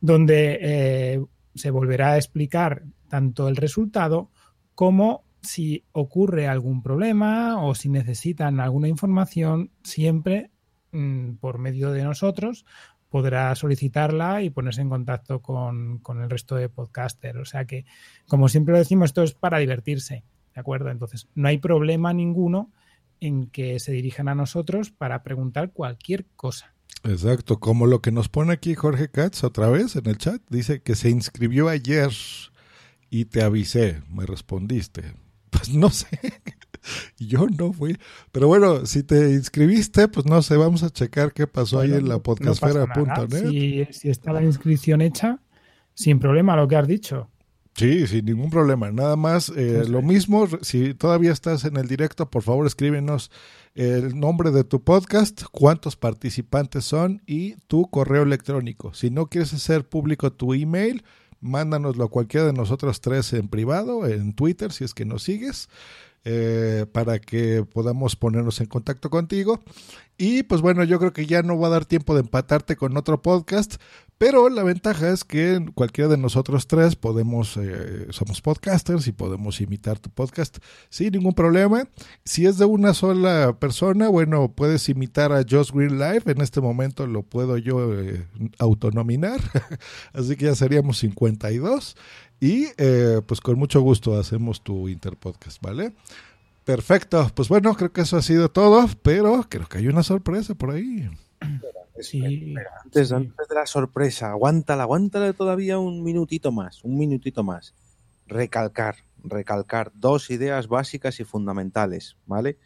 donde 0.00 0.58
eh, 0.60 1.20
se 1.54 1.70
volverá 1.70 2.12
a 2.12 2.16
explicar 2.16 2.84
tanto 3.08 3.48
el 3.48 3.56
resultado 3.56 4.30
como 4.74 5.24
si 5.40 5.84
ocurre 5.92 6.48
algún 6.48 6.82
problema 6.82 7.62
o 7.64 7.74
si 7.74 7.88
necesitan 7.88 8.60
alguna 8.60 8.88
información, 8.88 9.70
siempre 9.82 10.50
Mm, 10.92 11.34
por 11.36 11.58
medio 11.58 11.92
de 11.92 12.02
nosotros, 12.02 12.64
podrá 13.10 13.54
solicitarla 13.54 14.42
y 14.42 14.50
ponerse 14.50 14.80
en 14.80 14.88
contacto 14.88 15.40
con, 15.40 16.00
el 16.08 16.30
resto 16.30 16.56
de 16.56 16.68
podcasters. 16.68 17.38
O 17.38 17.44
sea 17.44 17.64
que, 17.66 17.84
como 18.26 18.48
siempre 18.48 18.72
lo 18.72 18.78
decimos, 18.78 19.10
esto 19.10 19.22
es 19.22 19.34
para 19.34 19.58
divertirse, 19.58 20.24
¿de 20.54 20.60
acuerdo? 20.60 20.90
Entonces, 20.90 21.28
no 21.34 21.48
hay 21.48 21.58
problema 21.58 22.12
ninguno 22.12 22.72
en 23.20 23.48
que 23.48 23.80
se 23.80 23.92
dirijan 23.92 24.28
a 24.28 24.34
nosotros 24.34 24.90
para 24.90 25.22
preguntar 25.22 25.72
cualquier 25.72 26.26
cosa. 26.36 26.74
Exacto, 27.04 27.60
como 27.60 27.86
lo 27.86 28.00
que 28.00 28.10
nos 28.10 28.28
pone 28.28 28.52
aquí 28.52 28.74
Jorge 28.74 29.08
Katz 29.08 29.44
otra 29.44 29.68
vez 29.68 29.96
en 29.96 30.06
el 30.06 30.18
chat, 30.18 30.42
dice 30.50 30.82
que 30.82 30.94
se 30.94 31.10
inscribió 31.10 31.68
ayer 31.68 32.10
y 33.10 33.26
te 33.26 33.42
avisé, 33.42 34.02
me 34.10 34.26
respondiste. 34.26 35.14
Pues 35.50 35.70
no 35.72 35.88
sé, 35.88 36.06
Yo 37.18 37.46
no 37.46 37.72
fui. 37.72 37.96
Pero 38.32 38.48
bueno, 38.48 38.86
si 38.86 39.02
te 39.02 39.32
inscribiste, 39.32 40.08
pues 40.08 40.26
no 40.26 40.42
sé, 40.42 40.56
vamos 40.56 40.82
a 40.82 40.90
checar 40.90 41.32
qué 41.32 41.46
pasó 41.46 41.80
ahí 41.80 41.92
en 41.92 42.08
la 42.08 42.18
podcastfera.net. 42.18 43.48
si, 43.48 43.84
si 43.90 44.10
está 44.10 44.32
la 44.32 44.42
inscripción 44.42 45.00
hecha, 45.00 45.40
sin 45.94 46.18
problema 46.18 46.56
lo 46.56 46.68
que 46.68 46.76
has 46.76 46.88
dicho. 46.88 47.30
Sí, 47.78 48.08
sin 48.08 48.24
ningún 48.24 48.50
problema. 48.50 48.90
Nada 48.90 49.14
más, 49.14 49.50
eh, 49.50 49.84
lo 49.88 50.02
mismo, 50.02 50.48
si 50.62 50.94
todavía 50.94 51.30
estás 51.30 51.64
en 51.64 51.76
el 51.76 51.86
directo, 51.86 52.28
por 52.28 52.42
favor 52.42 52.66
escríbenos 52.66 53.30
el 53.76 54.18
nombre 54.18 54.50
de 54.50 54.64
tu 54.64 54.82
podcast, 54.82 55.44
cuántos 55.52 55.94
participantes 55.94 56.84
son 56.84 57.22
y 57.24 57.54
tu 57.68 57.88
correo 57.88 58.24
electrónico. 58.24 58.94
Si 58.94 59.10
no 59.10 59.26
quieres 59.26 59.54
hacer 59.54 59.88
público 59.88 60.32
tu 60.32 60.54
email, 60.54 61.04
mándanoslo 61.40 62.06
a 62.06 62.10
cualquiera 62.10 62.46
de 62.46 62.52
nosotros 62.52 63.00
tres 63.00 63.32
en 63.32 63.46
privado, 63.46 64.08
en 64.08 64.32
Twitter, 64.32 64.72
si 64.72 64.82
es 64.82 64.92
que 64.92 65.04
nos 65.04 65.22
sigues. 65.22 65.68
Eh, 66.24 66.84
para 66.92 67.20
que 67.20 67.64
podamos 67.64 68.16
ponernos 68.16 68.60
en 68.60 68.66
contacto 68.66 69.08
contigo. 69.08 69.62
Y 70.18 70.42
pues 70.42 70.60
bueno, 70.60 70.82
yo 70.82 70.98
creo 70.98 71.12
que 71.12 71.26
ya 71.26 71.42
no 71.42 71.58
va 71.58 71.68
a 71.68 71.70
dar 71.70 71.86
tiempo 71.86 72.12
de 72.12 72.20
empatarte 72.20 72.76
con 72.76 72.96
otro 72.96 73.22
podcast, 73.22 73.76
pero 74.18 74.48
la 74.48 74.64
ventaja 74.64 75.10
es 75.10 75.22
que 75.22 75.64
cualquiera 75.74 76.10
de 76.10 76.18
nosotros 76.18 76.66
tres 76.66 76.96
podemos, 76.96 77.56
eh, 77.56 78.08
somos 78.10 78.42
podcasters 78.42 79.06
y 79.06 79.12
podemos 79.12 79.60
imitar 79.60 80.00
tu 80.00 80.10
podcast 80.10 80.58
sin 80.90 81.12
ningún 81.12 81.34
problema. 81.34 81.88
Si 82.24 82.44
es 82.44 82.58
de 82.58 82.64
una 82.64 82.94
sola 82.94 83.56
persona, 83.60 84.08
bueno, 84.08 84.52
puedes 84.52 84.88
imitar 84.88 85.32
a 85.32 85.44
Josh 85.48 85.70
Green 85.70 85.98
Live. 85.98 86.22
En 86.26 86.40
este 86.40 86.60
momento 86.60 87.06
lo 87.06 87.22
puedo 87.22 87.58
yo 87.58 87.94
eh, 87.94 88.26
autonominar, 88.58 89.40
así 90.12 90.34
que 90.34 90.46
ya 90.46 90.56
seríamos 90.56 90.98
52. 90.98 91.96
Y 92.40 92.66
eh, 92.76 93.20
pues 93.24 93.40
con 93.40 93.56
mucho 93.56 93.80
gusto 93.82 94.18
hacemos 94.18 94.62
tu 94.62 94.88
Interpodcast, 94.88 95.62
¿vale? 95.62 95.92
Perfecto, 96.64 97.30
pues 97.34 97.48
bueno, 97.48 97.74
creo 97.76 97.92
que 97.92 98.00
eso 98.00 98.16
ha 98.16 98.22
sido 98.22 98.50
todo, 98.50 98.84
pero 99.02 99.46
creo 99.48 99.68
que 99.68 99.78
hay 99.78 99.86
una 99.86 100.02
sorpresa 100.02 100.54
por 100.54 100.72
ahí. 100.72 101.08
Sí, 102.00 102.54
antes, 102.84 103.12
antes, 103.12 103.48
de 103.48 103.54
la 103.54 103.66
sorpresa, 103.66 104.30
aguántala, 104.30 104.84
aguántala 104.84 105.32
todavía 105.32 105.78
un 105.78 106.02
minutito 106.02 106.52
más, 106.52 106.84
un 106.84 106.96
minutito 106.96 107.42
más. 107.42 107.74
Recalcar, 108.26 108.96
recalcar 109.24 109.90
dos 109.94 110.30
ideas 110.30 110.68
básicas 110.68 111.18
y 111.18 111.24
fundamentales, 111.24 112.16
¿vale? 112.26 112.58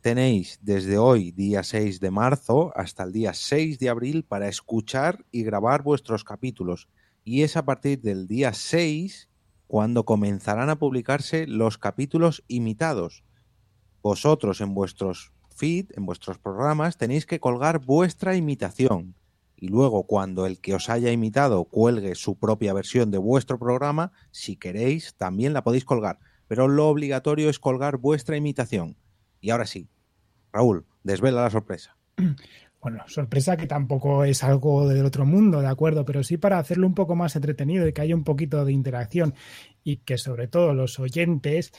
Tenéis 0.00 0.58
desde 0.62 0.98
hoy, 0.98 1.32
día 1.32 1.62
6 1.62 2.00
de 2.00 2.10
marzo, 2.10 2.72
hasta 2.76 3.02
el 3.02 3.12
día 3.12 3.34
6 3.34 3.78
de 3.78 3.88
abril 3.88 4.24
para 4.24 4.48
escuchar 4.48 5.24
y 5.30 5.42
grabar 5.42 5.82
vuestros 5.82 6.24
capítulos 6.24 6.88
y 7.26 7.42
es 7.42 7.56
a 7.56 7.64
partir 7.64 8.00
del 8.00 8.28
día 8.28 8.52
6 8.52 9.28
cuando 9.66 10.04
comenzarán 10.04 10.70
a 10.70 10.78
publicarse 10.78 11.48
los 11.48 11.76
capítulos 11.76 12.44
imitados. 12.46 13.24
Vosotros 14.00 14.60
en 14.60 14.74
vuestros 14.74 15.32
feed, 15.56 15.86
en 15.96 16.06
vuestros 16.06 16.38
programas, 16.38 16.98
tenéis 16.98 17.26
que 17.26 17.40
colgar 17.40 17.80
vuestra 17.80 18.36
imitación. 18.36 19.14
Y 19.56 19.68
luego, 19.68 20.04
cuando 20.04 20.46
el 20.46 20.60
que 20.60 20.74
os 20.74 20.90
haya 20.90 21.10
imitado 21.10 21.64
cuelgue 21.64 22.14
su 22.14 22.38
propia 22.38 22.74
versión 22.74 23.10
de 23.10 23.18
vuestro 23.18 23.58
programa, 23.58 24.12
si 24.30 24.56
queréis, 24.56 25.14
también 25.16 25.54
la 25.54 25.64
podéis 25.64 25.84
colgar. 25.84 26.18
Pero 26.46 26.68
lo 26.68 26.88
obligatorio 26.88 27.48
es 27.48 27.58
colgar 27.58 27.96
vuestra 27.96 28.36
imitación. 28.36 28.96
Y 29.40 29.50
ahora 29.50 29.66
sí, 29.66 29.88
Raúl, 30.52 30.86
desvela 31.02 31.42
la 31.42 31.50
sorpresa. 31.50 31.96
bueno, 32.82 33.02
sorpresa 33.06 33.56
que 33.56 33.66
tampoco 33.66 34.24
es 34.24 34.44
algo 34.44 34.88
del 34.88 35.04
otro 35.04 35.24
mundo, 35.24 35.60
¿de 35.60 35.68
acuerdo? 35.68 36.04
Pero 36.04 36.22
sí 36.22 36.36
para 36.36 36.58
hacerlo 36.58 36.86
un 36.86 36.94
poco 36.94 37.16
más 37.16 37.34
entretenido 37.34 37.86
y 37.88 37.92
que 37.92 38.02
haya 38.02 38.14
un 38.14 38.24
poquito 38.24 38.64
de 38.64 38.72
interacción 38.72 39.34
y 39.82 39.98
que 39.98 40.18
sobre 40.18 40.48
todo 40.48 40.74
los 40.74 40.98
oyentes, 40.98 41.72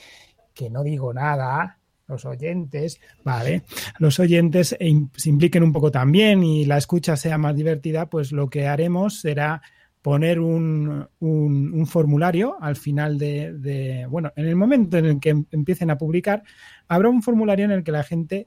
que 0.52 0.68
no 0.68 0.82
digo 0.82 1.14
nada, 1.14 1.77
los 2.08 2.24
oyentes, 2.24 3.00
¿vale? 3.22 3.62
Los 3.98 4.18
oyentes 4.18 4.76
se 4.78 5.28
impliquen 5.28 5.62
un 5.62 5.72
poco 5.72 5.90
también 5.90 6.42
y 6.42 6.64
la 6.64 6.78
escucha 6.78 7.16
sea 7.16 7.38
más 7.38 7.54
divertida, 7.54 8.06
pues 8.06 8.32
lo 8.32 8.48
que 8.48 8.66
haremos 8.66 9.20
será 9.20 9.62
poner 10.02 10.40
un, 10.40 11.06
un, 11.20 11.86
formulario 11.86 12.56
al 12.60 12.76
final 12.76 13.18
de, 13.18 13.52
de, 13.52 14.06
bueno, 14.06 14.32
en 14.36 14.46
el 14.46 14.56
momento 14.56 14.96
en 14.96 15.04
el 15.04 15.20
que 15.20 15.30
empiecen 15.50 15.90
a 15.90 15.98
publicar, 15.98 16.42
habrá 16.86 17.10
un 17.10 17.22
formulario 17.22 17.66
en 17.66 17.72
el 17.72 17.84
que 17.84 17.92
la 17.92 18.04
gente 18.04 18.46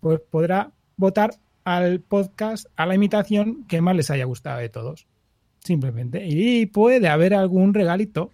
pues, 0.00 0.20
podrá 0.20 0.72
votar 0.96 1.32
al 1.64 2.00
podcast, 2.00 2.66
a 2.76 2.86
la 2.86 2.94
imitación 2.94 3.64
que 3.66 3.80
más 3.80 3.94
les 3.94 4.10
haya 4.10 4.24
gustado 4.24 4.60
de 4.60 4.68
todos. 4.68 5.06
Simplemente. 5.60 6.24
Y 6.26 6.66
puede 6.66 7.08
haber 7.08 7.34
algún 7.34 7.74
regalito 7.74 8.30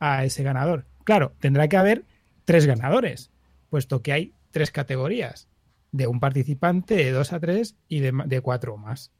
a 0.00 0.24
ese 0.24 0.42
ganador. 0.42 0.86
Claro, 1.04 1.34
tendrá 1.40 1.68
que 1.68 1.76
haber 1.76 2.04
tres 2.44 2.66
ganadores, 2.66 3.30
puesto 3.68 4.02
que 4.02 4.12
hay 4.12 4.34
tres 4.50 4.70
categorías. 4.70 5.48
De 5.90 6.06
un 6.06 6.20
participante, 6.20 6.96
de 6.96 7.12
dos 7.12 7.32
a 7.32 7.40
tres 7.40 7.76
y 7.88 8.00
de, 8.00 8.12
de 8.26 8.40
cuatro 8.40 8.76
más. 8.76 9.10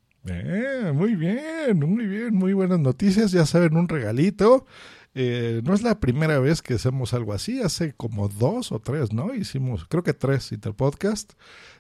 muy 0.93 1.15
bien, 1.15 1.79
muy 1.79 2.07
bien, 2.07 2.35
muy 2.35 2.53
buenas 2.53 2.81
noticias. 2.81 3.33
Ya 3.33 3.47
saben, 3.47 3.77
un 3.77 3.89
regalito. 3.89 4.67
Eh, 5.15 5.63
no 5.65 5.75
es 5.75 5.83
la 5.83 5.99
primera 5.99 6.39
vez 6.39 6.63
que 6.63 6.75
hacemos 6.75 7.15
algo 7.15 7.33
así, 7.33 7.61
hace 7.61 7.93
como 7.93 8.29
dos 8.29 8.71
o 8.71 8.79
tres, 8.79 9.13
¿no? 9.13 9.35
Hicimos, 9.35 9.85
creo 9.87 10.03
que 10.03 10.15
tres 10.15 10.53
Interpodcast. 10.53 11.33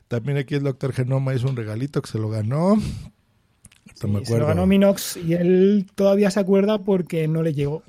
También 0.09 0.39
aquí 0.39 0.55
el 0.55 0.65
doctor 0.65 0.93
Genoma 0.93 1.35
hizo 1.35 1.49
un 1.49 1.57
regalito 1.57 2.01
que 2.01 2.11
se 2.11 2.19
lo 2.19 2.31
ganó. 2.31 2.79
se 3.95 4.39
lo 4.39 4.47
ganó 4.47 4.67
Minox 4.67 5.19
y 5.19 5.35
él 5.35 5.87
todavía 5.95 6.31
se 6.31 6.41
acuerda 6.41 6.79
porque 6.83 7.29
no 7.29 7.43
le 7.43 7.53
llegó. 7.53 7.83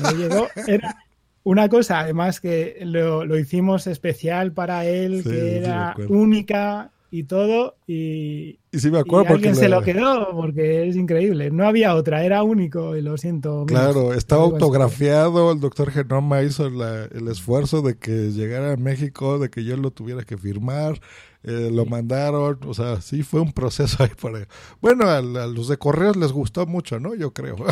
No 0.00 0.10
le 0.10 0.16
llegó. 0.18 0.48
Era 0.66 0.96
una 1.42 1.68
cosa, 1.68 2.00
además, 2.00 2.40
que 2.40 2.78
lo, 2.82 3.38
hicimos 3.38 3.86
especial 3.86 4.52
para 4.52 4.84
él, 4.84 5.22
que 5.24 5.56
era 5.56 5.96
única 6.08 6.90
y 7.10 7.24
todo. 7.24 7.76
Y, 7.86 8.58
y 8.72 8.78
sí 8.78 8.90
me 8.90 8.98
acuerdo 8.98 9.26
porque 9.26 9.48
alguien 9.48 9.56
se 9.56 9.68
lo 9.68 9.82
quedó 9.82 10.30
porque 10.32 10.88
es 10.88 10.96
increíble. 10.96 11.50
No 11.50 11.66
había 11.66 11.94
otra, 11.94 12.24
era 12.24 12.42
único 12.42 12.96
y 12.96 13.02
lo 13.02 13.16
siento. 13.16 13.64
Claro, 13.66 14.12
estaba 14.12 14.44
autografiado. 14.44 15.52
El 15.52 15.60
doctor 15.60 15.90
Genoma 15.90 16.42
hizo 16.42 16.66
el 16.66 17.28
esfuerzo 17.28 17.82
de 17.82 17.96
que 17.96 18.30
llegara 18.30 18.72
a 18.72 18.76
México, 18.76 19.38
de 19.38 19.50
que 19.50 19.64
yo 19.64 19.76
lo 19.76 19.90
tuviera 19.90 20.22
que 20.24 20.36
firmar. 20.36 21.00
Eh, 21.42 21.70
lo 21.72 21.86
mandaron, 21.86 22.58
o 22.66 22.74
sea, 22.74 23.00
sí 23.00 23.22
fue 23.22 23.40
un 23.40 23.52
proceso 23.52 24.02
ahí 24.02 24.10
para... 24.20 24.46
Bueno, 24.80 25.08
a, 25.08 25.22
los 25.22 25.68
de 25.68 25.78
correos 25.78 26.16
les 26.16 26.32
gustó 26.32 26.66
mucho, 26.66 27.00
¿no? 27.00 27.14
Yo 27.14 27.32
creo. 27.32 27.56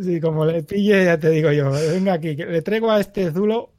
Sí, 0.00 0.20
como 0.20 0.44
le 0.44 0.62
pille, 0.62 1.06
ya 1.06 1.18
te 1.18 1.28
digo 1.30 1.50
yo, 1.50 1.72
venga 1.72 2.12
aquí, 2.12 2.36
le 2.36 2.62
traigo 2.62 2.88
a 2.88 3.00
este 3.00 3.32
Zulo 3.32 3.72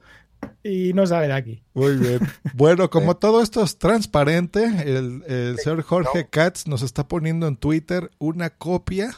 y 0.64 0.92
no 0.94 1.08
sale 1.08 1.28
de 1.28 1.34
aquí. 1.34 1.64
Muy 1.74 1.96
bien. 1.96 2.20
Bueno, 2.54 2.90
como 2.92 3.16
todo 3.18 3.42
esto 3.42 3.64
es 3.64 3.78
transparente, 3.78 4.66
el, 4.66 5.58
señor 5.60 5.84
Jorge 5.84 6.28
Katz 6.30 6.68
nos 6.68 6.82
está 6.82 7.08
poniendo 7.08 7.48
en 7.48 7.56
Twitter 7.56 8.12
una 8.20 8.50
copia 8.50 9.16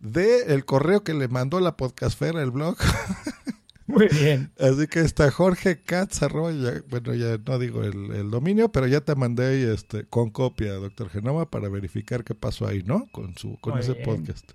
del 0.00 0.50
el 0.50 0.64
correo 0.64 1.04
que 1.04 1.14
le 1.14 1.28
mandó 1.28 1.60
la 1.60 1.76
podcastfera, 1.76 2.42
el 2.42 2.50
blog. 2.50 2.76
Muy 3.88 4.06
bien. 4.08 4.52
Así 4.60 4.86
que 4.86 5.00
está 5.00 5.30
Jorge 5.30 5.80
Katz, 5.82 6.20
bueno, 6.30 7.14
ya 7.14 7.38
no 7.38 7.58
digo 7.58 7.82
el, 7.82 8.30
dominio, 8.30 8.70
pero 8.70 8.86
ya 8.86 9.00
te 9.00 9.14
mandé 9.14 9.72
este 9.72 10.04
con 10.04 10.30
copia, 10.30 10.74
doctor 10.74 11.08
Genoma, 11.08 11.50
para 11.50 11.70
verificar 11.70 12.22
qué 12.22 12.34
pasó 12.34 12.66
ahí, 12.66 12.82
¿no? 12.82 13.08
Con 13.12 13.36
su 13.36 13.58
con 13.60 13.78
ese 13.78 13.94
podcast. 13.94 14.52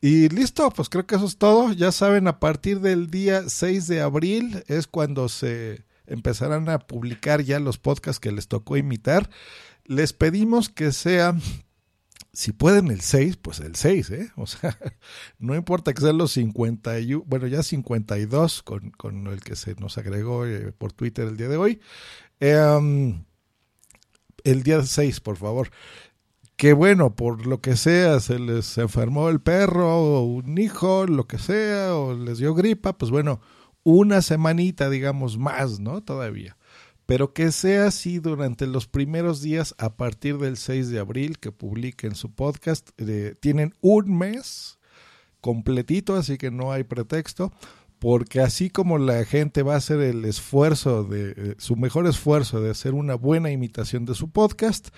Y 0.00 0.30
listo, 0.30 0.70
pues 0.70 0.88
creo 0.88 1.06
que 1.06 1.16
eso 1.16 1.26
es 1.26 1.36
todo. 1.36 1.72
Ya 1.72 1.92
saben, 1.92 2.28
a 2.28 2.40
partir 2.40 2.80
del 2.80 3.10
día 3.10 3.42
6 3.46 3.86
de 3.88 4.00
abril 4.00 4.64
es 4.68 4.86
cuando 4.86 5.28
se 5.28 5.84
empezarán 6.06 6.70
a 6.70 6.78
publicar 6.78 7.42
ya 7.42 7.60
los 7.60 7.78
podcasts 7.78 8.20
que 8.20 8.32
les 8.32 8.48
tocó 8.48 8.78
imitar. 8.78 9.28
Les 9.84 10.14
pedimos 10.14 10.70
que 10.70 10.92
sea, 10.92 11.34
si 12.36 12.52
pueden 12.52 12.88
el 12.88 13.00
6, 13.00 13.38
pues 13.38 13.60
el 13.60 13.76
6, 13.76 14.10
¿eh? 14.10 14.30
O 14.36 14.46
sea, 14.46 14.78
no 15.38 15.54
importa 15.54 15.94
que 15.94 16.02
sean 16.02 16.18
los 16.18 16.32
51, 16.32 17.24
bueno, 17.26 17.46
ya 17.46 17.62
52 17.62 18.62
con, 18.62 18.90
con 18.90 19.26
el 19.28 19.40
que 19.40 19.56
se 19.56 19.74
nos 19.76 19.96
agregó 19.96 20.44
eh, 20.44 20.70
por 20.76 20.92
Twitter 20.92 21.28
el 21.28 21.38
día 21.38 21.48
de 21.48 21.56
hoy. 21.56 21.80
Em, 22.38 23.24
el 24.44 24.62
día 24.62 24.84
6, 24.84 25.20
por 25.20 25.38
favor 25.38 25.70
que 26.56 26.72
bueno, 26.72 27.14
por 27.14 27.46
lo 27.46 27.60
que 27.60 27.76
sea, 27.76 28.18
se 28.20 28.38
les 28.38 28.78
enfermó 28.78 29.28
el 29.28 29.40
perro 29.40 29.94
o 29.94 30.22
un 30.22 30.56
hijo, 30.56 31.06
lo 31.06 31.26
que 31.26 31.38
sea, 31.38 31.94
o 31.94 32.14
les 32.14 32.38
dio 32.38 32.54
gripa, 32.54 32.96
pues 32.96 33.10
bueno, 33.10 33.40
una 33.82 34.22
semanita, 34.22 34.88
digamos, 34.88 35.36
más, 35.36 35.80
¿no? 35.80 36.02
Todavía. 36.02 36.56
Pero 37.06 37.32
que 37.32 37.52
sea 37.52 37.86
así 37.86 38.18
durante 38.18 38.66
los 38.66 38.86
primeros 38.88 39.40
días 39.40 39.74
a 39.78 39.96
partir 39.96 40.38
del 40.38 40.56
6 40.56 40.90
de 40.90 40.98
abril 40.98 41.38
que 41.38 41.52
publiquen 41.52 42.14
su 42.16 42.34
podcast. 42.34 42.90
Eh, 42.98 43.34
tienen 43.38 43.74
un 43.80 44.18
mes 44.18 44.78
completito, 45.40 46.16
así 46.16 46.36
que 46.36 46.50
no 46.50 46.72
hay 46.72 46.84
pretexto 46.84 47.52
porque 47.98 48.40
así 48.40 48.70
como 48.70 48.98
la 48.98 49.24
gente 49.24 49.62
va 49.62 49.74
a 49.74 49.78
hacer 49.78 50.00
el 50.00 50.24
esfuerzo 50.24 51.04
de 51.04 51.34
eh, 51.36 51.54
su 51.58 51.76
mejor 51.76 52.06
esfuerzo 52.06 52.60
de 52.60 52.70
hacer 52.70 52.94
una 52.94 53.14
buena 53.14 53.50
imitación 53.50 54.04
de 54.04 54.14
su 54.14 54.30
podcast, 54.30 54.88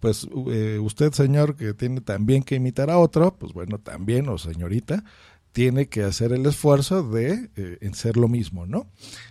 pues 0.00 0.26
eh, 0.48 0.78
usted, 0.80 1.12
señor, 1.12 1.56
que 1.56 1.74
tiene 1.74 2.00
también 2.00 2.42
que 2.42 2.56
imitar 2.56 2.90
a 2.90 2.98
otro, 2.98 3.36
pues 3.38 3.52
bueno, 3.52 3.78
también, 3.78 4.28
o 4.28 4.38
señorita, 4.38 5.04
tiene 5.52 5.88
que 5.88 6.02
hacer 6.02 6.32
el 6.32 6.46
esfuerzo 6.46 7.02
de 7.02 7.50
eh, 7.56 7.78
en 7.80 7.94
ser 7.94 8.16
lo 8.16 8.28
mismo, 8.28 8.66
¿no? 8.66 8.88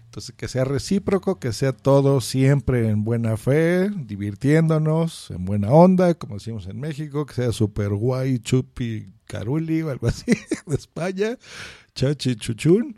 Entonces, 0.10 0.34
que 0.36 0.47
sea 0.47 0.64
recíproco, 0.64 1.39
que 1.39 1.53
sea 1.53 1.72
todo 1.72 2.20
siempre 2.20 2.89
en 2.89 3.03
buena 3.03 3.38
fe, 3.38 3.91
divirtiéndonos, 3.91 5.30
en 5.30 5.45
buena 5.45 5.70
onda, 5.70 6.16
como 6.16 6.34
decimos 6.34 6.66
en 6.66 6.80
México, 6.80 7.28
que 7.28 7.36
sea 7.36 7.51
super 7.51 7.89
guay, 7.89 8.39
chupi, 8.39 9.14
caruli 9.26 9.84
o 9.84 9.91
algo 9.91 10.07
así, 10.07 10.32
de 10.66 10.76
España, 10.76 11.38
chachi, 11.93 12.38
chuchún, 12.38 12.97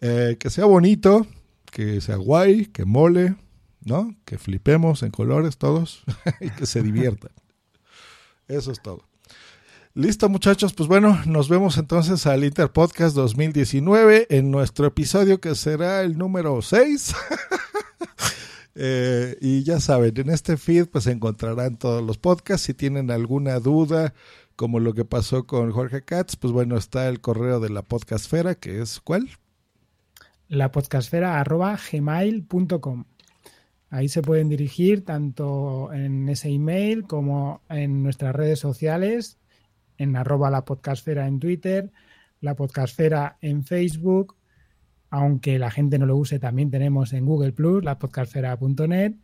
eh, 0.00 0.38
que 0.40 0.50
sea 0.50 0.64
bonito, 0.64 1.24
que 1.70 2.00
sea 2.00 2.16
guay, 2.16 2.66
que 2.66 2.84
mole, 2.84 3.36
¿no? 3.84 4.16
Que 4.24 4.36
flipemos 4.36 5.04
en 5.04 5.12
colores 5.12 5.56
todos 5.56 6.02
y 6.40 6.50
que 6.50 6.66
se 6.66 6.82
diviertan. 6.82 7.30
Eso 8.48 8.72
es 8.72 8.82
todo. 8.82 9.04
Listo, 10.00 10.30
muchachos. 10.30 10.72
Pues 10.72 10.88
bueno, 10.88 11.20
nos 11.26 11.50
vemos 11.50 11.76
entonces 11.76 12.26
al 12.26 12.42
Inter 12.42 12.72
Podcast 12.72 13.14
2019 13.14 14.28
en 14.30 14.50
nuestro 14.50 14.86
episodio 14.86 15.42
que 15.42 15.54
será 15.54 16.00
el 16.00 16.16
número 16.16 16.62
6. 16.62 17.14
Eh, 18.82 19.36
y 19.42 19.64
ya 19.64 19.80
saben, 19.80 20.14
en 20.16 20.30
este 20.30 20.56
feed 20.56 20.86
pues 20.86 21.06
encontrarán 21.08 21.76
todos 21.76 22.02
los 22.02 22.16
podcasts. 22.16 22.66
Si 22.66 22.72
tienen 22.72 23.10
alguna 23.10 23.58
duda, 23.58 24.14
como 24.56 24.78
lo 24.78 24.94
que 24.94 25.04
pasó 25.04 25.44
con 25.44 25.70
Jorge 25.72 26.02
Katz, 26.02 26.36
pues 26.36 26.52
bueno, 26.52 26.78
está 26.78 27.08
el 27.08 27.20
correo 27.20 27.60
de 27.60 27.68
la 27.68 27.82
podcastfera, 27.82 28.54
que 28.54 28.80
es 28.80 29.00
¿cuál? 29.00 29.28
La 30.48 30.70
podcastfera 30.70 31.40
arroba 31.40 31.78
gmail.com. 31.92 33.04
Ahí 33.90 34.08
se 34.08 34.22
pueden 34.22 34.48
dirigir 34.48 35.04
tanto 35.04 35.92
en 35.92 36.28
ese 36.28 36.48
email 36.48 37.02
como 37.02 37.60
en 37.68 38.04
nuestras 38.04 38.34
redes 38.34 38.60
sociales, 38.60 39.39
en 40.00 40.16
arroba 40.16 40.50
la 40.50 40.64
podcastfera 40.64 41.28
en 41.28 41.38
Twitter, 41.38 41.92
la 42.40 42.56
podcastfera 42.56 43.36
en 43.40 43.64
Facebook, 43.64 44.36
aunque 45.10 45.58
la 45.58 45.70
gente 45.70 45.98
no 45.98 46.06
lo 46.06 46.16
use, 46.16 46.38
también 46.38 46.70
tenemos 46.70 47.12
en 47.12 47.26
Google 47.26 47.52
Plus, 47.52 47.84
la 47.84 47.98
podcastfera.net 47.98 49.14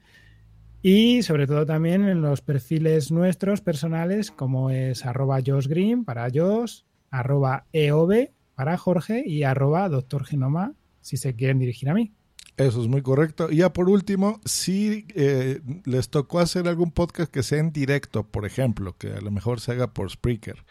y 0.82 1.22
sobre 1.22 1.46
todo 1.46 1.64
también 1.64 2.06
en 2.06 2.20
los 2.20 2.42
perfiles 2.42 3.10
nuestros 3.10 3.62
personales, 3.62 4.30
como 4.30 4.70
es 4.70 5.06
arroba 5.06 5.40
Josh 5.44 5.66
Green 5.66 6.04
para 6.04 6.28
Josh, 6.32 6.82
arroba 7.10 7.64
EOB 7.72 8.30
para 8.54 8.76
Jorge 8.76 9.22
y 9.26 9.44
arroba 9.44 9.88
Doctor 9.88 10.24
Genoma 10.24 10.74
si 11.00 11.16
se 11.16 11.34
quieren 11.34 11.58
dirigir 11.58 11.88
a 11.88 11.94
mí. 11.94 12.12
Eso 12.56 12.80
es 12.80 12.88
muy 12.88 13.02
correcto. 13.02 13.50
Y 13.50 13.56
ya 13.56 13.72
por 13.72 13.90
último, 13.90 14.40
si 14.44 15.06
eh, 15.14 15.60
les 15.84 16.08
tocó 16.08 16.38
hacer 16.38 16.68
algún 16.68 16.90
podcast 16.90 17.30
que 17.30 17.42
sea 17.42 17.58
en 17.58 17.72
directo, 17.72 18.24
por 18.24 18.46
ejemplo, 18.46 18.96
que 18.96 19.12
a 19.12 19.20
lo 19.20 19.30
mejor 19.30 19.60
se 19.60 19.72
haga 19.72 19.92
por 19.92 20.10
Spreaker, 20.10 20.64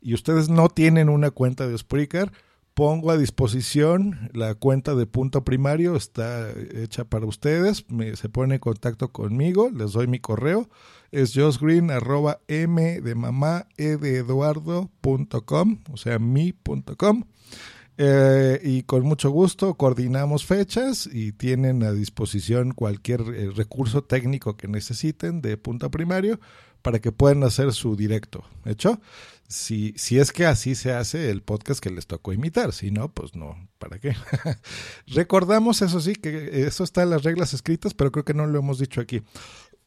y 0.00 0.14
ustedes 0.14 0.48
no 0.48 0.68
tienen 0.68 1.08
una 1.08 1.30
cuenta 1.30 1.66
de 1.66 1.76
Spreaker, 1.76 2.32
pongo 2.78 3.10
a 3.10 3.18
disposición 3.18 4.30
la 4.32 4.54
cuenta 4.54 4.94
de 4.94 5.04
punto 5.04 5.44
primario, 5.44 5.96
está 5.96 6.48
hecha 6.74 7.04
para 7.04 7.26
ustedes, 7.26 7.84
se 8.14 8.28
pone 8.28 8.54
en 8.54 8.60
contacto 8.60 9.10
conmigo, 9.10 9.68
les 9.70 9.92
doy 9.92 10.06
mi 10.06 10.20
correo, 10.20 10.68
es 11.10 11.34
josgreen 11.34 11.88
de 11.88 13.14
mamá 13.16 13.66
e 13.76 13.96
com, 15.44 15.78
o 15.90 15.96
sea 15.96 16.18
mi.com. 16.20 17.24
Eh, 18.00 18.60
y 18.62 18.84
con 18.84 19.02
mucho 19.02 19.28
gusto 19.30 19.74
coordinamos 19.74 20.46
fechas 20.46 21.08
y 21.12 21.32
tienen 21.32 21.82
a 21.82 21.90
disposición 21.90 22.70
cualquier 22.70 23.22
eh, 23.22 23.50
recurso 23.50 24.04
técnico 24.04 24.56
que 24.56 24.68
necesiten 24.68 25.42
de 25.42 25.56
punto 25.56 25.90
primario 25.90 26.38
para 26.80 27.00
que 27.00 27.10
puedan 27.10 27.42
hacer 27.42 27.72
su 27.72 27.96
directo. 27.96 28.44
¿Hecho? 28.64 29.00
Si, 29.48 29.94
si 29.96 30.20
es 30.20 30.30
que 30.30 30.46
así 30.46 30.76
se 30.76 30.92
hace 30.92 31.30
el 31.30 31.42
podcast 31.42 31.80
que 31.80 31.90
les 31.90 32.06
tocó 32.06 32.32
imitar, 32.32 32.72
si 32.72 32.92
no, 32.92 33.12
pues 33.12 33.34
no, 33.34 33.68
¿para 33.78 33.98
qué? 33.98 34.14
Recordamos, 35.08 35.82
eso 35.82 36.00
sí, 36.00 36.14
que 36.14 36.66
eso 36.66 36.84
está 36.84 37.02
en 37.02 37.10
las 37.10 37.24
reglas 37.24 37.52
escritas, 37.52 37.94
pero 37.94 38.12
creo 38.12 38.24
que 38.24 38.34
no 38.34 38.46
lo 38.46 38.60
hemos 38.60 38.78
dicho 38.78 39.00
aquí. 39.00 39.22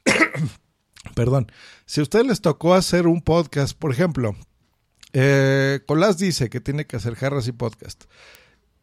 Perdón, 1.15 1.49
si 1.85 2.01
a 2.01 2.03
ustedes 2.03 2.25
les 2.25 2.41
tocó 2.41 2.73
hacer 2.73 3.07
un 3.07 3.21
podcast, 3.21 3.77
por 3.77 3.91
ejemplo, 3.91 4.35
eh, 5.13 5.81
Colás 5.85 6.17
dice 6.17 6.49
que 6.49 6.61
tiene 6.61 6.85
que 6.85 6.97
hacer 6.97 7.15
jarras 7.15 7.47
y 7.47 7.51
podcast. 7.51 8.05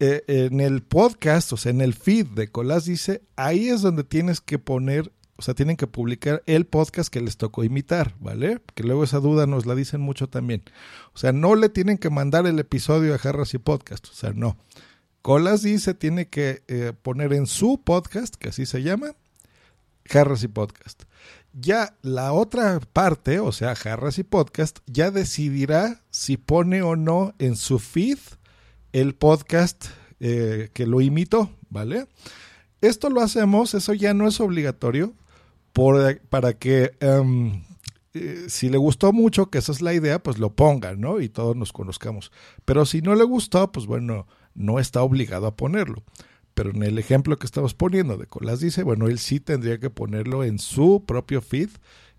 Eh, 0.01 0.23
en 0.29 0.61
el 0.61 0.83
podcast, 0.83 1.53
o 1.53 1.57
sea, 1.57 1.71
en 1.71 1.81
el 1.81 1.95
feed 1.95 2.27
de 2.29 2.49
Colás 2.49 2.85
dice, 2.85 3.23
ahí 3.35 3.69
es 3.69 3.83
donde 3.83 4.05
tienes 4.05 4.41
que 4.41 4.59
poner, 4.61 5.13
o 5.37 5.43
sea, 5.43 5.55
tienen 5.55 5.77
que 5.77 5.89
publicar 5.89 6.43
el 6.47 6.67
podcast 6.67 7.13
que 7.13 7.21
les 7.21 7.37
tocó 7.37 7.65
imitar, 7.65 8.15
¿vale? 8.21 8.61
Que 8.77 8.85
luego 8.85 9.03
esa 9.03 9.19
duda 9.19 9.47
nos 9.47 9.67
la 9.67 9.75
dicen 9.75 10.01
mucho 10.01 10.29
también. 10.29 10.63
O 11.15 11.19
sea, 11.19 11.33
no 11.33 11.57
le 11.57 11.69
tienen 11.69 11.99
que 11.99 12.11
mandar 12.11 12.47
el 12.47 12.61
episodio 12.61 13.15
a 13.15 13.19
jarras 13.19 13.55
y 13.55 13.59
podcast, 13.59 14.07
o 14.09 14.13
sea, 14.13 14.33
no. 14.33 14.57
Colas 15.23 15.63
dice, 15.63 15.95
tiene 15.95 16.29
que 16.29 16.63
eh, 16.69 16.93
poner 17.03 17.33
en 17.33 17.47
su 17.47 17.83
podcast, 17.83 18.37
que 18.37 18.51
así 18.51 18.67
se 18.67 18.83
llama, 18.83 19.17
jarras 20.05 20.45
y 20.45 20.49
podcast. 20.49 21.03
Ya 21.61 21.97
la 22.03 22.33
otra 22.33 22.79
parte, 22.79 23.41
o 23.41 23.51
sea, 23.51 23.75
Jarras 23.75 24.21
y 24.21 24.23
Podcast, 24.23 24.79
ya 24.87 25.11
decidirá 25.11 26.03
si 26.09 26.37
pone 26.37 26.83
o 26.83 26.95
no 26.95 27.35
en 27.41 27.57
su 27.57 27.81
feed 27.81 28.19
el 28.93 29.17
podcast 29.17 29.87
eh, 30.21 30.71
que 30.73 30.87
lo 30.87 31.01
imitó, 31.01 31.51
¿vale? 31.69 32.07
Esto 32.81 33.11
lo 33.11 33.23
hacemos, 33.23 33.75
eso 33.75 33.93
ya 33.93 34.15
no 34.15 34.29
es 34.29 34.39
obligatorio, 34.39 35.15
por, 35.73 36.21
para 36.29 36.53
que 36.53 36.93
em, 37.01 37.65
eh, 38.15 38.45
si 38.49 38.69
le 38.69 38.79
gustó 38.79 39.13
mucho, 39.13 39.51
que 39.51 39.59
esa 39.59 39.73
es 39.73 39.83
la 39.83 39.95
idea, 39.95 40.23
pues 40.23 40.39
lo 40.39 40.55
pongan, 40.55 41.01
¿no? 41.01 41.21
Y 41.21 41.29
todos 41.29 41.57
nos 41.57 41.73
conozcamos. 41.73 42.31
Pero 42.65 42.87
si 42.87 43.03
no 43.03 43.17
le 43.17 43.25
gustó, 43.25 43.73
pues 43.73 43.87
bueno, 43.87 44.29
no 44.55 44.79
está 44.79 45.03
obligado 45.03 45.49
a 45.49 45.57
ponerlo. 45.57 46.05
Pero 46.59 46.71
en 46.71 46.83
el 46.83 46.99
ejemplo 46.99 47.39
que 47.39 47.47
estamos 47.47 47.73
poniendo 47.75 48.17
de 48.17 48.27
Colas 48.27 48.59
dice, 48.59 48.83
bueno, 48.83 49.07
él 49.07 49.21
sí 49.21 49.39
tendría 49.39 49.79
que 49.79 49.91
ponerlo 49.91 50.43
en 50.43 50.59
su 50.59 51.05
propio 51.07 51.41
feed, 51.41 51.69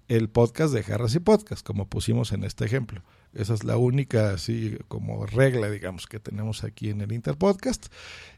el 0.08 0.30
podcast 0.30 0.74
de 0.74 0.82
Jarras 0.82 1.14
y 1.14 1.20
Podcast, 1.20 1.68
como 1.68 1.90
pusimos 1.90 2.32
en 2.32 2.46
este 2.46 2.64
ejemplo. 2.64 3.02
Esa 3.34 3.54
es 3.54 3.66
la 3.66 3.76
única, 3.76 4.32
así 4.32 4.78
como 4.88 5.26
regla, 5.26 5.70
digamos, 5.70 6.08
que 6.08 6.22
tenemos 6.22 6.64
aquí 6.64 6.90
en 6.90 7.02
el 7.02 7.12
Interpodcast. 7.12 7.88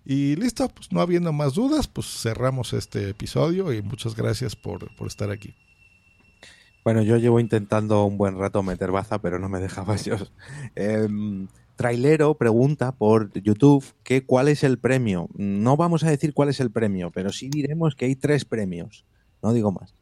Y 0.04 0.36
listo, 0.38 0.68
pues 0.70 0.92
no 0.92 1.02
habiendo 1.02 1.34
más 1.34 1.54
dudas, 1.54 1.88
pues 1.88 2.08
cerramos 2.08 2.74
este 2.74 3.10
episodio 3.10 3.72
y 3.72 3.84
muchas 3.84 4.16
gracias 4.16 4.56
por, 4.56 4.96
por 4.96 5.06
estar 5.06 5.30
aquí. 5.30 5.54
Bueno, 6.84 7.04
yo 7.04 7.18
llevo 7.18 7.40
intentando 7.40 8.06
un 8.06 8.18
buen 8.18 8.40
rato 8.40 8.64
meter 8.64 8.90
baza, 8.90 9.22
pero 9.22 9.38
no 9.38 9.50
me 9.50 9.60
dejaba 9.60 9.96
yo. 9.98 10.16
Eh, 10.76 11.08
Trailero 11.82 12.38
pregunta 12.38 12.92
por 12.92 13.34
YouTube 13.42 13.84
que 14.04 14.24
cuál 14.24 14.50
es 14.50 14.64
el 14.64 14.78
premio. 14.78 15.30
No 15.34 15.78
vamos 15.78 16.04
a 16.04 16.12
decir 16.12 16.32
cuál 16.32 16.50
es 16.50 16.60
el 16.60 16.70
premio, 16.70 17.10
pero 17.10 17.32
sí 17.32 17.50
diremos 17.50 17.96
que 17.96 18.06
hay 18.06 18.16
tres 18.16 18.46
premios. 18.46 19.04
No 19.42 19.52
digo 19.52 19.72
más. 19.72 19.96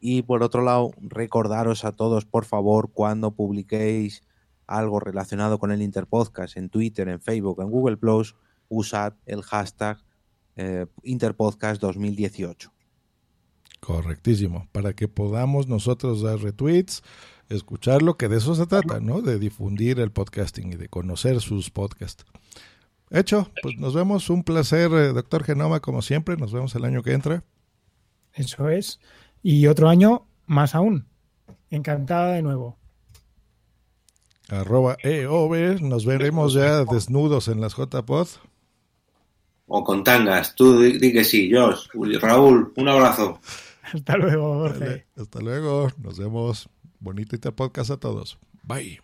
Y 0.00 0.22
por 0.22 0.42
otro 0.42 0.62
lado, 0.62 0.90
recordaros 0.98 1.84
a 1.84 1.92
todos, 1.92 2.24
por 2.24 2.46
favor, 2.46 2.90
cuando 2.92 3.30
publiquéis 3.30 4.24
algo 4.66 4.98
relacionado 4.98 5.60
con 5.60 5.70
el 5.70 5.82
Interpodcast 5.82 6.56
en 6.56 6.68
Twitter, 6.68 7.08
en 7.08 7.20
Facebook, 7.20 7.62
en 7.62 7.70
Google 7.70 7.96
Plus, 7.96 8.34
usad 8.68 9.12
el 9.24 9.42
hashtag 9.42 9.98
eh, 10.56 10.86
Interpodcast 11.04 11.80
2018. 11.80 12.73
Correctísimo, 13.84 14.66
para 14.72 14.94
que 14.94 15.08
podamos 15.08 15.68
nosotros 15.68 16.22
dar 16.22 16.38
retweets, 16.38 17.02
escucharlo, 17.50 18.16
que 18.16 18.28
de 18.28 18.38
eso 18.38 18.54
se 18.54 18.66
trata, 18.66 18.98
¿no? 18.98 19.20
De 19.20 19.38
difundir 19.38 20.00
el 20.00 20.10
podcasting 20.10 20.72
y 20.72 20.76
de 20.76 20.88
conocer 20.88 21.42
sus 21.42 21.68
podcasts. 21.68 22.24
Hecho, 23.10 23.50
pues 23.60 23.76
nos 23.76 23.92
vemos. 23.92 24.30
Un 24.30 24.42
placer, 24.42 24.90
eh, 24.92 25.12
doctor 25.12 25.44
Genoma, 25.44 25.80
como 25.80 26.00
siempre. 26.00 26.38
Nos 26.38 26.50
vemos 26.50 26.74
el 26.74 26.86
año 26.86 27.02
que 27.02 27.12
entra. 27.12 27.44
Eso 28.32 28.70
es. 28.70 29.00
Y 29.42 29.66
otro 29.66 29.90
año 29.90 30.26
más 30.46 30.74
aún. 30.74 31.06
Encantada 31.68 32.32
de 32.32 32.40
nuevo. 32.40 32.78
Arroba 34.48 34.96
EOB. 35.02 35.82
Nos 35.82 36.06
veremos 36.06 36.54
ya 36.54 36.84
desnudos 36.84 37.48
en 37.48 37.60
las 37.60 37.76
JPod. 37.76 38.28
O 39.66 39.84
con 39.84 40.02
tangas. 40.02 40.54
Tú 40.54 40.80
di, 40.80 41.12
que 41.12 41.22
sí, 41.22 41.52
Josh. 41.52 41.88
Raúl, 42.18 42.72
un 42.76 42.88
abrazo. 42.88 43.40
Hasta 43.94 44.16
luego, 44.16 44.58
Jorge. 44.58 45.06
hasta 45.16 45.40
luego. 45.40 45.88
Nos 45.98 46.18
vemos. 46.18 46.68
Bonito 47.00 47.36
Interpodcast 47.36 47.90
a 47.90 47.96
todos. 47.96 48.38
Bye. 48.62 49.03